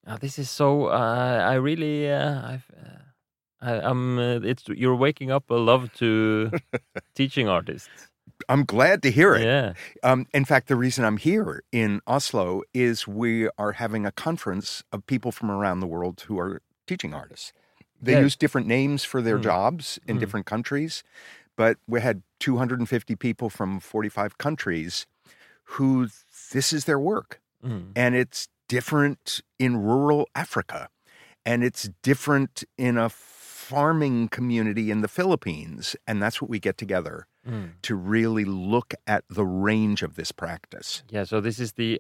Ah, 0.08 0.18
this 0.18 0.40
is 0.40 0.50
so. 0.50 0.86
Uh, 0.88 1.46
I 1.52 1.54
really. 1.56 2.10
Uh, 2.12 2.42
I've, 2.54 2.66
uh, 2.74 3.11
I, 3.62 3.74
I'm. 3.82 4.18
Uh, 4.20 4.40
it's 4.44 4.68
you're 4.68 4.96
waking 4.96 5.32
up 5.32 5.50
a 5.50 5.56
love 5.56 5.92
to 5.96 6.52
teaching 7.16 7.48
artists. 7.48 7.90
I'm 8.50 8.66
glad 8.66 9.04
to 9.04 9.12
hear 9.12 9.36
it. 9.36 9.44
Yeah. 9.44 9.74
Um, 10.04 10.26
in 10.34 10.46
fact, 10.46 10.68
the 10.68 10.76
reason 10.76 11.06
I'm 11.06 11.18
here 11.18 11.64
in 11.72 12.02
Oslo 12.08 12.64
is 12.74 13.08
we 13.08 13.50
are 13.58 13.74
having 13.74 14.06
a 14.06 14.12
conference 14.12 14.84
of 14.92 15.06
people 15.06 15.32
from 15.32 15.52
around 15.52 15.80
the 15.80 15.88
world 15.88 16.22
who 16.28 16.40
are 16.40 16.62
teaching 16.88 17.14
artists. 17.14 17.54
They 18.02 18.14
Yeah. 18.14 18.22
use 18.22 18.36
different 18.36 18.66
names 18.68 19.04
for 19.04 19.22
their 19.22 19.38
Mm. 19.38 19.44
jobs 19.44 20.00
in 20.08 20.18
Mm. 20.18 20.20
different 20.22 20.46
countries, 20.48 21.04
but 21.56 21.78
we 21.88 22.02
had 22.02 22.24
250 22.40 23.16
people 23.16 23.50
from 23.50 23.80
45 23.80 24.40
countries 24.40 25.06
who 25.76 26.08
this 26.52 26.74
is 26.74 26.86
their 26.86 27.00
work. 27.00 27.40
Mm. 27.64 27.92
And 27.96 28.16
it's 28.16 28.48
different 28.68 29.42
in 29.60 29.78
rural 29.78 30.28
Africa, 30.34 30.90
and 31.46 31.64
it's 31.64 31.90
different 32.02 32.64
in 32.78 32.98
a 32.98 33.10
farming 33.62 34.28
community 34.30 34.90
in 34.92 35.02
the 35.02 35.08
Philippines. 35.08 35.96
And 36.08 36.22
that's 36.22 36.42
what 36.42 36.50
we 36.50 36.60
get 36.60 36.78
together 36.78 37.28
Mm. 37.48 37.70
to 37.82 37.96
really 37.96 38.46
look 38.46 38.94
at 39.08 39.24
the 39.28 39.44
range 39.46 40.04
of 40.04 40.14
this 40.16 40.32
practice. 40.32 41.02
Yeah. 41.10 41.24
So 41.26 41.42
this 41.42 41.58
is 41.60 41.72
the 41.74 42.00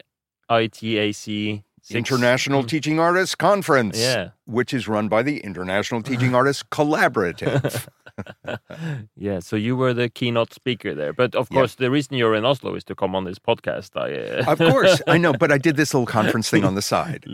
ITAC 0.51 1.64
six- 1.82 1.95
International 1.95 2.62
Mm. 2.64 2.68
Teaching 2.68 2.99
Artists 2.99 3.34
Conference, 3.36 3.97
Yeah. 3.99 4.30
which 4.45 4.72
is 4.72 4.88
run 4.88 5.07
by 5.09 5.24
the 5.24 5.38
International 5.39 6.03
Teaching 6.03 6.36
Artists 6.36 6.64
Collaborative. 6.78 7.88
yeah, 9.16 9.39
so 9.39 9.55
you 9.55 9.76
were 9.76 9.93
the 9.95 10.09
keynote 10.09 10.53
speaker 10.53 10.93
there, 10.93 11.14
but 11.14 11.34
of 11.36 11.47
Yeah. 11.49 11.55
course, 11.57 11.76
the 11.76 11.89
reason 11.89 12.18
you're 12.18 12.36
in 12.36 12.45
Oslo 12.45 12.76
is 12.76 12.84
to 12.84 12.93
come 12.95 13.16
on 13.16 13.24
this 13.26 13.39
podcast. 13.39 13.89
I, 13.95 14.09
uh, 14.41 14.51
of 14.51 14.59
course, 14.59 15.01
I 15.07 15.18
know, 15.18 15.34
but 15.34 15.51
I 15.51 15.57
did 15.57 15.76
this 15.76 15.93
little 15.93 16.05
conference 16.18 16.49
thing 16.51 16.64
on 16.66 16.76
the 16.76 16.82
side. 16.84 17.26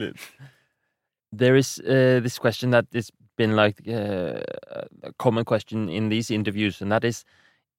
there 1.33 1.55
is 1.57 1.79
uh, 1.79 2.19
this 2.23 2.39
question 2.39 2.69
that 2.71 2.85
has 2.93 3.11
been 3.37 3.55
like 3.55 3.81
uh, 3.87 4.41
a 5.03 5.13
common 5.17 5.45
question 5.45 5.89
in 5.89 6.09
these 6.09 6.29
interviews, 6.29 6.81
and 6.81 6.91
that 6.91 7.03
is, 7.03 7.23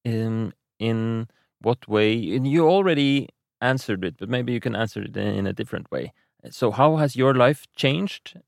um, 0.05 0.53
in 0.79 1.27
what 1.61 1.87
way? 1.87 2.35
And 2.35 2.47
you 2.47 2.67
already 2.67 3.29
answered 3.61 4.03
it, 4.03 4.15
but 4.17 4.29
maybe 4.29 4.53
you 4.53 4.59
can 4.59 4.75
answer 4.75 5.01
it 5.03 5.15
in 5.15 5.45
a 5.45 5.53
different 5.53 5.91
way. 5.91 6.13
So, 6.49 6.71
how 6.71 6.95
has 6.95 7.15
your 7.15 7.35
life 7.35 7.67
changed, 7.75 8.39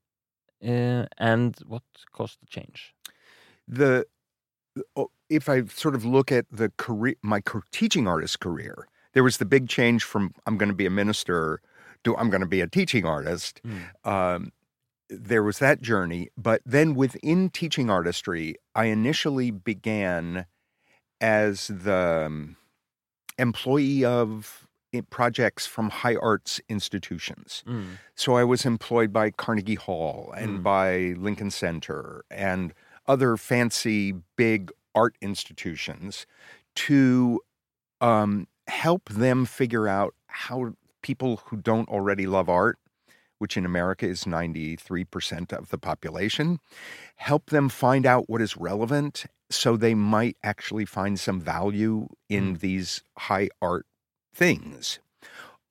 uh, 0.66 1.06
and 1.18 1.56
what 1.66 1.82
caused 2.12 2.40
the 2.40 2.46
change? 2.46 2.94
The 3.68 4.06
oh, 4.96 5.10
if 5.28 5.48
I 5.48 5.64
sort 5.66 5.94
of 5.94 6.04
look 6.04 6.32
at 6.32 6.46
the 6.50 6.72
career, 6.76 7.14
my 7.22 7.40
teaching 7.70 8.08
artist 8.08 8.40
career, 8.40 8.88
there 9.12 9.22
was 9.22 9.36
the 9.36 9.44
big 9.44 9.68
change 9.68 10.04
from 10.04 10.32
I'm 10.46 10.56
going 10.56 10.70
to 10.70 10.74
be 10.74 10.86
a 10.86 10.90
minister 10.90 11.60
to 12.04 12.16
I'm 12.16 12.30
going 12.30 12.40
to 12.40 12.46
be 12.46 12.60
a 12.60 12.66
teaching 12.66 13.04
artist. 13.04 13.60
um, 14.04 14.52
there 15.20 15.42
was 15.42 15.58
that 15.58 15.82
journey. 15.82 16.28
But 16.36 16.62
then 16.64 16.94
within 16.94 17.50
teaching 17.50 17.90
artistry, 17.90 18.56
I 18.74 18.86
initially 18.86 19.50
began 19.50 20.46
as 21.20 21.68
the 21.68 22.24
um, 22.26 22.56
employee 23.38 24.04
of 24.04 24.66
projects 25.08 25.66
from 25.66 25.88
high 25.88 26.16
arts 26.16 26.60
institutions. 26.68 27.64
Mm. 27.66 27.98
So 28.14 28.36
I 28.36 28.44
was 28.44 28.66
employed 28.66 29.12
by 29.12 29.30
Carnegie 29.30 29.74
Hall 29.74 30.34
and 30.36 30.58
Mm. 30.58 30.62
by 30.62 31.14
Lincoln 31.18 31.50
Center 31.50 32.24
and 32.30 32.74
other 33.06 33.36
fancy 33.36 34.14
big 34.36 34.70
art 34.94 35.16
institutions 35.20 36.26
to 36.74 37.40
um, 38.00 38.48
help 38.66 39.08
them 39.08 39.46
figure 39.46 39.88
out 39.88 40.14
how 40.26 40.74
people 41.02 41.40
who 41.46 41.56
don't 41.56 41.88
already 41.88 42.26
love 42.26 42.48
art, 42.48 42.78
which 43.42 43.56
in 43.56 43.66
America 43.66 44.06
is 44.06 44.22
93% 44.22 45.52
of 45.52 45.70
the 45.70 45.76
population, 45.76 46.60
help 47.16 47.50
them 47.50 47.68
find 47.68 48.06
out 48.06 48.30
what 48.30 48.40
is 48.40 48.56
relevant 48.56 49.26
so 49.50 49.76
they 49.76 49.96
might 49.96 50.36
actually 50.44 50.84
find 50.84 51.18
some 51.18 51.40
value 51.40 52.06
in 52.28 52.54
these 52.58 53.02
high 53.18 53.48
art 53.60 53.84
things. 54.32 55.00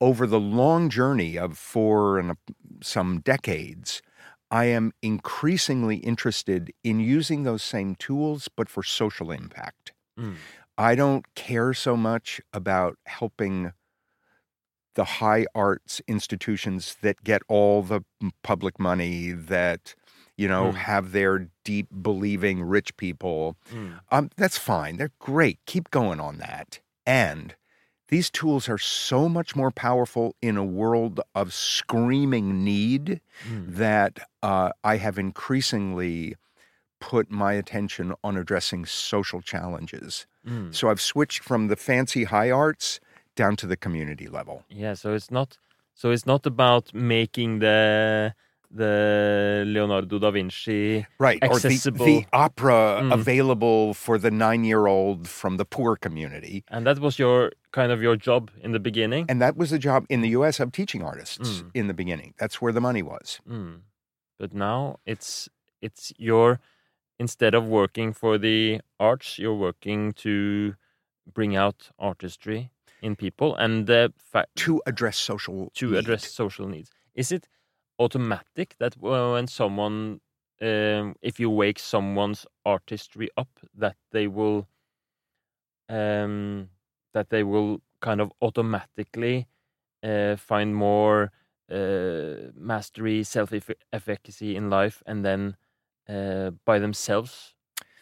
Over 0.02 0.26
the 0.26 0.38
long 0.38 0.90
journey 0.90 1.38
of 1.38 1.56
four 1.56 2.18
and 2.18 2.36
some 2.82 3.20
decades, 3.20 4.02
I 4.50 4.66
am 4.66 4.92
increasingly 5.00 5.96
interested 5.96 6.74
in 6.84 7.00
using 7.00 7.44
those 7.44 7.62
same 7.62 7.94
tools, 7.94 8.50
but 8.54 8.68
for 8.68 8.82
social 8.82 9.30
impact. 9.30 9.94
Mm. 10.20 10.34
I 10.76 10.94
don't 10.94 11.24
care 11.34 11.72
so 11.72 11.96
much 11.96 12.38
about 12.52 12.98
helping 13.06 13.72
the 14.94 15.04
high 15.04 15.46
arts 15.54 16.00
institutions 16.06 16.96
that 17.02 17.22
get 17.24 17.42
all 17.48 17.82
the 17.82 18.02
public 18.42 18.78
money 18.78 19.32
that 19.32 19.94
you 20.36 20.48
know 20.48 20.72
Mm. 20.72 20.74
have 20.74 21.12
their 21.12 21.48
deep 21.64 21.88
believing 22.02 22.62
rich 22.62 22.96
people 22.96 23.56
Mm. 23.72 24.00
um, 24.10 24.30
that's 24.36 24.58
fine 24.58 24.96
they're 24.96 25.12
great 25.18 25.58
keep 25.66 25.90
going 25.90 26.20
on 26.20 26.38
that 26.38 26.80
and 27.06 27.54
these 28.08 28.30
tools 28.30 28.68
are 28.68 28.78
so 28.78 29.28
much 29.28 29.56
more 29.56 29.70
powerful 29.70 30.36
in 30.42 30.56
a 30.58 30.64
world 30.64 31.20
of 31.34 31.52
screaming 31.54 32.64
need 32.64 33.20
Mm. 33.48 33.74
that 33.76 34.18
uh, 34.42 34.70
i 34.84 34.96
have 34.96 35.18
increasingly 35.18 36.36
put 37.00 37.30
my 37.30 37.52
attention 37.54 38.14
on 38.22 38.36
addressing 38.36 38.84
social 38.86 39.40
challenges 39.40 40.26
Mm. 40.46 40.74
so 40.74 40.88
I've 40.90 41.00
switched 41.00 41.42
from 41.44 41.68
the 41.68 41.76
fancy 41.76 42.24
high 42.24 42.50
arts 42.50 42.98
down 43.36 43.56
to 43.56 43.66
the 43.66 43.76
community 43.76 44.28
level. 44.28 44.64
Yeah, 44.68 44.94
so 44.94 45.14
it's 45.14 45.30
not 45.30 45.58
so 45.94 46.10
it's 46.10 46.26
not 46.26 46.46
about 46.46 46.92
making 46.94 47.58
the 47.60 48.34
the 48.74 49.64
Leonardo 49.66 50.18
da 50.18 50.30
Vinci 50.30 51.06
Right. 51.18 51.38
Or 51.44 51.58
the, 51.58 51.68
Accessible. 51.68 52.06
the 52.06 52.24
opera 52.32 53.00
Mm. 53.02 53.12
available 53.12 53.92
for 53.94 54.16
the 54.18 54.30
nine 54.30 54.64
year 54.64 54.86
old 54.86 55.28
from 55.28 55.56
the 55.58 55.64
poor 55.66 55.94
community. 55.96 56.64
and 56.68 56.86
that 56.86 56.98
was 56.98 57.18
your 57.18 57.52
kind 57.72 57.92
of 57.92 58.00
your 58.02 58.16
job 58.16 58.50
in 58.62 58.72
the 58.72 58.78
beginning. 58.80 59.26
And 59.28 59.40
that 59.42 59.56
was 59.56 59.70
the 59.70 59.78
job 59.78 60.06
in 60.08 60.22
the 60.22 60.30
US 60.30 60.58
of 60.60 60.72
teaching 60.72 61.02
artists 61.02 61.60
Mm. 61.62 61.70
in 61.74 61.86
the 61.86 61.94
beginning. 61.94 62.32
That's 62.38 62.62
where 62.62 62.72
the 62.72 62.80
money 62.80 63.02
was. 63.02 63.40
Mm. 63.48 63.82
But 64.38 64.54
now 64.54 64.98
it's 65.04 65.48
it's 65.82 66.12
your 66.16 66.58
instead 67.18 67.54
of 67.54 67.64
working 67.66 68.14
for 68.14 68.38
the 68.38 68.80
arts, 68.98 69.38
you're 69.38 69.54
working 69.68 70.12
to 70.24 70.74
bring 71.32 71.54
out 71.54 71.90
artistry 71.98 72.70
in 73.02 73.16
people 73.16 73.54
and 73.56 73.86
the 73.86 74.12
fa- 74.18 74.46
To 74.54 74.80
address 74.86 75.18
social 75.18 75.70
to 75.74 75.90
need. 75.90 75.98
address 75.98 76.32
social 76.32 76.66
needs. 76.66 76.90
Is 77.14 77.32
it 77.32 77.48
automatic 77.98 78.76
that 78.78 78.96
when 78.96 79.46
someone, 79.48 80.20
um, 80.60 81.14
if 81.20 81.38
you 81.40 81.50
wake 81.50 81.78
someone's 81.78 82.46
artistry 82.64 83.28
up, 83.36 83.48
that 83.74 83.96
they 84.12 84.26
will, 84.28 84.68
um, 85.88 86.68
that 87.12 87.28
they 87.28 87.42
will 87.42 87.80
kind 88.00 88.20
of 88.20 88.32
automatically 88.40 89.46
uh, 90.02 90.36
find 90.36 90.74
more 90.74 91.30
uh, 91.70 92.50
mastery, 92.54 93.24
self-efficacy 93.24 94.56
in 94.56 94.70
life, 94.70 95.02
and 95.06 95.24
then 95.24 95.56
uh, 96.08 96.50
by 96.64 96.78
themselves 96.78 97.54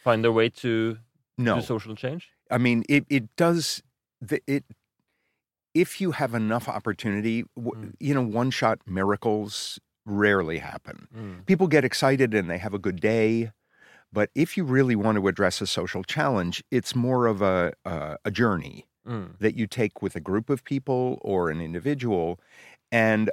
find 0.02 0.24
their 0.24 0.32
way 0.32 0.48
to 0.48 0.98
no. 1.38 1.56
to 1.56 1.62
social 1.62 1.94
change? 1.94 2.28
I 2.50 2.58
mean, 2.58 2.84
it, 2.88 3.04
it 3.08 3.36
does 3.36 3.82
it. 4.46 4.64
If 5.74 6.00
you 6.00 6.12
have 6.12 6.34
enough 6.34 6.68
opportunity, 6.68 7.44
Mm. 7.58 7.94
you 8.00 8.14
know, 8.14 8.22
one 8.22 8.50
shot 8.50 8.80
miracles 8.86 9.78
rarely 10.04 10.58
happen. 10.58 11.08
Mm. 11.14 11.46
People 11.46 11.68
get 11.68 11.84
excited 11.84 12.34
and 12.34 12.50
they 12.50 12.58
have 12.58 12.74
a 12.74 12.78
good 12.78 13.00
day, 13.00 13.52
but 14.12 14.30
if 14.34 14.56
you 14.56 14.64
really 14.64 14.96
want 14.96 15.16
to 15.18 15.28
address 15.28 15.60
a 15.60 15.66
social 15.66 16.04
challenge, 16.04 16.64
it's 16.70 16.94
more 16.96 17.26
of 17.26 17.42
a 17.42 17.72
a, 17.84 18.18
a 18.26 18.30
journey 18.30 18.86
Mm. 19.06 19.38
that 19.40 19.56
you 19.56 19.66
take 19.66 20.02
with 20.02 20.16
a 20.16 20.20
group 20.20 20.50
of 20.50 20.64
people 20.64 21.18
or 21.22 21.50
an 21.50 21.60
individual, 21.60 22.40
and 22.92 23.30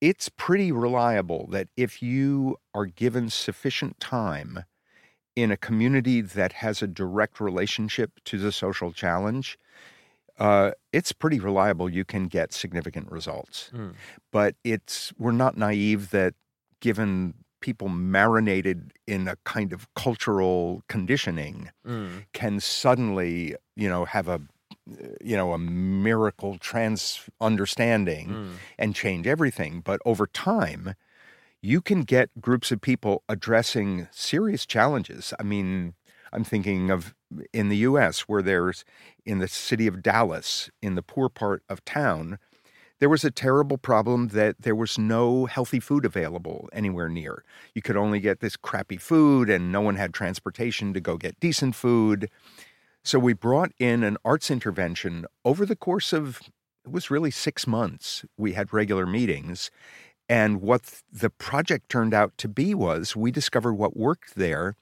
it's 0.00 0.28
pretty 0.30 0.72
reliable 0.72 1.46
that 1.48 1.68
if 1.76 2.02
you 2.02 2.58
are 2.74 2.86
given 2.86 3.30
sufficient 3.30 3.98
time 4.00 4.64
in 5.36 5.50
a 5.52 5.56
community 5.56 6.20
that 6.20 6.52
has 6.52 6.82
a 6.82 6.86
direct 6.86 7.40
relationship 7.40 8.12
to 8.24 8.38
the 8.38 8.52
social 8.52 8.92
challenge, 8.92 9.58
uh, 10.38 10.70
it's 10.92 11.12
pretty 11.12 11.38
reliable. 11.40 11.88
You 11.88 12.04
can 12.04 12.26
get 12.28 12.52
significant 12.52 13.10
results. 13.10 13.70
Mm. 13.74 13.94
But 14.32 14.54
it's 14.64 15.12
we're 15.18 15.32
not 15.32 15.56
naive 15.56 16.10
that 16.10 16.34
given 16.80 17.34
people 17.60 17.88
marinated 17.88 18.92
in 19.06 19.26
a 19.26 19.34
kind 19.44 19.72
of 19.72 19.92
cultural 19.94 20.82
conditioning 20.88 21.70
Mm. 21.86 22.24
can 22.32 22.60
suddenly, 22.60 23.56
you 23.74 23.88
know, 23.88 24.04
have 24.04 24.28
a 24.28 24.40
you 25.20 25.36
know 25.36 25.52
a 25.52 25.58
miracle 25.58 26.56
trans 26.58 27.28
understanding 27.40 28.28
Mm. 28.28 28.50
and 28.78 28.94
change 28.94 29.26
everything. 29.26 29.80
But 29.80 30.00
over 30.04 30.26
time, 30.26 30.94
you 31.60 31.80
can 31.80 32.02
get 32.02 32.30
groups 32.40 32.70
of 32.70 32.80
people 32.80 33.22
addressing 33.28 34.06
serious 34.12 34.64
challenges. 34.64 35.34
I 35.40 35.42
mean, 35.42 35.94
I'm 36.32 36.44
thinking 36.44 36.90
of 36.90 37.14
in 37.52 37.68
the 37.68 37.78
US 37.78 38.22
where 38.22 38.42
there's 38.42 38.84
in 39.24 39.38
the 39.38 39.48
city 39.48 39.86
of 39.86 40.02
Dallas, 40.02 40.70
in 40.82 40.94
the 40.94 41.02
poor 41.02 41.28
part 41.28 41.62
of 41.68 41.84
town, 41.84 42.38
there 43.00 43.08
was 43.08 43.24
a 43.24 43.30
terrible 43.30 43.78
problem 43.78 44.28
that 44.28 44.56
there 44.60 44.74
was 44.74 44.98
no 44.98 45.46
healthy 45.46 45.78
food 45.80 46.04
available 46.04 46.68
anywhere 46.72 47.08
near. 47.08 47.44
You 47.74 47.82
could 47.82 47.96
only 47.96 48.18
get 48.18 48.40
this 48.40 48.56
crappy 48.56 48.96
food, 48.96 49.48
and 49.48 49.70
no 49.70 49.80
one 49.80 49.96
had 49.96 50.12
transportation 50.12 50.92
to 50.94 51.00
go 51.00 51.16
get 51.16 51.38
decent 51.38 51.76
food. 51.76 52.28
So 53.04 53.18
we 53.18 53.34
brought 53.34 53.72
in 53.78 54.02
an 54.02 54.16
arts 54.24 54.50
intervention 54.50 55.26
over 55.44 55.64
the 55.64 55.76
course 55.76 56.12
of 56.12 56.40
it 56.84 56.92
was 56.92 57.10
really 57.10 57.30
six 57.30 57.66
months. 57.66 58.24
We 58.36 58.54
had 58.54 58.72
regular 58.72 59.06
meetings. 59.06 59.70
And 60.28 60.60
what 60.60 61.02
the 61.10 61.30
project 61.30 61.88
turned 61.88 62.12
out 62.12 62.36
to 62.38 62.48
be 62.48 62.74
was 62.74 63.16
we 63.16 63.30
discovered 63.30 63.74
what 63.74 63.96
worked 63.96 64.34
there 64.34 64.74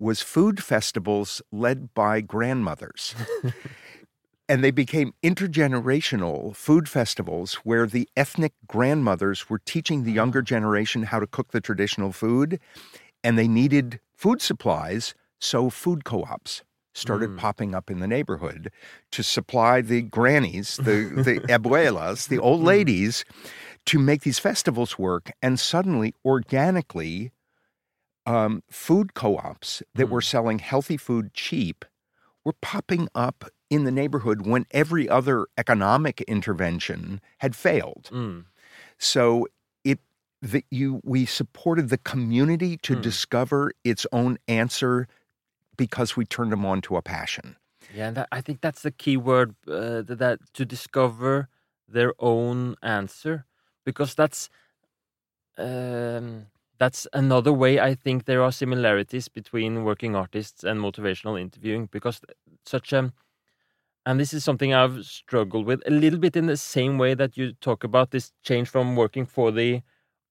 was 0.00 0.20
food 0.22 0.62
festivals 0.64 1.40
led 1.52 1.94
by 1.94 2.20
grandmothers. 2.20 3.14
and 4.48 4.64
they 4.64 4.70
became 4.72 5.12
intergenerational 5.22 6.56
food 6.56 6.88
festivals 6.88 7.54
where 7.62 7.86
the 7.86 8.08
ethnic 8.16 8.52
grandmothers 8.66 9.48
were 9.48 9.60
teaching 9.64 10.02
the 10.02 10.12
younger 10.12 10.42
generation 10.42 11.04
how 11.04 11.20
to 11.20 11.26
cook 11.26 11.52
the 11.52 11.60
traditional 11.60 12.10
food 12.12 12.58
and 13.22 13.38
they 13.38 13.46
needed 13.46 14.00
food 14.16 14.40
supplies 14.42 15.14
so 15.40 15.70
food 15.70 16.04
co-ops 16.04 16.62
started 16.92 17.30
Mm. 17.30 17.38
popping 17.38 17.74
up 17.74 17.88
in 17.90 18.00
the 18.00 18.08
neighborhood 18.08 18.72
to 19.12 19.22
supply 19.22 19.80
the 19.80 20.02
grannies 20.02 20.76
the 20.78 21.22
the 21.24 21.40
abuelas 21.48 22.26
the 22.28 22.38
old 22.38 22.62
Mm. 22.62 22.66
ladies 22.66 23.24
to 23.86 23.98
make 23.98 24.22
these 24.22 24.40
festivals 24.40 24.98
work 24.98 25.30
and 25.40 25.60
suddenly 25.60 26.12
organically 26.24 27.30
um, 28.26 28.62
food 28.70 29.14
co-ops 29.14 29.82
that 29.94 30.08
were 30.10 30.20
Mm. 30.20 30.24
selling 30.24 30.58
healthy 30.58 30.96
food 30.96 31.34
cheap 31.34 31.84
were 32.44 32.54
popping 32.62 33.08
up 33.14 33.44
in 33.70 33.84
the 33.84 33.90
neighborhood 33.92 34.46
when 34.46 34.66
every 34.72 35.08
other 35.08 35.46
economic 35.58 36.20
intervention 36.22 37.20
had 37.38 37.54
failed 37.56 38.12
Mm. 38.12 38.44
so 38.98 39.46
it 39.84 40.00
that 40.42 40.64
you 40.70 41.00
we 41.04 41.26
supported 41.26 41.88
the 41.88 41.98
community 41.98 42.76
to 42.78 42.96
Mm. 42.96 43.02
discover 43.02 43.72
its 43.84 44.06
own 44.12 44.38
answer 44.48 45.06
because 45.76 46.16
we 46.16 46.24
turned 46.24 46.52
them 46.52 46.66
on 46.66 46.80
to 46.82 46.96
a 46.96 47.02
passion 47.02 47.56
Yeah, 47.88 48.08
and 48.08 48.16
that, 48.16 48.28
I 48.32 48.40
think 48.40 48.60
that's 48.60 48.82
the 48.82 48.90
key 48.92 49.16
word 49.16 49.54
uh, 49.66 50.02
that, 50.02 50.18
that 50.18 50.38
to 50.54 50.64
discover 50.64 51.48
their 51.88 52.14
own 52.20 52.76
answer, 52.82 53.46
because 53.84 54.14
that's 54.14 54.48
um, 55.58 56.46
that's 56.80 57.06
another 57.14 57.52
way 57.54 57.80
I 57.80 57.94
think 57.94 58.26
there 58.26 58.42
are 58.42 58.52
similarities 58.52 59.28
between 59.28 59.84
working 59.84 60.16
artists 60.16 60.64
and 60.64 60.80
motivational 60.80 61.40
interviewing, 61.40 61.86
because 61.92 62.22
such 62.66 62.92
a 62.94 63.12
and 64.06 64.18
this 64.20 64.32
is 64.32 64.44
something 64.44 64.74
I've 64.74 65.04
struggled 65.04 65.66
with 65.66 65.82
a 65.86 65.90
little 65.90 66.18
bit 66.18 66.36
in 66.36 66.46
the 66.46 66.56
same 66.56 66.98
way 66.98 67.14
that 67.14 67.36
you 67.36 67.52
talk 67.54 67.84
about 67.84 68.10
this 68.12 68.32
change 68.42 68.68
from 68.68 68.96
working 68.96 69.26
for 69.26 69.52
the 69.52 69.82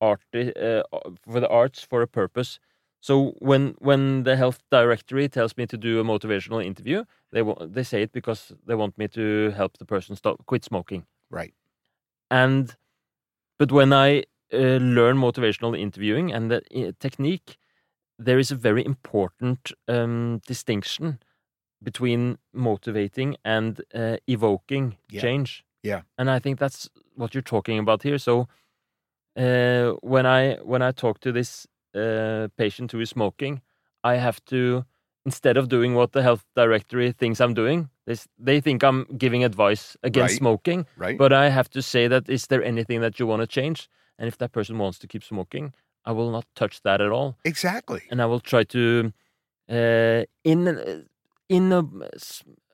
art 0.01 0.21
uh, 0.35 0.83
for 1.23 1.39
the 1.39 1.49
arts 1.49 1.83
for 1.83 2.01
a 2.01 2.07
purpose. 2.07 2.59
So 3.01 3.35
when 3.39 3.75
when 3.79 4.23
the 4.23 4.35
health 4.37 4.59
directory 4.71 5.29
tells 5.29 5.55
me 5.57 5.67
to 5.67 5.77
do 5.77 5.99
a 5.99 6.03
motivational 6.03 6.65
interview, 6.65 7.05
they 7.31 7.43
they 7.67 7.83
say 7.83 8.01
it 8.03 8.11
because 8.11 8.53
they 8.65 8.75
want 8.75 8.97
me 8.97 9.07
to 9.09 9.51
help 9.51 9.77
the 9.77 9.85
person 9.85 10.15
stop 10.15 10.45
quit 10.47 10.65
smoking. 10.65 11.05
right 11.29 11.53
And 12.31 12.75
but 13.59 13.71
when 13.71 13.93
I 13.93 14.23
uh, 14.53 14.57
learn 14.81 15.17
motivational 15.17 15.77
interviewing 15.77 16.33
and 16.33 16.49
the 16.51 16.61
uh, 16.75 16.91
technique, 16.99 17.57
there 18.17 18.39
is 18.39 18.51
a 18.51 18.55
very 18.55 18.85
important 18.85 19.71
um, 19.87 20.41
distinction 20.47 21.19
between 21.81 22.37
motivating 22.53 23.37
and 23.43 23.81
uh, 23.93 24.17
evoking 24.27 24.97
Yeah. 25.09 25.21
change. 25.21 25.63
Yeah. 25.83 26.01
and 26.17 26.29
I 26.29 26.39
think 26.39 26.59
that's 26.59 26.89
what 27.15 27.33
you're 27.33 27.41
talking 27.41 27.79
about 27.79 28.03
here. 28.03 28.17
So 28.17 28.47
uh, 29.35 29.91
when 30.01 30.25
I 30.25 30.55
when 30.63 30.81
I 30.81 30.91
talk 30.91 31.19
to 31.19 31.31
this 31.31 31.67
uh, 31.95 32.47
patient 32.57 32.91
who 32.91 32.99
is 32.99 33.09
smoking, 33.09 33.61
I 34.03 34.15
have 34.15 34.43
to 34.45 34.85
instead 35.25 35.57
of 35.57 35.67
doing 35.67 35.95
what 35.95 36.11
the 36.11 36.21
health 36.21 36.43
directory 36.55 37.11
thinks 37.11 37.39
I'm 37.39 37.53
doing, 37.53 37.89
they, 38.07 38.15
they 38.37 38.61
think 38.61 38.83
I'm 38.83 39.05
giving 39.17 39.43
advice 39.43 39.95
against 40.03 40.33
Right. 40.33 40.37
smoking. 40.37 40.85
Right. 40.97 41.17
But 41.17 41.31
I 41.33 41.49
have 41.49 41.69
to 41.69 41.81
say 41.81 42.07
that 42.07 42.29
is 42.29 42.47
there 42.47 42.63
anything 42.63 43.01
that 43.01 43.19
you 43.19 43.27
want 43.27 43.41
to 43.41 43.47
change? 43.47 43.89
And 44.19 44.27
if 44.27 44.37
that 44.37 44.51
person 44.51 44.77
wants 44.77 44.99
to 44.99 45.07
keep 45.07 45.23
smoking, 45.23 45.73
I 46.05 46.11
will 46.11 46.29
not 46.29 46.45
touch 46.53 46.81
that 46.83 47.01
at 47.01 47.11
all. 47.11 47.37
exactly. 47.45 48.01
And 48.11 48.21
I 48.21 48.25
will 48.25 48.41
try 48.41 48.63
to, 48.65 49.13
uh, 49.69 50.23
in 50.43 50.67
uh, 50.67 51.03
in 51.47 51.71
a, 51.71 51.83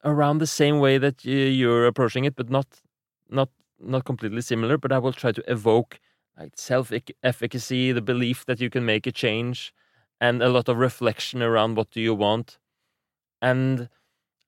around 0.03 0.39
the 0.39 0.47
same 0.47 0.79
way 0.79 0.97
that 0.97 1.23
you, 1.23 1.37
you're 1.37 1.85
approaching 1.85 2.25
it, 2.25 2.35
but 2.35 2.49
not 2.49 2.81
not 3.29 3.49
not 3.79 4.03
completely 4.05 4.41
similar. 4.41 4.77
But 4.77 4.91
I 4.91 4.97
will 4.97 5.13
try 5.13 5.31
to 5.31 5.43
evoke 5.47 5.99
like 6.37 6.53
self 6.55 6.91
efficacy, 7.23 7.91
the 7.91 8.01
belief 8.01 8.45
that 8.45 8.59
you 8.59 8.69
can 8.69 8.85
make 8.85 9.07
a 9.07 9.11
change, 9.11 9.73
and 10.19 10.41
a 10.41 10.49
lot 10.49 10.67
of 10.67 10.77
reflection 10.77 11.41
around 11.41 11.77
what 11.77 11.91
do 11.91 12.01
you 12.01 12.15
want. 12.15 12.57
And 13.41 13.89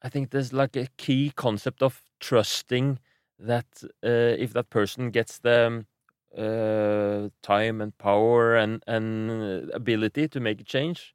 I 0.01 0.09
think 0.09 0.31
there's 0.31 0.53
like 0.53 0.75
a 0.75 0.87
key 0.97 1.31
concept 1.35 1.83
of 1.83 2.01
trusting 2.19 2.99
that 3.39 3.67
uh, 4.03 4.35
if 4.39 4.53
that 4.53 4.69
person 4.69 5.11
gets 5.11 5.39
the 5.39 5.85
uh, 6.37 7.29
time 7.41 7.81
and 7.81 7.97
power 7.97 8.55
and 8.55 8.83
and 8.87 9.31
uh, 9.31 9.75
ability 9.75 10.27
to 10.29 10.39
make 10.39 10.59
a 10.61 10.63
change, 10.63 11.13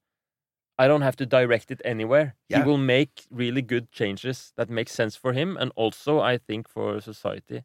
I 0.79 0.89
don't 0.89 1.03
have 1.03 1.17
to 1.17 1.27
direct 1.27 1.71
it 1.71 1.81
anywhere. 1.85 2.35
Yeah. 2.49 2.59
He 2.59 2.65
will 2.69 2.79
make 2.79 3.27
really 3.31 3.63
good 3.63 3.91
changes 3.93 4.53
that 4.57 4.71
make 4.71 4.89
sense 4.89 5.17
for 5.17 5.33
him 5.33 5.57
and 5.57 5.73
also 5.77 6.21
I 6.21 6.39
think 6.39 6.69
for 6.69 7.01
society. 7.01 7.65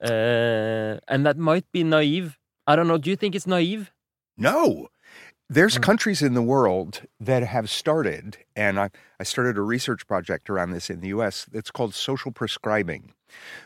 Uh, 0.00 0.98
and 1.08 1.24
that 1.26 1.36
might 1.38 1.70
be 1.72 1.84
naive. 1.84 2.38
I 2.66 2.76
don't 2.76 2.88
know. 2.88 2.98
Do 2.98 3.10
you 3.10 3.16
think 3.16 3.34
it's 3.34 3.46
naive? 3.46 3.92
No. 4.36 4.88
There's 5.48 5.76
Mm. 5.76 5.82
countries 5.82 6.22
in 6.22 6.34
the 6.34 6.42
world 6.42 7.02
that 7.20 7.42
have 7.42 7.68
started, 7.68 8.38
and 8.56 8.80
I, 8.80 8.90
I 9.20 9.24
started 9.24 9.58
a 9.58 9.62
research 9.62 10.06
project 10.06 10.48
around 10.48 10.70
this 10.72 10.88
in 10.90 11.00
the 11.00 11.08
US. 11.08 11.46
It's 11.52 11.70
called 11.70 11.94
social 11.94 12.32
prescribing, 12.32 13.12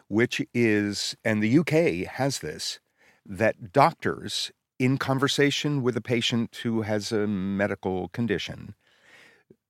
which 0.08 0.42
is, 0.52 1.16
and 1.24 1.42
the 1.42 1.58
UK 1.60 2.06
has 2.06 2.40
this, 2.40 2.80
that 3.28 3.72
doctors, 3.72 4.50
in 4.78 4.98
conversation 4.98 5.82
with 5.82 5.96
a 5.96 6.00
patient 6.00 6.54
who 6.62 6.82
has 6.82 7.12
a 7.12 7.26
medical 7.26 8.08
condition, 8.08 8.74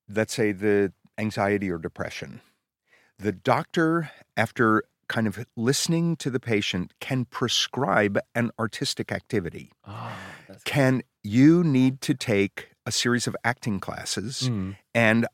let's 0.09 0.35
say 0.35 0.53
the 0.53 0.93
anxiety 1.19 1.71
or 1.71 1.79
depression, 1.79 2.41
the 3.19 3.33
doctor, 3.33 4.11
after 4.37 4.83
kind 5.09 5.27
of 5.27 5.47
listening 5.57 6.17
to 6.17 6.31
the 6.31 6.41
patient, 6.41 6.93
can 7.01 7.25
prescribe 7.25 8.19
an 8.35 8.51
artistic 8.59 9.13
activity. 9.13 9.71
Oh, 9.87 10.13
can 10.65 11.03
you 11.23 11.63
need 11.65 12.01
to 12.03 12.15
take 12.15 12.71
a 12.85 12.93
series 12.93 13.27
of 13.27 13.37
acting 13.45 13.81
classes 13.81 14.49
Mm. 14.49 14.77
and 14.95 15.27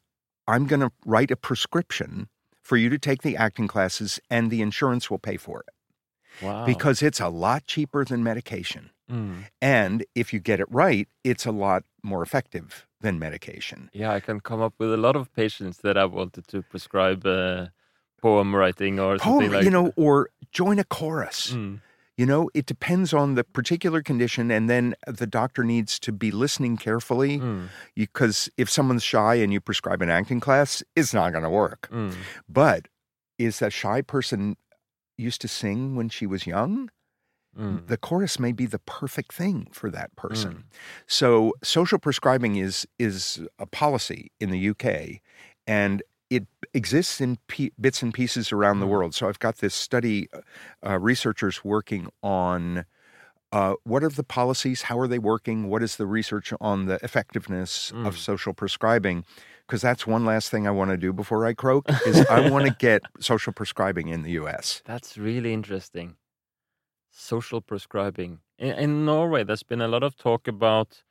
i'm 0.49 0.67
going 0.67 0.81
to 0.81 0.91
write 1.05 1.31
a 1.31 1.37
prescription 1.37 2.29
for 2.63 2.77
you 2.79 2.89
to 2.89 2.99
take 2.99 3.21
the 3.23 3.37
acting 3.37 3.69
classes 3.69 4.19
and 4.31 4.51
the 4.51 4.63
insurance 4.63 5.11
will 5.11 5.19
pay 5.19 5.37
for 5.37 5.61
it 5.61 5.75
Wow. 6.41 6.65
because 6.65 7.03
it's 7.03 7.21
a 7.21 7.29
lot 7.29 7.67
cheaper 7.67 8.05
than 8.05 8.23
medication 8.23 8.91
Mm. 9.11 9.45
and 9.61 10.05
if 10.15 10.33
you 10.33 10.39
get 10.41 10.59
it 10.61 10.67
right 10.71 11.07
it's 11.25 11.45
a 11.45 11.51
lot 11.51 11.83
more 12.03 12.23
effective 12.23 12.87
than 13.01 13.19
medication 13.19 13.91
Yeah, 13.93 14.13
I 14.17 14.21
can 14.21 14.41
come 14.41 14.63
up 14.63 14.75
with 14.79 14.93
a 14.95 14.97
lot 14.97 15.17
of 15.17 15.33
patients 15.35 15.79
that 15.79 15.97
I 15.99 16.05
wanted 16.07 16.47
to 16.49 16.63
prescribe 16.63 17.27
uh, 17.27 17.67
poem 18.23 18.55
writing 18.55 18.99
or 19.01 19.19
something 19.19 19.41
Poem, 19.51 19.53
like 19.53 19.65
you 19.65 19.71
know 19.71 19.93
or 19.97 20.31
join 20.53 20.79
a 20.79 20.85
chorus 20.85 21.53
Mm. 21.53 21.81
You 22.19 22.27
know, 22.27 22.51
it 22.53 22.67
depends 22.67 23.15
on 23.15 23.37
the 23.37 23.43
particular 23.43 24.03
condition, 24.03 24.51
and 24.51 24.69
then 24.69 24.95
the 25.07 25.27
doctor 25.27 25.65
needs 25.65 25.99
to 26.01 26.13
be 26.13 26.31
listening 26.31 26.77
carefully 26.77 27.39
Mm. 27.41 27.69
because 27.97 28.51
if 28.59 28.69
someone's 28.69 29.03
shy 29.03 29.37
and 29.43 29.51
you 29.51 29.61
prescribe 29.63 30.03
an 30.03 30.11
acting 30.11 30.39
class, 30.39 30.83
it's 30.95 31.15
not 31.15 31.33
going 31.33 31.43
to 31.43 31.51
work. 31.51 31.89
Mm. 31.91 32.13
But 32.49 32.89
is 33.39 33.59
that 33.61 33.73
shy 33.73 34.03
person 34.03 34.57
used 35.23 35.41
to 35.43 35.49
sing 35.49 35.97
when 35.97 36.09
she 36.09 36.27
was 36.27 36.47
young? 36.47 36.91
Mm. 37.59 37.87
The 37.87 37.99
chorus 37.99 38.39
may 38.39 38.53
be 38.53 38.67
the 38.67 38.79
perfect 38.79 39.33
thing 39.33 39.69
for 39.73 39.91
that 39.91 40.15
person. 40.17 40.53
Mm. 40.55 40.63
So 41.07 41.53
social 41.63 41.99
prescribing 41.99 42.57
is 42.57 42.87
is 42.99 43.43
a 43.59 43.67
policy 43.67 44.33
in 44.41 44.51
the 44.51 44.59
UK, 44.71 45.21
and 45.67 46.03
it 46.31 46.47
exists 46.73 47.21
in 47.21 47.37
pe- 47.49 47.71
bits 47.79 48.03
and 48.03 48.15
pieces 48.15 48.53
around 48.53 48.81
the 48.81 48.87
Mm. 48.87 48.95
world. 48.95 49.15
So 49.15 49.29
I've 49.29 49.39
got 49.39 49.59
this 49.59 49.75
study, 49.75 50.29
uh, 50.87 50.99
researchers 50.99 51.63
working 51.65 52.09
on. 52.23 52.87
Uh, 53.53 53.75
what 53.85 54.03
are 54.03 54.09
the 54.09 54.25
policies? 54.25 54.83
How 54.83 54.99
are 54.99 55.07
they 55.07 55.19
working? 55.19 55.69
What 55.69 55.83
is 55.83 55.97
the 55.97 56.07
research 56.07 56.55
on 56.59 56.87
the 56.87 56.99
effectiveness 57.05 57.91
of 57.91 58.15
Mm. 58.15 58.19
social 58.19 58.55
prescribing? 58.55 59.27
Because 59.67 59.81
that's 59.81 60.07
one 60.07 60.25
last 60.25 60.51
thing 60.51 60.67
I 60.67 60.71
want 60.71 60.91
to 60.91 60.97
do 60.97 61.13
before 61.13 61.47
I 61.47 61.55
croak 61.55 61.87
is 62.07 62.27
I 62.27 62.51
want 62.51 62.67
to 62.67 62.73
get 62.79 63.03
social 63.21 63.53
prescribing 63.53 64.09
in 64.09 64.23
the 64.23 64.33
U.S. 64.33 64.83
That's 64.85 65.17
really 65.17 65.53
interesting. 65.53 66.17
Social 67.11 67.61
prescribing. 67.61 68.41
In, 68.59 68.73
in 68.73 69.05
Norway, 69.05 69.45
there's 69.45 69.63
been 69.63 69.81
a 69.81 69.89
lot 69.89 70.03
of 70.03 70.17
talk 70.17 70.49
about 70.49 71.03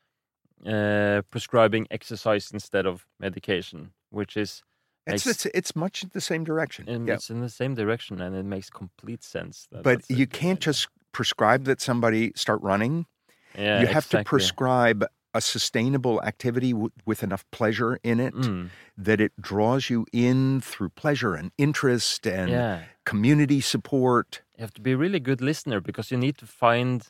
uh, 0.66 1.22
prescribing 1.32 1.88
exercise 1.90 2.52
instead 2.52 2.86
of 2.86 3.06
medication, 3.20 3.94
which 4.10 4.38
is 4.38 4.62
It's, 5.08 5.26
it's 5.26 5.46
it's 5.48 5.76
much 5.76 6.04
in 6.04 6.12
the 6.14 6.22
same 6.22 6.44
direction. 6.44 6.88
and 6.88 7.08
yeah. 7.08 7.16
it's 7.16 7.30
in 7.30 7.42
the 7.42 7.50
same 7.50 7.74
direction, 7.74 8.22
and 8.22 8.36
it 8.36 8.46
makes 8.46 8.70
complete 8.70 9.24
sense. 9.24 9.68
that 9.72 9.84
But 9.84 10.02
you 10.10 10.28
can't 10.28 10.60
just 10.60 10.88
prescribe 11.12 11.64
that 11.66 11.82
somebody 11.82 12.32
start 12.36 12.62
running. 12.62 13.06
Yeah, 13.58 13.82
you 13.82 13.88
have 13.88 14.08
to 14.10 14.24
prescribe 14.24 15.06
a 15.34 15.42
sustainable 15.42 16.22
activity 16.24 16.72
w- 16.72 16.92
with 17.06 17.24
enough 17.24 17.44
pleasure 17.52 18.00
in 18.04 18.20
it 18.20 18.34
Mm, 18.34 18.70
that 18.98 19.20
it 19.22 19.32
draws 19.40 19.90
you 19.90 20.06
in 20.12 20.62
through 20.62 20.90
pleasure 20.90 21.34
and 21.36 21.52
interest 21.58 22.28
and 22.28 22.52
yeah, 22.52 22.80
community 23.06 23.62
support. 23.62 24.42
you 24.58 24.62
have 24.62 24.74
to 24.74 24.82
be 24.82 24.92
a 24.92 24.98
really 24.98 25.20
good 25.20 25.42
listener 25.42 25.80
because 25.82 26.12
you 26.12 26.18
need 26.20 26.38
to 26.38 26.46
find 26.46 27.08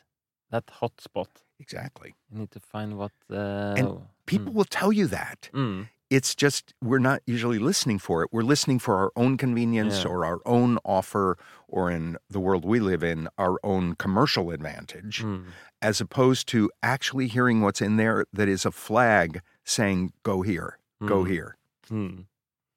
that 0.50 0.64
hot 0.80 1.00
spot. 1.00 1.28
Exactly. 1.58 2.14
You 2.30 2.38
need 2.38 2.50
to 2.50 2.60
find 2.60 2.96
what 2.96 3.12
uh, 3.30 3.76
And 3.78 3.88
People 4.26 4.52
will 4.52 4.64
tell 4.80 4.92
you 4.92 5.06
that. 5.08 5.50
Mm, 5.52 5.88
It's 6.16 6.34
just 6.34 6.74
we're 6.82 7.06
not 7.10 7.20
usually 7.24 7.58
listening 7.70 7.98
for 7.98 8.22
it. 8.22 8.28
We're 8.34 8.50
listening 8.54 8.80
for 8.86 8.94
our 9.02 9.12
own 9.22 9.32
convenience 9.38 9.98
Yeah. 10.04 10.10
or 10.12 10.18
our 10.30 10.40
own 10.44 10.78
offer 10.84 11.38
or 11.68 11.90
in 11.90 12.18
the 12.28 12.38
world 12.46 12.64
we 12.72 12.78
live 12.80 13.02
in, 13.12 13.28
our 13.38 13.56
own 13.62 13.94
commercial 14.04 14.50
advantage. 14.50 15.22
mm, 15.22 15.44
as 15.80 16.00
opposed 16.00 16.44
to 16.48 16.70
actually 16.94 17.28
hearing 17.36 17.58
what's 17.62 17.80
in 17.80 17.96
there 17.96 18.18
that 18.38 18.48
is 18.48 18.66
a 18.66 18.70
flag 18.70 19.40
saying, 19.64 20.12
go 20.22 20.42
here, 20.42 20.70
go 21.12 21.24
mm. 21.24 21.30
here. 21.34 21.56
Hmm. 21.88 22.16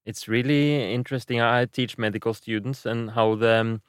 It's 0.06 0.28
really 0.28 0.94
interesting. 0.94 1.42
I 1.42 1.66
teach 1.66 1.98
medical 1.98 2.34
students 2.34 2.86
and 2.86 3.12
how 3.12 3.36
the 3.36 3.82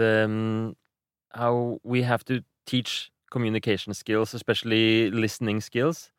the 0.00 0.24
um, 0.24 0.76
how 1.30 1.78
we 1.82 2.02
have 2.02 2.24
to 2.24 2.42
teach 2.66 3.10
communication 3.30 3.94
skills, 3.94 4.34
especially 4.34 5.10
listening 5.10 5.60
skills, 5.60 6.10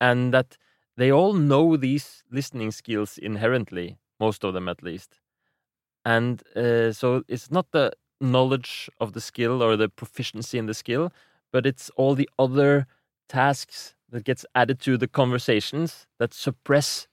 and 0.00 0.34
that 0.34 0.58
they 0.96 1.12
all 1.12 1.32
know 1.32 1.76
these 1.76 2.24
listening 2.30 2.70
skills 2.70 3.18
inherently, 3.18 3.98
most 4.18 4.44
of 4.44 4.54
them 4.54 4.68
at 4.68 4.82
least. 4.82 5.18
And 6.04 6.42
uh, 6.56 6.92
so 6.92 7.22
it's 7.28 7.50
not 7.50 7.72
the 7.72 7.92
knowledge 8.20 8.88
of 9.00 9.12
the 9.12 9.20
skill 9.20 9.62
or 9.62 9.76
the 9.76 9.88
proficiency 9.88 10.58
in 10.58 10.66
the 10.66 10.74
skill, 10.74 11.12
but 11.52 11.66
it's 11.66 11.90
all 11.96 12.14
the 12.14 12.28
other 12.38 12.86
tasks 13.28 13.94
that 14.10 14.24
gets 14.24 14.46
added 14.54 14.80
to 14.80 14.96
the 14.96 15.08
conversations 15.08 16.06
that 16.18 16.32
suppress 16.32 17.08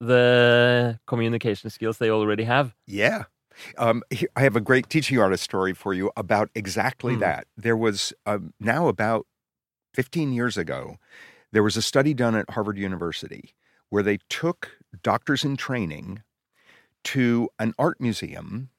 the 0.00 0.98
communication 1.06 1.70
skills 1.70 1.98
they 1.98 2.10
already 2.10 2.44
have. 2.44 2.74
Yeah. 2.86 3.24
Um, 3.76 4.02
I 4.36 4.42
have 4.42 4.56
a 4.56 4.60
great 4.60 4.88
teaching 4.88 5.18
artist 5.18 5.42
story 5.42 5.74
for 5.74 5.92
you 5.92 6.10
about 6.16 6.48
exactly 6.54 7.14
Hmm. 7.14 7.20
that. 7.20 7.46
There 7.56 7.76
was 7.76 8.12
um, 8.24 8.54
now 8.60 8.88
about 8.88 9.26
15 9.94 10.32
years 10.32 10.56
ago, 10.56 10.98
there 11.52 11.62
was 11.62 11.76
a 11.76 11.82
study 11.82 12.14
done 12.14 12.34
at 12.34 12.50
Harvard 12.50 12.78
University 12.78 13.54
where 13.90 14.02
they 14.02 14.18
took 14.28 14.70
doctors 15.02 15.44
in 15.44 15.56
training 15.56 16.22
to 17.04 17.48
an 17.58 17.74
art 17.78 18.00
museum 18.00 18.70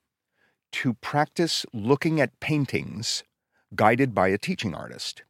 to 0.72 0.93
practice 0.95 1.65
looking 1.74 2.22
at 2.22 2.39
paintings 2.39 3.24
guided 3.76 4.13
by 4.13 4.28
a 4.28 4.38
teaching 4.38 4.76
artist. 4.76 5.24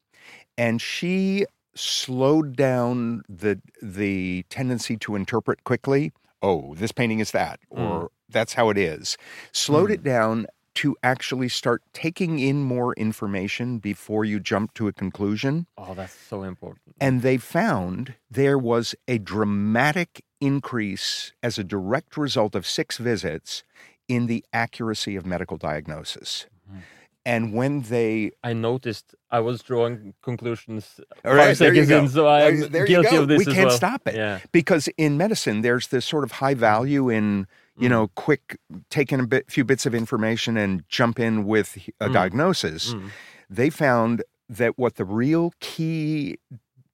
And 0.57 0.81
she 0.81 1.45
slowed 1.75 2.55
down 2.57 3.23
the 3.29 3.61
the 3.81 4.43
tendency 4.49 4.97
to 4.97 5.15
interpret 5.15 5.63
quickly. 5.63 6.11
Oh, 6.41 6.73
this 6.75 6.91
painting 6.91 7.19
is 7.19 7.31
that, 7.31 7.59
hmm. 7.71 7.81
or 7.81 8.11
that's 8.29 8.53
how 8.53 8.69
it 8.69 8.77
is. 8.77 9.17
Slowed 9.53 9.89
hmm. 9.89 9.93
it 9.93 10.03
down 10.03 10.47
to 10.81 10.95
actually 11.03 11.49
start 11.49 11.81
taking 11.93 12.39
in 12.39 12.63
more 12.63 12.93
information 12.93 13.79
before 13.79 14.23
you 14.23 14.39
jump 14.39 14.73
to 14.75 14.87
a 14.87 14.93
conclusion. 14.93 15.65
Oh, 15.77 15.93
that's 15.93 16.13
so 16.13 16.43
important. 16.43 16.95
And 17.01 17.21
they 17.21 17.37
found 17.37 18.15
there 18.31 18.57
was 18.57 18.95
a 19.07 19.17
dramatic 19.17 20.23
increase 20.39 21.33
as 21.43 21.57
a 21.59 21.63
direct 21.65 22.15
result 22.17 22.55
of 22.55 22.65
six 22.65 22.97
visits 22.97 23.63
in 24.07 24.27
the 24.27 24.43
accuracy 24.53 25.15
of 25.17 25.25
medical 25.25 25.57
diagnosis. 25.57 26.45
Mhm. 26.71 26.81
And 27.25 27.53
when 27.53 27.81
they 27.81 28.31
I 28.43 28.53
noticed 28.53 29.13
I 29.29 29.41
was 29.41 29.61
drawing 29.61 30.13
conclusions 30.23 30.99
All 31.25 31.35
right, 31.35 31.55
there 31.57 31.73
you 31.73 31.85
go. 31.85 31.99
in, 31.99 32.07
so 32.09 32.25
I 32.25 32.41
am 32.49 32.69
There- 32.71 32.85
guilty 32.85 33.17
of 33.17 33.27
this 33.27 33.39
We 33.45 33.53
can't 33.53 33.67
well. 33.67 33.77
stop 33.77 34.07
it. 34.07 34.15
Yeah. 34.15 34.39
because 34.53 34.87
in 34.97 35.17
medicine 35.17 35.61
there's 35.61 35.87
this 35.87 36.05
sort 36.05 36.23
of 36.23 36.31
high 36.43 36.55
value 36.55 37.09
in 37.09 37.45
you 37.79 37.87
Mm. 37.87 37.91
know 37.91 38.07
quick 38.15 38.57
taking 38.89 39.19
a 39.19 39.25
bit 39.27 39.49
few 39.49 39.63
bits 39.63 39.85
of 39.85 39.93
information 39.95 40.57
and 40.57 40.83
jump 40.89 41.19
in 41.19 41.45
with 41.45 41.77
a 41.99 42.07
Mm. 42.09 42.13
diagnosis 42.13 42.93
Mm. 42.93 43.09
they 43.49 43.69
found 43.69 44.23
that 44.49 44.77
what 44.77 44.95
the 44.95 45.05
real 45.05 45.53
key 45.59 46.37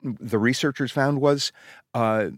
the 0.04 0.38
researchers 0.38 0.92
found 0.92 1.20
was 1.20 1.52
uh, 1.94 2.30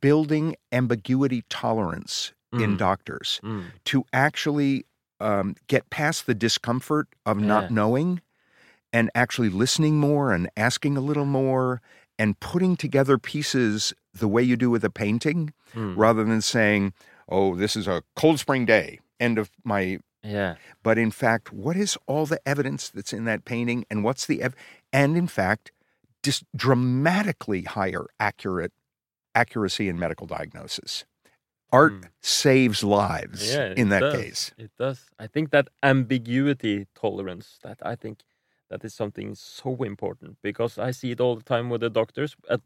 building 0.00 0.56
ambiguity 0.72 1.42
tolerance 1.48 2.32
in 2.52 2.74
Mm. 2.74 2.78
doctors 2.78 3.40
Mm. 3.42 3.64
to 3.84 4.04
actually 4.12 4.84
um, 5.20 5.54
get 5.68 5.88
past 5.90 6.26
the 6.26 6.34
discomfort 6.34 7.06
of 7.24 7.38
Yeah. 7.40 7.46
not 7.46 7.70
knowing 7.70 8.20
and 8.92 9.10
actually 9.14 9.48
listening 9.48 9.98
more 9.98 10.32
and 10.32 10.50
asking 10.56 10.96
a 10.96 11.00
little 11.00 11.24
more 11.24 11.80
and 12.18 12.38
putting 12.40 12.76
together 12.76 13.16
pieces 13.16 13.94
the 14.12 14.28
way 14.28 14.42
you 14.42 14.56
do 14.56 14.68
with 14.70 14.84
a 14.84 14.90
painting 14.90 15.52
Mm. 15.74 15.94
rather 15.96 16.24
than 16.24 16.40
saying, 16.42 16.92
oh, 17.28 17.54
this 17.54 17.76
is 17.76 17.86
a 17.86 18.02
cold 18.16 18.38
spring 18.40 18.64
day, 18.66 19.00
end 19.20 19.38
of 19.38 19.50
my. 19.64 19.98
Yeah. 20.22 20.56
But 20.82 20.96
in 20.96 21.10
fact, 21.10 21.52
what 21.52 21.76
is 21.76 21.98
all 22.06 22.24
the 22.26 22.40
evidence 22.48 22.88
that's 22.88 23.12
in 23.12 23.24
that 23.26 23.44
painting 23.44 23.84
and 23.90 24.02
what's 24.02 24.24
the, 24.26 24.40
ev- 24.40 24.54
and 24.92 25.16
in 25.16 25.26
fact, 25.26 25.70
just 26.22 26.44
dramatically 26.56 27.62
higher 27.62 28.06
accurate 28.18 28.72
accuracy 29.34 29.88
in 29.88 29.98
medical 29.98 30.26
diagnosis. 30.26 31.04
Art 31.72 31.92
Mm. 31.92 32.08
saves 32.22 32.82
lives 32.84 33.52
Yeah, 33.52 33.74
in 33.76 33.88
that 33.90 34.00
does. 34.00 34.14
case. 34.14 34.52
It 34.56 34.70
does. 34.78 35.10
I 35.18 35.26
think 35.26 35.50
that 35.50 35.68
ambiguity 35.82 36.86
tolerance, 36.94 37.58
that 37.62 37.78
I 37.82 37.96
think 37.96 38.22
that 38.70 38.84
is 38.84 38.94
something 38.94 39.34
so 39.34 39.82
important 39.82 40.38
because 40.42 40.78
I 40.78 40.92
see 40.92 41.10
it 41.10 41.20
all 41.20 41.36
the 41.36 41.42
time 41.42 41.68
with 41.70 41.80
the 41.80 41.90
doctors. 41.90 42.36
At, 42.48 42.60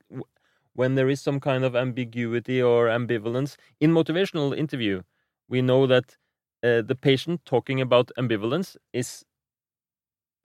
when 0.78 0.94
there 0.94 1.10
is 1.10 1.20
some 1.20 1.40
kind 1.40 1.64
of 1.64 1.74
ambiguity 1.74 2.62
or 2.62 2.86
ambivalence 2.86 3.56
in 3.80 3.90
motivational 3.92 4.56
interview, 4.56 5.02
we 5.48 5.60
know 5.60 5.88
that 5.88 6.16
uh, 6.62 6.82
the 6.90 6.94
patient 6.94 7.40
talking 7.44 7.80
about 7.80 8.12
ambivalence 8.16 8.76
is 8.92 9.24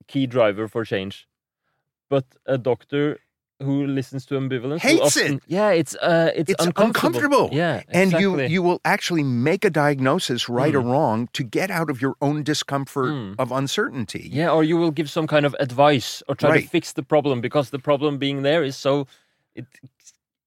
key 0.08 0.26
driver 0.26 0.68
for 0.68 0.84
change. 0.86 1.28
But 2.10 2.26
a 2.48 2.58
doctor 2.58 3.20
who 3.62 3.86
listens 3.86 4.26
to 4.28 4.34
ambivalence 4.36 4.80
Hates 4.82 5.02
often, 5.18 5.36
it. 5.36 5.44
Yeah, 5.48 5.70
it's 5.70 5.96
uh, 5.96 6.32
it's, 6.36 6.52
It's 6.52 6.66
uncomfortable. 6.66 7.20
uncomfortable. 7.20 7.50
Yeah, 7.64 7.84
and 8.00 8.12
you 8.12 8.30
exactly. 8.34 8.48
you 8.56 8.62
will 8.68 8.80
actually 8.96 9.24
make 9.24 9.64
a 9.66 9.70
diagnosis 9.70 10.50
right 10.50 10.74
or 10.76 10.82
Mm. 10.84 10.92
wrong 10.94 11.18
to 11.38 11.44
get 11.44 11.70
out 11.70 11.90
of 11.92 12.02
your 12.02 12.16
own 12.22 12.44
discomfort 12.44 13.12
Mm. 13.14 13.36
of 13.44 13.52
uncertainty 13.52 14.24
Yeah, 14.34 14.50
or 14.56 14.64
you 14.64 14.78
will 14.82 14.92
give 15.00 15.10
some 15.10 15.28
kind 15.28 15.46
of 15.46 15.56
advice 15.60 16.24
or 16.28 16.36
try 16.36 16.50
to 16.60 16.68
fix 16.78 16.94
the 16.94 17.04
problem 17.04 17.42
because 17.42 17.70
the 17.70 17.80
problem 17.90 18.18
being 18.18 18.42
there 18.44 18.64
is 18.70 18.76
so 18.88 19.06
it 19.56 19.66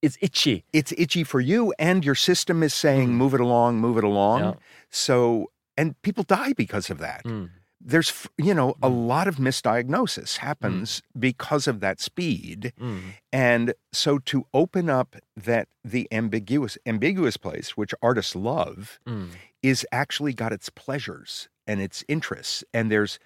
it's 0.07 0.19
itchy. 0.27 0.57
it's 0.79 0.93
itchy 1.03 1.25
for 1.33 1.41
you 1.53 1.61
and 1.89 1.99
your 2.09 2.15
system 2.31 2.63
is 2.69 2.75
saying 2.85 3.09
Mm. 3.11 3.13
move 3.23 3.35
it 3.39 3.41
along 3.49 3.71
move 3.87 3.97
it 4.01 4.05
along 4.13 4.41
Yeah. 4.41 4.55
so 4.91 5.51
and 5.81 5.89
people 6.07 6.25
die 6.25 6.53
because 6.65 6.89
of 6.95 6.99
that 7.07 7.23
Mm. 7.25 7.51
there's 7.93 8.11
you 8.49 8.55
know 8.59 8.71
a 8.83 8.91
Mm. 8.91 9.07
lot 9.13 9.27
of 9.31 9.37
misdiagnosis 9.47 10.31
happens 10.49 10.89
because 11.29 11.65
of 11.73 11.77
that 11.85 12.01
speed 12.09 12.73
Mm. 12.81 13.01
and 13.33 13.75
so 13.93 14.19
to 14.31 14.47
open 14.63 14.89
up 15.01 15.11
that 15.49 15.67
the 15.95 16.05
ambiguous 16.21 16.75
ambiguous 16.87 17.37
place 17.37 17.69
which 17.81 17.93
artists 18.09 18.35
love 18.53 18.99
Mm. 19.07 19.29
is 19.63 19.81
actually 20.03 20.33
got 20.43 20.53
its 20.53 20.69
pleasures 20.85 21.49
and 21.67 21.81
its 21.87 21.99
interests. 22.07 22.63
And 22.73 22.85
there's 22.93 23.19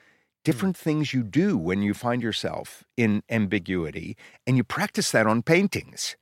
different 0.48 0.74
things 0.84 1.12
you 1.12 1.22
do 1.22 1.48
when 1.68 1.82
you 1.82 1.92
find 1.92 2.22
yourself 2.22 2.82
in 2.96 3.22
ambiguity 3.28 4.16
and 4.46 4.56
you 4.56 4.64
practice 4.64 5.10
that 5.10 5.26
on 5.26 5.42
paintings. 5.42 6.16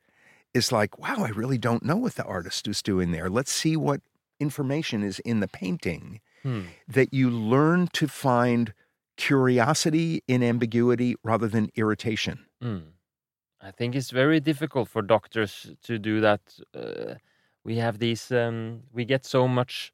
It's 0.55 0.73
like, 0.73 0.99
wow, 0.99 1.25
I 1.25 1.29
really 1.29 1.59
don't 1.59 1.85
know 1.85 1.97
what 1.97 2.15
the 2.15 2.25
artist 2.25 2.67
is 2.67 2.83
doing 2.83 3.13
there. 3.13 3.29
Let's 3.29 3.53
see 3.53 3.77
what 3.77 4.01
information 4.41 5.03
is 5.03 5.19
in 5.21 5.41
the 5.41 5.49
painting. 5.49 6.21
Mm. 6.45 6.67
That 6.87 7.13
you 7.13 7.31
learn 7.31 7.89
to 7.95 8.09
find 8.09 8.73
curiosity 9.17 10.23
in 10.29 10.43
ambiguity 10.43 11.17
rather 11.23 11.49
than 11.49 11.71
irritation. 11.75 12.47
Mm. 12.63 12.83
I 13.61 13.73
think 13.73 13.97
it's 13.97 14.11
very 14.11 14.41
difficult 14.41 14.89
for 14.89 15.03
doctors 15.03 15.75
to 15.83 15.99
do 15.99 16.21
that. 16.21 16.41
Uh, 16.75 17.15
we 17.65 17.77
have 17.77 17.99
these. 17.99 18.31
Um, 18.31 18.83
we 18.93 19.05
get 19.05 19.27
so 19.27 19.49
much. 19.49 19.93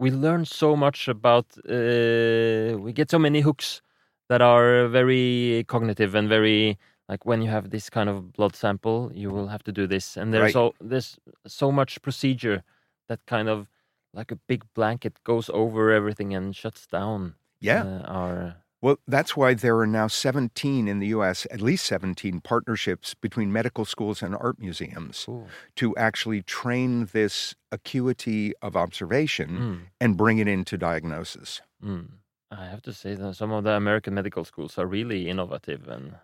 We 0.00 0.10
learn 0.10 0.44
so 0.46 0.74
much 0.74 1.08
about. 1.08 1.46
Uh, 1.58 2.78
we 2.78 2.92
get 2.92 3.10
so 3.10 3.18
many 3.18 3.40
hooks 3.40 3.82
that 4.28 4.40
are 4.40 4.88
very 4.88 5.64
cognitive 5.68 6.14
and 6.14 6.28
very 6.28 6.78
like 7.08 7.24
when 7.26 7.42
you 7.42 7.50
have 7.50 7.70
this 7.70 7.88
kind 7.90 8.08
of 8.08 8.32
blood 8.32 8.54
sample, 8.56 9.10
you 9.14 9.30
will 9.30 9.48
have 9.48 9.62
to 9.64 9.72
do 9.72 9.86
this, 9.86 10.16
and 10.16 10.32
there's 10.32 10.42
Right. 10.42 10.52
so 10.52 10.74
there's 10.80 11.18
so 11.46 11.72
much 11.72 12.00
procedure 12.02 12.62
that 13.08 13.20
kind 13.26 13.48
of 13.48 13.66
like 14.14 14.30
a 14.32 14.36
big 14.48 14.64
blanket 14.74 15.22
goes 15.24 15.50
over 15.50 15.90
everything 15.92 16.34
and 16.34 16.54
shuts 16.56 16.86
down. 16.86 17.34
Yeah. 17.60 17.82
uh, 17.84 18.02
our 18.18 18.54
Well, 18.80 18.98
that's 19.08 19.36
why 19.36 19.54
there 19.54 19.76
are 19.78 19.86
now 19.88 20.06
17 20.06 20.86
in 20.86 21.00
the 21.00 21.08
US, 21.08 21.46
at 21.50 21.60
least 21.60 21.84
17 21.86 22.40
partnerships 22.40 23.14
between 23.14 23.52
medical 23.52 23.84
schools 23.84 24.22
and 24.22 24.36
art 24.36 24.58
museums 24.60 25.24
Cool. 25.26 25.48
to 25.76 25.96
actually 25.96 26.42
train 26.42 27.06
this 27.12 27.54
acuity 27.72 28.52
of 28.62 28.76
observation 28.76 29.50
Mm. 29.58 29.80
and 30.00 30.16
bring 30.16 30.38
it 30.38 30.46
into 30.46 30.76
diagnosis. 30.78 31.60
Mm. 31.82 32.06
I 32.52 32.66
have 32.66 32.82
to 32.82 32.92
say 32.92 33.14
that 33.16 33.34
some 33.34 33.50
of 33.52 33.64
the 33.64 33.72
American 33.72 34.14
medical 34.14 34.44
schools 34.44 34.78
are 34.78 34.86
really 34.86 35.28
innovative, 35.28 35.88
and 35.88 36.14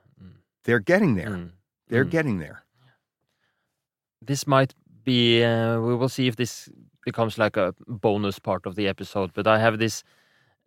They're 0.64 0.80
getting 0.80 1.14
there. 1.14 1.30
mm, 1.30 1.50
They're 1.88 2.04
mm. 2.04 2.10
getting 2.10 2.38
there. 2.38 2.64
this 4.22 4.46
might 4.46 4.74
be. 5.04 5.42
Uh, 5.44 5.80
we 5.80 5.94
will 5.94 6.08
see 6.08 6.26
if 6.26 6.36
this 6.36 6.68
becomes 7.04 7.36
like 7.38 7.56
a 7.56 7.74
bonus 7.86 8.38
part 8.38 8.66
of 8.66 8.74
the 8.74 8.88
episode. 8.88 9.32
But 9.34 9.46
I 9.46 9.58
have 9.58 9.78
this 9.78 10.02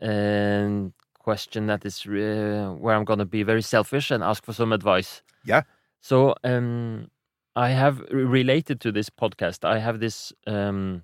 um, 0.01 0.93
question 1.19 1.67
that 1.67 1.85
is 1.85 2.05
uh, 2.05 2.75
where 2.79 2.95
I'm 2.95 3.03
going 3.05 3.19
to 3.19 3.25
be 3.25 3.43
very 3.43 3.61
selfish 3.63 4.11
and 4.11 4.23
ask 4.23 4.45
for 4.45 4.53
some 4.53 4.71
advice. 4.73 5.21
Yeah. 5.45 5.63
So 6.01 6.35
um, 6.43 7.09
I 7.55 7.69
have 7.69 7.99
related 8.11 8.79
to 8.81 8.91
this 8.91 9.09
podcast. 9.09 9.65
I 9.65 9.79
have 9.79 9.99
this 9.99 10.31
um, 10.45 11.03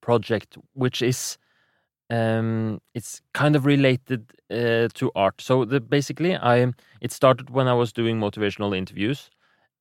project 0.00 0.58
which 0.72 1.00
is 1.02 1.38
um 2.10 2.80
it's 2.94 3.22
kind 3.32 3.56
of 3.56 3.64
related 3.66 4.32
uh, 4.50 4.88
to 4.94 5.10
art. 5.14 5.40
So 5.40 5.64
the 5.64 5.80
basically 5.80 6.36
i 6.36 6.72
it 7.00 7.12
started 7.12 7.50
when 7.50 7.68
i 7.68 7.74
was 7.74 7.92
doing 7.92 8.20
motivational 8.20 8.76
interviews 8.76 9.30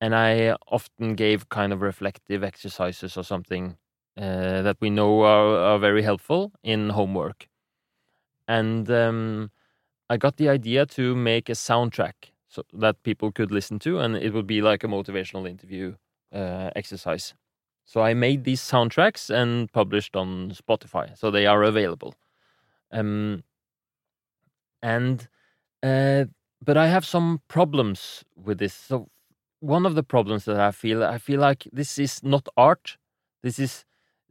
and 0.02 0.16
i 0.16 0.56
often 0.68 1.16
gave 1.16 1.50
kind 1.50 1.74
of 1.74 1.82
reflective 1.82 2.44
exercises 2.44 3.18
or 3.18 3.24
something 3.24 3.78
uh, 4.18 4.62
that 4.62 4.78
we 4.82 4.90
know 4.90 5.22
are, 5.24 5.58
are 5.74 5.80
very 5.80 6.04
helpful 6.04 6.52
in 6.64 6.90
homework. 6.92 7.48
And 8.48 8.90
um 8.90 9.52
i 10.10 10.18
got 10.18 10.38
the 10.38 10.50
idea 10.50 10.86
to 10.86 11.16
make 11.16 11.50
a 11.50 11.54
soundtrack 11.54 12.32
so 12.50 12.64
that 12.74 13.04
people 13.04 13.32
could 13.32 13.52
listen 13.52 13.80
to 13.80 14.00
and 14.00 14.16
it 14.18 14.34
would 14.34 14.48
be 14.48 14.62
like 14.62 14.84
a 14.84 14.88
motivational 14.88 15.50
interview 15.50 15.96
uh, 16.34 16.70
exercise 16.76 17.34
so 17.86 18.02
I 18.02 18.14
made 18.14 18.44
these 18.44 18.62
soundtracks 18.62 19.30
and 19.30 19.72
published 19.72 20.16
on 20.16 20.52
Spotify, 20.52 21.18
so 21.18 21.32
they 21.32 21.46
are 21.46 21.64
available. 21.64 22.16
Um, 22.92 23.44
and 24.82 25.28
uh, 25.82 26.26
but 26.64 26.78
I 26.78 26.88
have 26.88 27.06
some 27.06 27.42
problems 27.48 28.24
with 28.36 28.58
this. 28.60 28.74
So 28.74 29.10
one 29.60 29.86
of 29.86 29.96
the 29.96 30.04
problems 30.04 30.46
that 30.46 30.60
I 30.60 30.72
feel, 30.72 31.04
I 31.04 31.18
feel 31.18 31.40
like 31.40 31.68
this 31.72 31.98
is 32.00 32.24
not 32.24 32.48
art. 32.56 32.98
This 33.42 33.60
is 33.60 33.86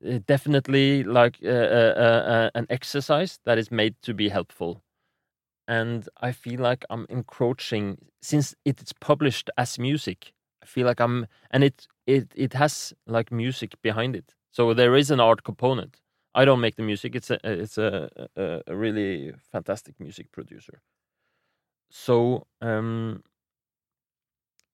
uh, 0.07 0.19
definitely 0.27 1.05
like 1.05 1.39
uh, 1.45 1.49
uh, 1.49 1.95
uh, 1.97 2.31
uh, 2.33 2.51
an 2.55 2.67
exercise 2.71 3.39
that 3.45 3.59
is 3.59 3.71
made 3.71 3.95
to 4.03 4.15
be 4.15 4.29
helpful. 4.29 4.83
And 5.69 6.09
I 6.21 6.33
feel 6.33 6.61
like 6.61 6.85
I'm 6.91 7.07
encroaching 7.09 7.99
since 8.21 8.55
it's 8.65 8.93
published 8.93 9.51
as 9.57 9.79
music. 9.79 10.33
I 10.63 10.67
feel 10.67 10.87
like 10.87 11.01
I'm, 11.01 11.27
and 11.51 11.65
it 11.65 11.87
it 12.07 12.33
it 12.37 12.53
has 12.55 12.95
like 13.07 13.33
music 13.33 13.75
behind 13.83 14.17
it, 14.17 14.35
so 14.53 14.75
there 14.75 14.97
is 14.97 15.11
an 15.11 15.21
art 15.21 15.45
component. 15.45 16.01
I 16.35 16.45
don't 16.45 16.61
make 16.61 16.77
the 16.77 16.83
music; 16.83 17.15
it's 17.17 17.31
a 17.31 17.39
it's 17.45 17.79
a 17.79 18.11
a, 18.37 18.63
a 18.69 18.77
really 18.77 19.33
fantastic 19.53 19.99
music 20.01 20.33
producer. 20.33 20.81
So, 21.91 22.47
um, 22.61 23.23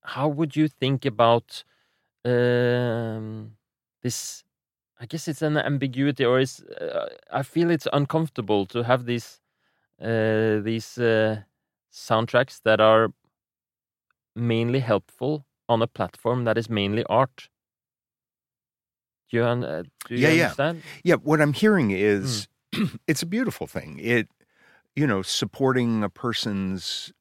how 0.03 0.29
would 0.29 0.57
you 0.57 0.69
think 0.69 1.05
about 1.05 1.65
um, 2.25 3.53
this? 4.03 4.45
I 5.01 5.07
guess 5.07 5.29
it's 5.29 5.43
an 5.43 5.59
ambiguity, 5.59 6.25
or 6.25 6.41
is 6.41 6.63
uh, 6.63 7.09
I 7.33 7.43
feel 7.43 7.71
it's 7.71 7.89
uncomfortable 7.93 8.67
to 8.69 8.85
have 8.85 9.07
these 9.07 9.41
uh, 10.03 10.61
these 10.61 10.99
uh, 10.99 11.43
soundtracks 11.93 12.63
that 12.65 12.81
are 12.81 13.13
mainly 14.35 14.81
helpful 14.81 15.45
on 15.69 15.83
a 15.83 15.87
platform 15.87 16.45
that 16.45 16.57
is 16.59 16.69
mainly 16.69 17.05
art. 17.05 17.49
Do 19.31 19.37
you, 19.37 19.45
uh, 19.45 19.83
do 20.07 20.15
you 20.15 20.19
Yeah, 20.19 20.29
yeah. 20.31 20.43
understand? 20.45 20.83
Yeah, 21.05 21.17
what 21.17 21.41
I'm 21.41 21.53
hearing 21.53 21.91
is 21.91 22.49
it's 23.07 23.23
a 23.23 23.27
beautiful 23.27 23.67
thing. 23.67 23.99
It 24.01 24.29
you 24.99 25.07
know, 25.07 25.23
supporting 25.23 26.03
a 26.03 26.09
person's 26.09 27.13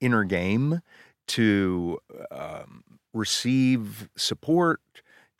inner 0.00 0.22
game 0.22 0.82
to 1.28 1.98
um, 2.30 2.84
receive 3.14 4.10
support, 4.16 4.82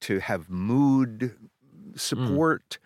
to 0.00 0.20
have 0.20 0.48
mood 0.48 1.36
support, 1.94 2.78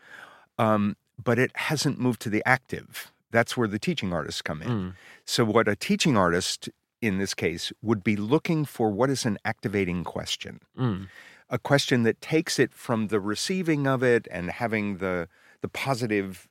um, 0.58 0.96
but 1.22 1.38
it 1.38 1.52
hasn't 1.54 2.00
moved 2.00 2.20
to 2.22 2.30
the 2.30 2.42
active. 2.44 3.12
That's 3.30 3.56
where 3.56 3.68
the 3.68 3.78
teaching 3.78 4.12
artists 4.12 4.42
come 4.42 4.60
in. 4.60 4.68
Mm. 4.68 4.94
So, 5.24 5.44
what 5.44 5.68
a 5.68 5.76
teaching 5.76 6.16
artist 6.16 6.68
in 7.00 7.18
this 7.18 7.34
case 7.34 7.72
would 7.82 8.02
be 8.04 8.16
looking 8.16 8.64
for 8.64 8.90
what 8.90 9.10
is 9.10 9.24
an 9.24 9.38
activating 9.44 10.04
question, 10.04 10.60
Mm. 10.76 11.08
a 11.48 11.58
question 11.58 12.02
that 12.04 12.20
takes 12.20 12.58
it 12.58 12.72
from 12.74 13.08
the 13.08 13.20
receiving 13.20 13.86
of 13.86 14.02
it 14.02 14.28
and 14.30 14.50
having 14.50 14.98
the 14.98 15.28
the 15.62 15.68
positive 15.68 16.48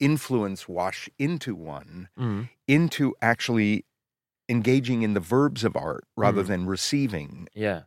influence 0.00 0.68
wash 0.68 1.08
into 1.18 1.54
one 1.54 2.08
Mm. 2.18 2.48
into 2.66 3.14
actually 3.22 3.84
engaging 4.48 5.02
in 5.02 5.14
the 5.14 5.20
verbs 5.20 5.62
of 5.62 5.76
art 5.76 6.04
rather 6.16 6.42
Mm. 6.42 6.46
than 6.48 6.66
receiving 6.66 7.48
Yeah. 7.54 7.82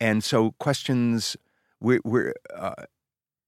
and 0.00 0.24
so 0.24 0.52
questions 0.58 1.36
we're, 1.80 2.00
we're 2.04 2.34
uh, 2.54 2.86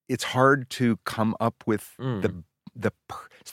it's 0.08 0.24
hard 0.24 0.68
to 0.70 0.98
come 0.98 1.34
up 1.40 1.64
with 1.66 1.94
Mm. 1.98 2.22
the 2.22 2.44
the 2.74 2.92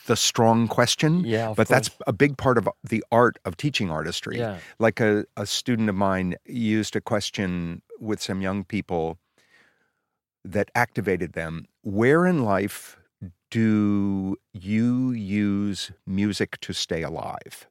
the 0.05 0.15
strong 0.15 0.67
question 0.67 1.23
Yeah. 1.25 1.53
but 1.55 1.67
that's 1.67 1.89
a 2.05 2.13
big 2.13 2.37
part 2.37 2.57
of 2.57 2.67
the 2.83 3.03
art 3.11 3.37
of 3.45 3.55
teaching 3.57 3.89
artistry 3.89 4.37
Yeah. 4.39 4.59
like 4.79 4.99
a, 4.99 5.25
a 5.35 5.45
student 5.45 5.89
of 5.89 5.95
mine 5.95 6.35
used 6.45 6.95
a 6.95 7.01
question 7.01 7.81
with 7.99 8.21
some 8.21 8.41
young 8.41 8.63
people 8.63 9.17
that 10.45 10.69
activated 10.75 11.33
them 11.33 11.65
where 11.83 12.25
in 12.25 12.43
life 12.43 12.97
do 13.49 14.35
you 14.53 15.11
use 15.11 15.91
music 16.05 16.59
to 16.61 16.73
stay 16.73 17.01
alive 17.01 17.67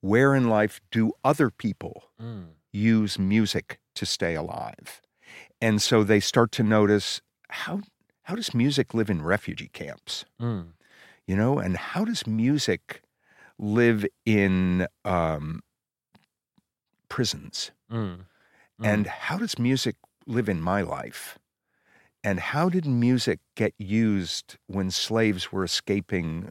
where 0.00 0.34
in 0.34 0.48
life 0.48 0.80
do 0.90 1.12
other 1.24 1.50
people 1.50 2.04
Mm. 2.20 2.46
use 2.72 3.18
music 3.18 3.78
to 3.94 4.04
stay 4.06 4.34
alive. 4.34 5.00
And 5.60 5.80
so 5.80 6.04
they 6.04 6.20
start 6.20 6.52
to 6.52 6.62
notice 6.62 7.22
how 7.48 7.80
how 8.24 8.34
does 8.34 8.52
music 8.54 8.92
live 8.94 9.08
in 9.10 9.22
refugee 9.22 9.70
camps? 9.72 10.24
Mm. 10.40 10.72
You 11.26 11.36
know, 11.36 11.58
and 11.58 11.76
how 11.76 12.04
does 12.04 12.26
music 12.26 13.02
live 13.58 14.04
in 14.26 14.86
um, 15.04 15.62
prisons? 17.08 17.70
Mm. 17.90 18.26
And 18.82 19.06
how 19.06 19.38
does 19.38 19.58
music 19.58 19.96
live 20.26 20.48
in 20.48 20.60
my 20.60 20.82
life? 20.82 21.38
And 22.22 22.40
how 22.40 22.68
did 22.68 22.86
music 22.86 23.38
get 23.54 23.74
used 23.78 24.56
when 24.66 24.90
slaves 24.90 25.52
were 25.52 25.64
escaping 25.64 26.50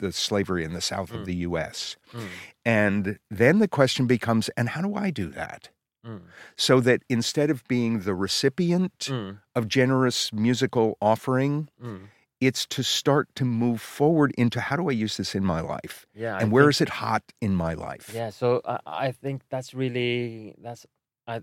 the 0.00 0.12
slavery 0.12 0.64
in 0.64 0.72
the 0.72 0.80
south 0.80 1.10
Mm. 1.12 1.20
of 1.20 1.26
the 1.26 1.36
US? 1.48 1.96
Mm. 2.12 2.28
And 2.64 3.18
then 3.30 3.58
the 3.58 3.68
question 3.68 4.06
becomes, 4.06 4.48
and 4.56 4.70
how 4.70 4.82
do 4.82 4.94
I 4.94 5.10
do 5.10 5.28
that? 5.28 5.70
Mm. 6.06 6.20
so 6.56 6.80
that 6.80 7.02
instead 7.08 7.50
of 7.50 7.64
being 7.68 8.00
the 8.00 8.14
recipient 8.14 8.98
Mm. 9.10 9.38
of 9.56 9.66
generous 9.68 10.32
musical 10.32 10.96
offering, 11.00 11.68
Mm. 11.82 12.08
it's 12.40 12.66
to 12.66 12.82
start 12.82 13.26
to 13.34 13.44
move 13.44 13.80
forward 13.80 14.32
into 14.38 14.60
how 14.60 14.76
do 14.76 14.88
I 14.88 14.92
use 15.04 15.16
this 15.16 15.34
in 15.34 15.44
my 15.44 15.60
life? 15.60 16.06
Yeah. 16.14 16.36
I 16.36 16.40
and 16.42 16.52
where 16.52 16.64
think- 16.64 16.70
is 16.76 16.80
it 16.82 16.88
hot 16.88 17.22
in 17.40 17.54
my 17.54 17.74
life? 17.74 18.10
Yeah, 18.14 18.30
so 18.30 18.60
I, 18.64 18.78
I 19.08 19.12
think 19.12 19.42
that's 19.50 19.74
really 19.74 20.54
that's 20.58 20.86
I, 21.28 21.40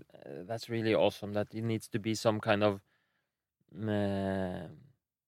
that's 0.48 0.70
really 0.70 0.94
awesome. 0.94 1.34
That 1.34 1.48
it 1.54 1.62
needs 1.62 1.88
to 1.88 1.98
be 1.98 2.14
some 2.14 2.40
kind 2.40 2.62
of 2.62 2.80
uh, 3.76 4.68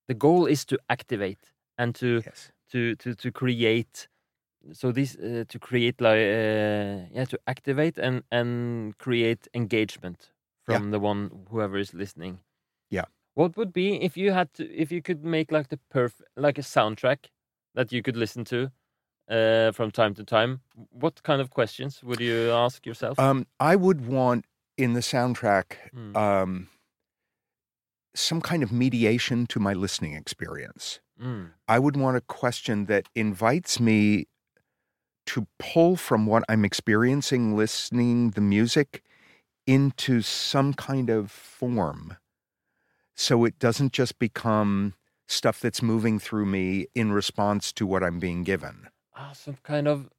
the 0.08 0.14
goal 0.16 0.46
is 0.46 0.64
to 0.66 0.78
activate 0.88 1.52
and 1.78 1.94
to 1.96 2.22
Yes. 2.24 2.52
to 2.72 2.94
to 2.96 3.14
to 3.14 3.30
create. 3.32 4.08
So 4.72 4.92
this 4.92 5.16
uh, 5.16 5.44
to 5.48 5.58
create 5.58 6.00
like 6.00 6.18
uh, 6.18 7.06
yeah 7.16 7.26
to 7.28 7.38
activate 7.46 7.98
and 7.98 8.22
and 8.30 8.96
create 8.98 9.48
engagement 9.54 10.32
Yeah. 10.68 10.78
from 10.78 10.90
the 10.90 10.98
one 10.98 11.30
whoever 11.50 11.78
is 11.78 11.94
listening. 11.94 12.38
Yeah. 12.90 13.04
What 13.34 13.56
would 13.56 13.72
be 13.72 14.02
if 14.02 14.16
you 14.16 14.32
had 14.32 14.52
to 14.54 14.62
if 14.82 14.90
you 14.92 15.02
could 15.02 15.24
make 15.24 15.52
like 15.52 15.68
the 15.68 15.78
perf 15.94 16.20
like 16.36 16.58
a 16.58 16.64
soundtrack 16.64 17.30
that 17.74 17.92
you 17.92 18.02
could 18.02 18.16
listen 18.16 18.44
to 18.44 18.70
uh, 19.30 19.72
from 19.72 19.90
time 19.90 20.14
to 20.14 20.24
time? 20.24 20.60
What 20.90 21.22
kind 21.22 21.40
of 21.40 21.50
questions 21.50 22.02
would 22.02 22.20
you 22.20 22.50
ask 22.50 22.86
yourself? 22.86 23.18
Um, 23.18 23.46
I 23.60 23.76
would 23.76 24.06
want 24.06 24.44
in 24.76 24.94
the 24.94 25.02
soundtrack 25.02 25.76
Mm. 25.94 26.16
um, 26.16 26.68
some 28.14 28.40
kind 28.40 28.62
of 28.62 28.72
mediation 28.72 29.46
to 29.46 29.60
my 29.60 29.74
listening 29.74 30.14
experience. 30.14 31.00
Mm. 31.20 31.50
I 31.68 31.78
would 31.78 31.96
want 31.96 32.16
a 32.16 32.20
question 32.20 32.86
that 32.86 33.08
invites 33.14 33.78
me 33.80 34.26
to 35.26 35.46
pull 35.58 35.96
from 35.96 36.26
what 36.26 36.44
I'm 36.48 36.64
experiencing 36.64 37.56
listening 37.56 38.30
the 38.30 38.40
music 38.40 39.02
into 39.66 40.22
some 40.22 40.74
kind 40.74 41.10
of 41.10 41.30
form 41.30 42.16
so 43.14 43.44
it 43.44 43.58
doesn't 43.58 43.92
just 43.92 44.18
become 44.18 44.94
stuff 45.28 45.60
that's 45.60 45.82
moving 45.82 46.18
through 46.18 46.46
me 46.46 46.86
in 46.94 47.12
response 47.12 47.72
to 47.72 47.86
what 47.86 48.02
I'm 48.02 48.18
being 48.18 48.42
given. 48.44 48.88
Ah, 49.14 49.32
some 49.32 49.56
kind 49.62 49.88
of. 49.88 50.10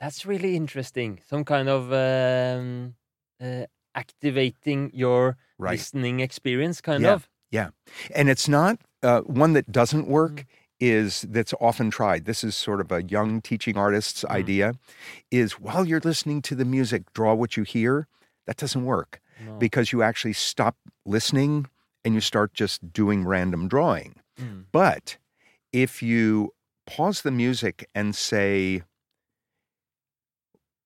That's 0.00 0.26
really 0.26 0.56
interesting. 0.56 1.20
Some 1.26 1.44
kind 1.44 1.68
of 1.68 1.92
um, 1.92 2.96
uh, 3.40 3.66
activating 3.94 4.90
your 4.94 5.38
Right. 5.58 5.78
listening 5.78 6.20
experience, 6.20 6.80
kind 6.80 7.04
Yeah. 7.04 7.14
of. 7.14 7.28
Yeah, 7.50 7.70
and 8.14 8.28
it's 8.28 8.48
not 8.48 8.80
uh, 9.02 9.20
one 9.22 9.52
that 9.54 9.70
doesn't 9.70 10.08
work 10.08 10.32
Mm. 10.42 10.46
Is 10.80 11.22
that's 11.28 11.54
often 11.60 11.90
tried. 11.90 12.24
This 12.26 12.44
is 12.44 12.54
sort 12.54 12.80
of 12.80 12.92
a 12.92 13.02
young 13.02 13.40
teaching 13.40 13.76
artist's 13.78 14.24
Mm. 14.24 14.30
idea 14.30 14.74
is 15.30 15.58
while 15.60 15.86
you're 15.86 16.00
listening 16.00 16.42
to 16.42 16.54
the 16.54 16.64
music, 16.66 17.12
draw 17.14 17.32
what 17.34 17.56
you 17.56 17.62
hear. 17.62 18.08
That 18.46 18.56
doesn't 18.56 18.84
work. 18.84 19.20
No. 19.44 19.58
because 19.58 19.92
you 19.92 20.02
actually 20.02 20.32
stop 20.32 20.76
listening 21.04 21.66
and 22.06 22.14
you 22.14 22.22
start 22.22 22.54
just 22.54 22.90
doing 22.90 23.26
random 23.26 23.68
drawing. 23.68 24.14
Mm. 24.40 24.64
But 24.72 25.18
if 25.74 26.02
you 26.02 26.54
pause 26.86 27.20
the 27.20 27.30
music 27.30 27.86
and 27.94 28.16
say, 28.16 28.82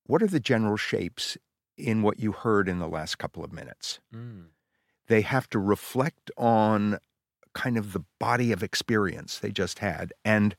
what 0.07 0.21
are 0.23 0.27
the 0.27 0.41
general 0.41 0.77
shapes 0.77 1.37
in 1.77 2.03
what 2.03 2.19
you 2.19 2.33
heard 2.33 2.69
in 2.69 2.79
the 2.81 2.89
last 2.89 3.19
couple 3.19 3.45
of 3.45 3.53
minutes? 3.53 4.01
Mm. 4.13 4.47
They 5.07 5.21
have 5.23 5.49
to 5.51 5.59
reflect 5.61 6.31
on 6.37 6.99
kind 7.55 7.77
of 7.77 7.93
the 7.93 8.05
body 8.19 8.53
of 8.53 8.63
experience 8.63 9.39
they 9.39 9.51
just 9.51 9.81
had 9.81 10.13
and 10.25 10.57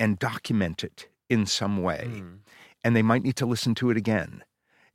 and 0.00 0.18
document 0.18 0.82
it 0.82 1.08
in 1.30 1.46
some 1.46 1.82
way. 1.82 2.04
Mm. 2.08 2.38
And 2.82 2.94
they 2.96 3.02
might 3.02 3.22
need 3.22 3.36
to 3.36 3.46
listen 3.46 3.74
to 3.76 3.90
it 3.90 3.96
again 3.96 4.42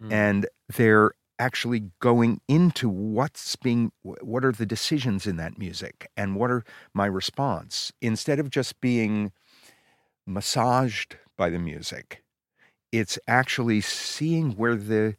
Mm. 0.02 0.14
and 0.14 0.48
they're 0.78 1.12
actually 1.40 1.92
going 2.00 2.40
into 2.48 2.88
what's 2.90 3.56
being 3.58 3.92
what 4.02 4.46
are 4.46 4.52
the 4.52 4.66
decisions 4.66 5.28
in 5.28 5.36
that 5.38 5.58
music 5.58 6.10
and 6.16 6.36
what 6.36 6.50
are 6.50 6.64
my 6.94 7.06
response 7.06 7.92
instead 8.02 8.40
of 8.40 8.50
just 8.50 8.80
being 8.82 9.32
massaged 10.26 11.18
by 11.38 11.50
the 11.50 11.60
music 11.60 12.24
it's 12.92 13.20
actually 13.28 13.82
seeing 13.82 14.52
where 14.52 14.76
the 14.76 15.16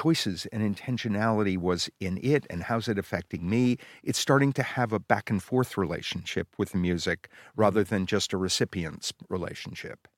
choices 0.00 0.46
and 0.52 0.62
intentionality 0.62 1.56
was 1.58 1.88
in 2.00 2.18
it 2.22 2.46
and 2.50 2.64
how's 2.64 2.88
it 2.88 2.98
affecting 2.98 3.48
me 3.48 3.76
it's 4.02 4.18
starting 4.18 4.52
to 4.52 4.62
have 4.62 4.92
a 4.92 5.00
back 5.12 5.30
and 5.30 5.42
forth 5.42 5.76
relationship 5.84 6.48
with 6.58 6.70
the 6.72 6.78
music 6.78 7.20
rather 7.56 7.82
than 7.84 8.06
just 8.06 8.32
a 8.32 8.36
recipient's 8.36 9.12
relationship 9.28 10.08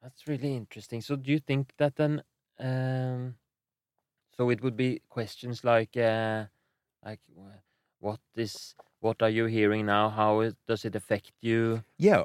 That's 0.00 0.26
really 0.28 0.54
interesting. 0.54 1.00
So, 1.00 1.16
do 1.16 1.30
you 1.30 1.38
think 1.40 1.74
that 1.78 1.96
then? 1.96 2.22
Um, 2.58 3.38
so 4.36 4.50
it 4.50 4.62
would 4.62 4.76
be 4.76 5.00
questions 5.08 5.64
like, 5.64 5.96
uh, 5.96 6.46
like, 7.04 7.20
what 8.00 8.20
is, 8.36 8.74
what 9.00 9.22
are 9.22 9.30
you 9.30 9.46
hearing 9.46 9.86
now? 9.86 10.10
How 10.10 10.40
it, 10.40 10.56
does 10.66 10.84
it 10.84 10.96
affect 10.96 11.32
you? 11.42 11.84
yeah 11.98 12.24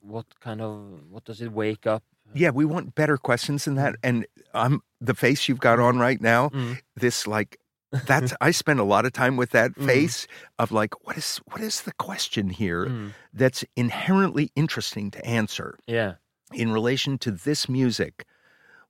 What 0.00 0.40
kind 0.40 0.62
of, 0.62 1.10
what 1.10 1.24
does 1.24 1.40
it 1.42 1.52
wake 1.52 1.86
up? 1.86 2.04
Yeah, 2.34 2.50
we 2.50 2.64
want 2.64 2.94
better 2.94 3.16
questions 3.16 3.64
than 3.64 3.74
that. 3.76 3.96
And 4.02 4.26
I'm 4.54 4.82
the 5.00 5.14
face 5.14 5.48
you've 5.48 5.60
got 5.60 5.78
on 5.80 5.98
right 5.98 6.20
now. 6.20 6.50
Mm. 6.50 6.78
This 6.96 7.26
like 7.26 7.58
that's 8.06 8.32
I 8.40 8.52
spend 8.52 8.78
a 8.78 8.84
lot 8.84 9.04
of 9.04 9.12
time 9.12 9.36
with 9.36 9.50
that 9.50 9.72
Mhm. 9.72 9.86
face 9.86 10.26
of 10.58 10.70
like 10.70 11.04
what 11.06 11.16
is 11.18 11.40
what 11.46 11.60
is 11.60 11.82
the 11.82 11.92
question 11.94 12.50
here 12.50 12.86
Mm. 12.86 13.12
that's 13.32 13.64
inherently 13.76 14.52
interesting 14.54 15.10
to 15.10 15.24
answer 15.26 15.76
Yeah. 15.86 16.14
in 16.52 16.70
relation 16.72 17.18
to 17.18 17.30
this 17.32 17.68
music. 17.68 18.24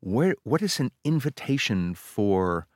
Where 0.00 0.34
what 0.44 0.60
is 0.62 0.80
an 0.80 0.90
invitation 1.04 1.94
for 1.94 2.66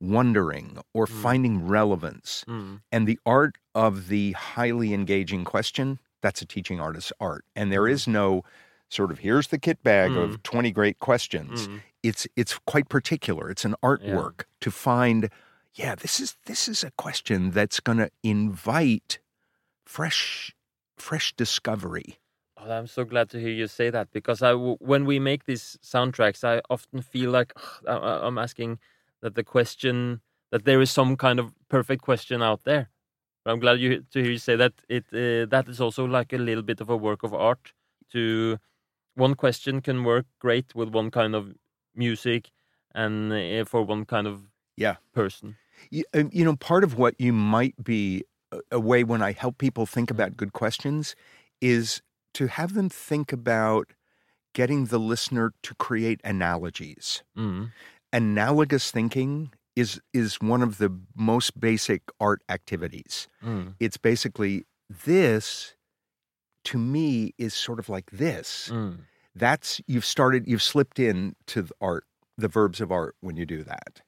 wondering 0.00 0.78
or 0.92 1.06
Mm. 1.06 1.22
finding 1.22 1.66
relevance? 1.66 2.44
Mm. 2.48 2.80
And 2.92 3.06
the 3.08 3.18
art 3.26 3.56
of 3.74 4.08
the 4.08 4.32
highly 4.32 4.92
engaging 4.94 5.44
question, 5.44 5.98
that's 6.20 6.42
a 6.42 6.46
teaching 6.46 6.80
artist's 6.80 7.12
art. 7.20 7.44
And 7.56 7.72
there 7.72 7.82
Mhm. 7.82 7.90
is 7.92 8.06
no 8.08 8.42
sort 8.88 9.10
of 9.10 9.18
here's 9.20 9.48
the 9.48 9.58
kit 9.58 9.82
bag 9.82 10.12
Mm. 10.12 10.22
of 10.24 10.42
20 10.42 10.70
great 10.72 10.98
questions. 10.98 11.68
Mm. 11.68 11.80
It's 12.02 12.26
it's 12.36 12.58
quite 12.66 12.88
particular. 12.88 13.50
It's 13.50 13.64
an 13.64 13.74
artwork 13.82 14.44
to 14.60 14.70
find 14.70 15.30
yeah, 15.74 15.94
this 15.96 16.20
is 16.20 16.36
this 16.46 16.68
is 16.68 16.84
a 16.84 16.90
question 16.92 17.50
that's 17.50 17.80
going 17.80 17.98
to 17.98 18.10
invite 18.22 19.18
fresh 19.84 20.54
fresh 20.96 21.32
discovery. 21.36 22.18
Oh, 22.56 22.70
I'm 22.70 22.86
so 22.86 23.04
glad 23.04 23.28
to 23.30 23.38
hear 23.40 23.50
you 23.50 23.66
say 23.66 23.90
that 23.90 24.10
because 24.12 24.40
I, 24.42 24.52
when 24.54 25.04
we 25.04 25.18
make 25.18 25.44
these 25.44 25.76
soundtracks, 25.82 26.44
I 26.44 26.62
often 26.70 27.02
feel 27.02 27.30
like 27.30 27.52
ugh, 27.86 28.20
I'm 28.22 28.38
asking 28.38 28.78
that 29.20 29.34
the 29.34 29.44
question 29.44 30.20
that 30.50 30.64
there 30.64 30.80
is 30.80 30.90
some 30.90 31.16
kind 31.16 31.38
of 31.40 31.52
perfect 31.68 32.02
question 32.02 32.42
out 32.42 32.64
there. 32.64 32.88
But 33.44 33.52
I'm 33.52 33.60
glad 33.60 33.80
you 33.80 34.04
to 34.12 34.22
hear 34.22 34.30
you 34.30 34.38
say 34.38 34.56
that 34.56 34.72
it 34.88 35.04
uh, 35.12 35.46
that 35.50 35.68
is 35.68 35.80
also 35.80 36.04
like 36.06 36.32
a 36.32 36.38
little 36.38 36.62
bit 36.62 36.80
of 36.80 36.88
a 36.88 36.96
work 36.96 37.22
of 37.24 37.34
art. 37.34 37.72
To 38.12 38.58
one 39.14 39.34
question 39.34 39.80
can 39.80 40.04
work 40.04 40.26
great 40.40 40.74
with 40.74 40.94
one 40.94 41.10
kind 41.10 41.34
of 41.34 41.54
music, 41.94 42.50
and 42.94 43.32
uh, 43.32 43.64
for 43.64 43.82
one 43.82 44.04
kind 44.04 44.26
of 44.26 44.42
Yeah. 44.76 44.96
person. 45.12 45.56
You, 45.90 46.04
uh, 46.14 46.24
you 46.32 46.44
know, 46.44 46.56
part 46.56 46.84
of 46.84 46.96
what 46.98 47.14
you 47.20 47.32
might 47.32 47.82
be 47.82 48.24
a, 48.52 48.60
a 48.72 48.80
way 48.80 49.04
when 49.04 49.22
I 49.22 49.32
help 49.32 49.58
people 49.58 49.86
think 49.86 50.08
Mm. 50.10 50.14
about 50.14 50.36
good 50.36 50.52
questions 50.52 51.14
is 51.60 52.02
to 52.34 52.46
have 52.46 52.74
them 52.74 52.88
think 52.88 53.32
about 53.32 53.92
getting 54.54 54.86
the 54.86 54.98
listener 54.98 55.52
to 55.62 55.74
create 55.74 56.20
analogies. 56.24 57.22
Mm. 57.36 57.72
Analogous 58.12 58.90
thinking 58.90 59.52
is 59.76 60.00
is 60.12 60.40
one 60.40 60.62
of 60.62 60.78
the 60.78 60.90
most 61.16 61.58
basic 61.58 62.02
art 62.20 62.42
activities. 62.48 63.28
Mm. 63.42 63.74
It's 63.80 63.96
basically 63.96 64.64
this 64.88 65.74
to 66.64 66.78
me 66.78 67.34
is 67.38 67.54
sort 67.54 67.78
of 67.78 67.88
like 67.88 68.10
this. 68.10 68.70
Mm. 68.70 69.06
That's 69.34 69.80
you've 69.86 70.04
started 70.04 70.46
you've 70.46 70.62
slipped 70.62 70.98
in 70.98 71.36
to 71.46 71.62
the 71.62 71.74
art, 71.80 72.06
the 72.36 72.48
verbs 72.48 72.80
of 72.80 72.92
art 72.92 73.16
when 73.20 73.36
you 73.36 73.46
do 73.46 73.62
that. 73.64 74.02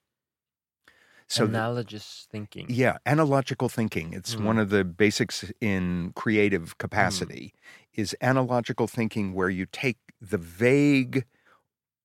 So 1.29 1.45
Analogous 1.45 2.27
thinking. 2.31 2.69
yeah, 2.69 2.99
analogical 3.07 3.69
thinking. 3.69 4.13
It's 4.13 4.35
Mm. 4.35 4.45
one 4.45 4.59
of 4.59 4.71
the 4.71 4.85
basics 4.85 5.51
in 5.61 6.13
creative 6.15 6.79
capacity 6.79 7.53
is 7.95 8.15
analogical 8.21 8.87
thinking 8.87 9.33
where 9.33 9.51
you 9.51 9.67
take 9.67 9.99
the 10.21 10.39
vague, 10.39 11.25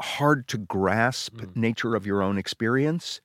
hard 0.01 0.47
to 0.49 0.57
grasp 0.59 1.41
Mm. 1.41 1.55
nature 1.55 1.95
of 1.95 2.05
your 2.05 2.21
own 2.23 2.37
experience 2.37 3.21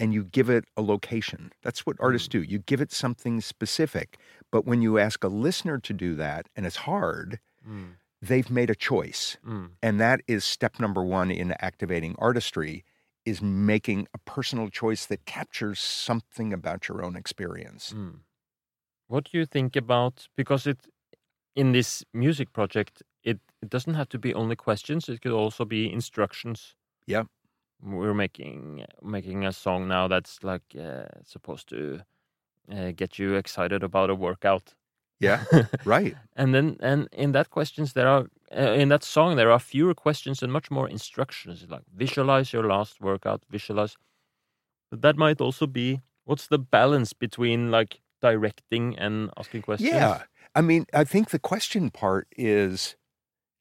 and 0.00 0.12
you 0.14 0.24
give 0.24 0.50
it 0.50 0.64
a 0.76 0.82
location. 0.82 1.52
That's 1.62 1.86
what 1.86 1.96
artists 2.00 2.26
do. 2.26 2.42
You 2.42 2.58
give 2.58 2.80
it 2.80 2.90
something 2.90 3.40
specific. 3.40 4.18
But 4.50 4.64
when 4.66 4.82
you 4.82 4.98
ask 4.98 5.22
a 5.22 5.28
listener 5.28 5.78
to 5.78 5.92
do 5.92 6.16
that 6.16 6.48
and 6.56 6.66
it's 6.66 6.76
hard, 6.76 7.38
Mm. 7.68 7.96
they've 8.22 8.50
made 8.50 8.70
a 8.70 8.74
choice. 8.74 9.36
Mm. 9.46 9.72
And 9.82 10.00
that 10.00 10.22
is 10.26 10.44
step 10.44 10.80
number 10.80 11.04
1 11.04 11.30
in 11.30 11.52
activating 11.60 12.16
artistry 12.18 12.84
is 13.26 13.42
making 13.42 14.08
a 14.14 14.18
personal 14.18 14.70
choice 14.70 15.04
that 15.06 15.26
captures 15.26 15.78
something 15.78 16.52
about 16.54 16.88
your 16.88 17.04
own 17.04 17.16
experience. 17.16 17.92
Mm. 17.92 18.20
What 19.08 19.24
do 19.30 19.38
you 19.38 19.44
think 19.46 19.76
about 19.76 20.28
because 20.36 20.66
it 20.66 20.88
in 21.54 21.72
this 21.72 22.04
music 22.14 22.52
project 22.52 23.02
it, 23.22 23.38
it 23.60 23.68
doesn't 23.68 23.94
have 23.94 24.08
to 24.08 24.18
be 24.18 24.32
only 24.34 24.56
questions 24.56 25.08
it 25.08 25.20
could 25.20 25.32
also 25.32 25.64
be 25.66 25.92
instructions. 25.92 26.74
Yeah. 27.06 27.24
We're 27.82 28.14
making 28.14 28.84
making 29.02 29.46
a 29.46 29.52
song 29.52 29.88
now 29.88 30.08
that's 30.08 30.42
like 30.42 30.62
uh, 30.78 31.06
supposed 31.24 31.68
to 31.70 32.00
uh, 32.72 32.92
get 32.94 33.18
you 33.18 33.34
excited 33.36 33.82
about 33.82 34.10
a 34.10 34.14
workout. 34.14 34.74
Yeah, 35.18 35.44
right. 35.84 36.14
and 36.36 36.54
then 36.54 36.76
and 36.80 37.08
in 37.12 37.32
that 37.32 37.50
questions 37.50 37.92
there 37.92 38.08
are 38.08 38.26
uh, 38.56 38.72
in 38.82 38.88
that 38.88 39.04
song 39.04 39.36
there 39.36 39.50
are 39.50 39.58
fewer 39.58 39.94
questions 39.94 40.42
and 40.42 40.50
much 40.52 40.70
more 40.70 40.88
instructions 40.88 41.66
like 41.68 41.82
visualize 41.94 42.54
your 42.54 42.66
last 42.66 43.00
workout 43.02 43.42
visualize 43.50 43.96
but 44.90 45.02
that 45.02 45.16
might 45.16 45.38
also 45.40 45.66
be 45.66 46.00
what's 46.24 46.46
the 46.46 46.58
balance 46.58 47.12
between 47.12 47.70
like 47.70 48.00
directing 48.22 48.98
and 48.98 49.30
asking 49.36 49.60
questions 49.62 49.90
Yeah. 49.92 50.22
I 50.54 50.62
mean, 50.62 50.86
I 50.94 51.04
think 51.04 51.30
the 51.30 51.38
question 51.38 51.90
part 51.90 52.26
is 52.36 52.96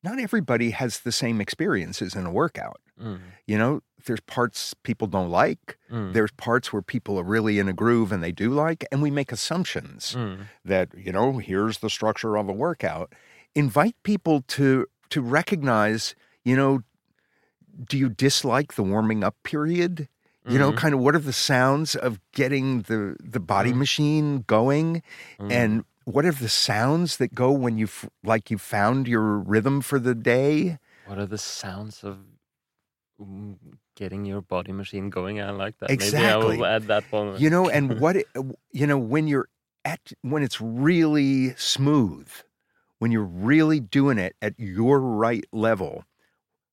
not 0.02 0.18
everybody 0.20 0.72
has 0.72 1.00
the 1.02 1.12
same 1.12 1.42
experiences 1.42 2.16
in 2.16 2.26
a 2.26 2.32
workout. 2.32 2.80
Mm, 2.98 3.20
You 3.48 3.58
know, 3.58 3.82
there's 4.06 4.22
parts 4.22 4.74
people 4.84 5.08
don't 5.08 5.30
like, 5.30 5.78
mm, 5.92 6.14
there's 6.14 6.32
parts 6.32 6.72
where 6.74 6.82
people 6.82 7.20
are 7.20 7.24
really 7.24 7.60
in 7.60 7.68
a 7.68 7.74
groove 7.74 8.12
and 8.12 8.24
they 8.24 8.32
do 8.32 8.50
like, 8.52 8.86
and 8.92 9.02
we 9.02 9.12
make 9.12 9.32
assumptions 9.32 10.16
mm, 10.16 10.46
that, 10.66 10.90
you 10.98 11.12
know, 11.12 11.38
here's 11.38 11.80
the 11.80 11.90
structure 11.90 12.38
of 12.38 12.48
a 12.50 12.54
workout. 12.54 13.14
Invite 13.56 13.96
people 14.04 14.42
to 14.48 14.86
to 15.10 15.22
recognize, 15.22 16.16
you 16.44 16.56
know, 16.56 16.82
do 17.90 17.98
you 17.98 18.10
dislike 18.10 18.74
the 18.76 18.84
warming 18.84 19.24
up 19.24 19.36
period? 19.44 20.08
You 20.46 20.58
know, 20.58 20.72
mhm, 20.72 20.78
kind 20.78 20.94
of 20.96 21.00
what 21.02 21.16
are 21.16 21.20
the 21.20 21.34
sounds 21.34 21.96
of 21.96 22.20
getting 22.34 22.82
the 22.84 23.16
the 23.20 23.40
body 23.40 23.72
Mhm. 23.74 23.78
machine 23.78 24.44
going 24.48 25.04
mm. 25.40 25.52
and 25.52 25.84
what 26.06 26.26
are 26.26 26.32
the 26.32 26.50
sounds 26.50 27.18
that 27.18 27.36
go 27.36 27.52
when 27.52 27.78
you 27.78 27.86
f- 27.86 28.10
like 28.24 28.50
you 28.50 28.58
found 28.58 29.08
your 29.08 29.38
rhythm 29.38 29.82
for 29.82 30.00
the 30.00 30.16
day? 30.16 30.80
what 31.06 31.18
are 31.20 31.26
the 31.28 31.38
sounds 31.38 32.04
of 32.04 32.18
mm, 33.22 33.58
getting 34.02 34.26
your 34.32 34.42
body 34.54 34.72
machine 34.82 35.10
going 35.18 35.42
i 35.42 35.50
like 35.64 35.78
that 35.80 35.94
maybe 36.04 36.28
i 36.34 36.36
Exactly. 36.36 36.58
will 36.58 36.66
add 36.66 36.88
that 36.88 37.06
one 37.12 37.30
You 37.40 37.50
know, 37.50 37.70
and 37.70 38.00
what 38.00 38.16
it, 38.18 38.28
you 38.72 38.88
know 38.88 38.98
when 38.98 39.28
you're 39.28 39.50
at 39.86 40.12
when 40.22 40.44
it's 40.44 40.60
really 40.62 41.56
smooth, 41.56 42.30
when 43.00 43.12
you're 43.12 43.24
really 43.52 43.80
doing 43.80 44.18
it 44.18 44.36
at 44.42 44.54
your 44.58 45.00
right 45.00 45.46
level. 45.52 46.06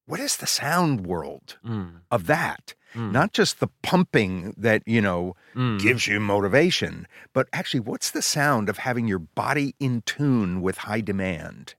What 0.07 0.21
is 0.21 0.37
the 0.37 0.47
sound 0.47 1.07
world 1.07 1.59
Mm, 1.65 2.01
of 2.11 2.27
that? 2.27 2.75
mm, 2.95 3.13
Not 3.13 3.33
just 3.33 3.61
the 3.61 3.69
pumping 3.83 4.55
that, 4.57 4.83
you 4.87 5.01
know, 5.01 5.35
mm. 5.55 5.79
gives 5.81 6.07
you 6.07 6.21
motivation, 6.21 7.07
but 7.33 7.49
actually 7.53 7.81
what's 7.81 8.11
the 8.11 8.23
sound 8.23 8.69
of 8.69 8.79
having 8.79 9.09
your 9.09 9.19
body 9.19 9.75
in 9.81 10.03
tune 10.03 10.63
with 10.63 10.79
high 10.79 11.01
demand? 11.03 11.75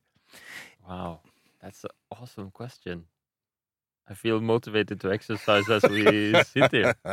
Wow, 0.88 1.22
that's 1.62 1.84
an 1.84 1.92
awesome 2.12 2.52
question. 2.52 3.06
I 4.10 4.14
feel 4.14 4.40
motivated 4.40 5.02
to 5.02 5.12
exercise 5.12 5.70
as 5.70 5.84
we 5.84 6.34
sit 6.44 6.72
here. 6.72 6.96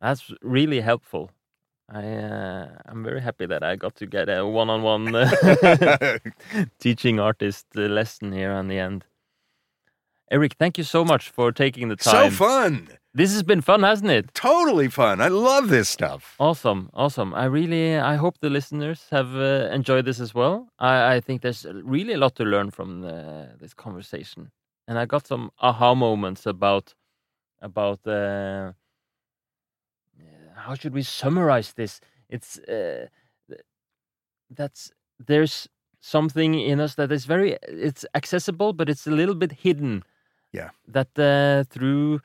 That's 0.00 0.32
really 0.42 0.80
helpful. 0.80 1.30
I 1.90 2.06
uh, 2.06 2.68
I'm 2.86 3.02
very 3.04 3.20
happy 3.20 3.46
that 3.46 3.62
I 3.62 3.76
got 3.76 3.96
to 3.96 4.06
get 4.06 4.28
a 4.28 4.46
one-on-one 4.46 5.14
uh, 5.14 6.18
teaching 6.78 7.18
artist 7.20 7.66
uh, 7.76 7.80
lesson 7.82 8.32
here 8.32 8.52
on 8.52 8.68
the 8.68 8.78
end. 8.78 9.04
Eric, 10.30 10.54
thank 10.54 10.78
you 10.78 10.84
so 10.84 11.04
much 11.04 11.28
for 11.30 11.50
taking 11.50 11.88
the 11.88 11.96
time. 11.96 12.30
so 12.30 12.36
fun. 12.36 12.88
This 13.12 13.32
has 13.32 13.42
been 13.42 13.60
fun, 13.60 13.82
hasn't 13.82 14.10
it? 14.10 14.32
Totally 14.34 14.88
fun. 14.88 15.20
I 15.20 15.26
love 15.26 15.68
this 15.68 15.88
stuff. 15.88 16.36
Awesome, 16.38 16.88
awesome. 16.94 17.34
I 17.34 17.46
really, 17.46 17.96
I 17.98 18.14
hope 18.14 18.38
the 18.38 18.50
listeners 18.50 19.06
have 19.10 19.34
uh, 19.34 19.68
enjoyed 19.72 20.04
this 20.04 20.20
as 20.20 20.32
well. 20.32 20.68
I, 20.78 21.14
I 21.16 21.20
think 21.20 21.42
there's 21.42 21.66
really 21.82 22.12
a 22.12 22.18
lot 22.18 22.36
to 22.36 22.44
learn 22.44 22.70
from 22.70 23.00
the, 23.00 23.48
this 23.58 23.74
conversation, 23.74 24.52
and 24.86 24.96
I 24.96 25.06
got 25.06 25.26
some 25.26 25.50
aha 25.58 25.94
moments 25.96 26.46
about 26.46 26.94
about 27.60 28.06
uh, 28.06 28.72
how 30.54 30.74
should 30.74 30.94
we 30.94 31.02
summarize 31.02 31.72
this? 31.72 32.00
It's 32.28 32.58
uh, 32.60 33.06
that's 34.48 34.92
there's 35.18 35.68
something 36.00 36.54
in 36.54 36.80
us 36.80 36.94
that 36.94 37.10
is 37.10 37.24
very 37.24 37.58
it's 37.62 38.04
accessible, 38.14 38.72
but 38.72 38.88
it's 38.88 39.08
a 39.08 39.10
little 39.10 39.34
bit 39.34 39.52
hidden. 39.52 40.04
Yeah. 40.52 40.70
That 40.88 41.18
uh, 41.18 41.64
through 41.70 42.20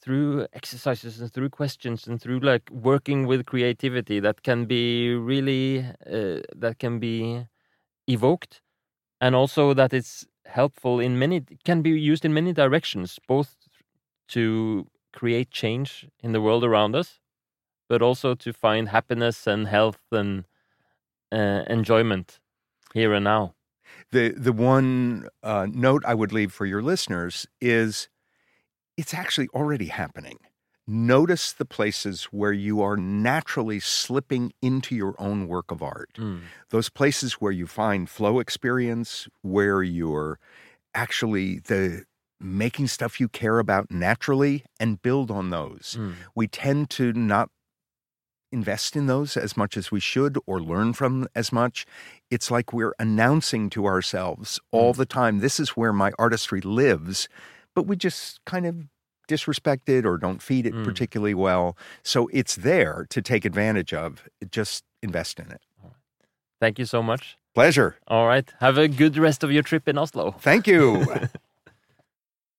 through 0.00 0.46
exercises 0.52 1.20
and 1.20 1.32
through 1.32 1.50
questions 1.50 2.06
and 2.06 2.20
through 2.20 2.38
like 2.38 2.70
working 2.70 3.26
with 3.26 3.44
creativity 3.46 4.20
that 4.20 4.42
can 4.42 4.64
be 4.66 5.12
really 5.14 5.80
uh, 6.06 6.40
that 6.54 6.76
can 6.78 7.00
be 7.00 7.46
evoked 8.06 8.60
and 9.20 9.34
also 9.34 9.74
that 9.74 9.92
it's 9.92 10.26
helpful 10.46 11.00
in 11.00 11.18
many 11.18 11.42
can 11.64 11.82
be 11.82 11.90
used 11.90 12.24
in 12.24 12.32
many 12.32 12.52
directions 12.52 13.18
both 13.26 13.56
to 14.28 14.86
create 15.12 15.50
change 15.50 16.06
in 16.22 16.32
the 16.32 16.40
world 16.40 16.62
around 16.62 16.94
us 16.94 17.18
but 17.88 18.00
also 18.00 18.34
to 18.34 18.52
find 18.52 18.90
happiness 18.90 19.46
and 19.46 19.66
health 19.66 20.02
and 20.12 20.44
uh, 21.32 21.62
enjoyment 21.68 22.38
here 22.94 23.12
and 23.12 23.24
now 23.24 23.54
The 24.12 24.30
the 24.36 24.52
one 24.52 25.28
uh, 25.42 25.66
note 25.70 26.04
I 26.06 26.14
would 26.14 26.32
leave 26.32 26.52
for 26.52 26.66
your 26.66 26.82
listeners 26.82 27.46
is 27.60 28.08
it's 28.96 29.12
actually 29.12 29.48
already 29.48 29.86
happening. 29.86 30.38
Notice 30.88 31.52
the 31.52 31.64
places 31.64 32.24
where 32.24 32.52
you 32.52 32.80
are 32.80 32.96
naturally 32.96 33.80
slipping 33.80 34.52
into 34.62 34.94
your 34.94 35.16
own 35.18 35.48
work 35.48 35.72
of 35.72 35.82
art. 35.82 36.10
Mm. 36.16 36.42
Those 36.70 36.88
places 36.88 37.34
where 37.34 37.50
you 37.50 37.66
find 37.66 38.08
flow 38.08 38.38
experience, 38.38 39.26
where 39.42 39.82
you're 39.82 40.38
actually 40.94 41.58
the 41.58 42.04
making 42.38 42.86
stuff 42.86 43.18
you 43.18 43.28
care 43.28 43.58
about 43.58 43.90
naturally 43.90 44.64
and 44.78 45.02
build 45.02 45.30
on 45.30 45.50
those. 45.50 45.96
Mm. 45.98 46.14
We 46.34 46.46
tend 46.46 46.90
to 46.90 47.12
not 47.12 47.50
invest 48.56 48.96
in 48.96 49.06
those 49.06 49.36
as 49.36 49.56
much 49.56 49.76
as 49.76 49.90
we 49.90 50.00
should 50.00 50.34
or 50.46 50.58
learn 50.72 50.92
from 50.94 51.12
as 51.34 51.48
much. 51.52 51.86
It's 52.30 52.50
like 52.50 52.72
we're 52.72 52.94
announcing 52.98 53.68
to 53.70 53.80
ourselves 53.92 54.48
all 54.72 54.92
the 54.92 55.06
time 55.18 55.34
this 55.40 55.60
is 55.60 55.70
where 55.70 55.92
my 55.92 56.10
artistry 56.18 56.60
lives, 56.62 57.28
but 57.74 57.86
we 57.86 57.94
just 57.96 58.40
kind 58.46 58.64
of 58.66 58.74
disrespect 59.28 59.88
it 59.88 60.06
or 60.06 60.16
don't 60.18 60.40
feed 60.40 60.64
it 60.66 60.74
Mm. 60.74 60.84
particularly 60.84 61.34
well. 61.34 61.76
So 62.02 62.28
it's 62.32 62.56
there 62.56 63.06
to 63.10 63.20
take 63.20 63.44
advantage 63.44 63.92
of. 63.92 64.08
Just 64.50 64.84
invest 65.02 65.38
in 65.38 65.48
it. 65.56 65.60
Thank 66.60 66.78
you 66.78 66.86
so 66.86 67.02
much. 67.02 67.36
Pleasure. 67.54 67.96
All 68.08 68.26
right. 68.26 68.48
Have 68.60 68.78
a 68.78 68.88
good 68.88 69.16
rest 69.18 69.44
of 69.44 69.50
your 69.52 69.62
trip 69.62 69.88
in 69.88 69.98
Oslo. 69.98 70.30
Thank 70.40 70.66
you. 70.66 71.04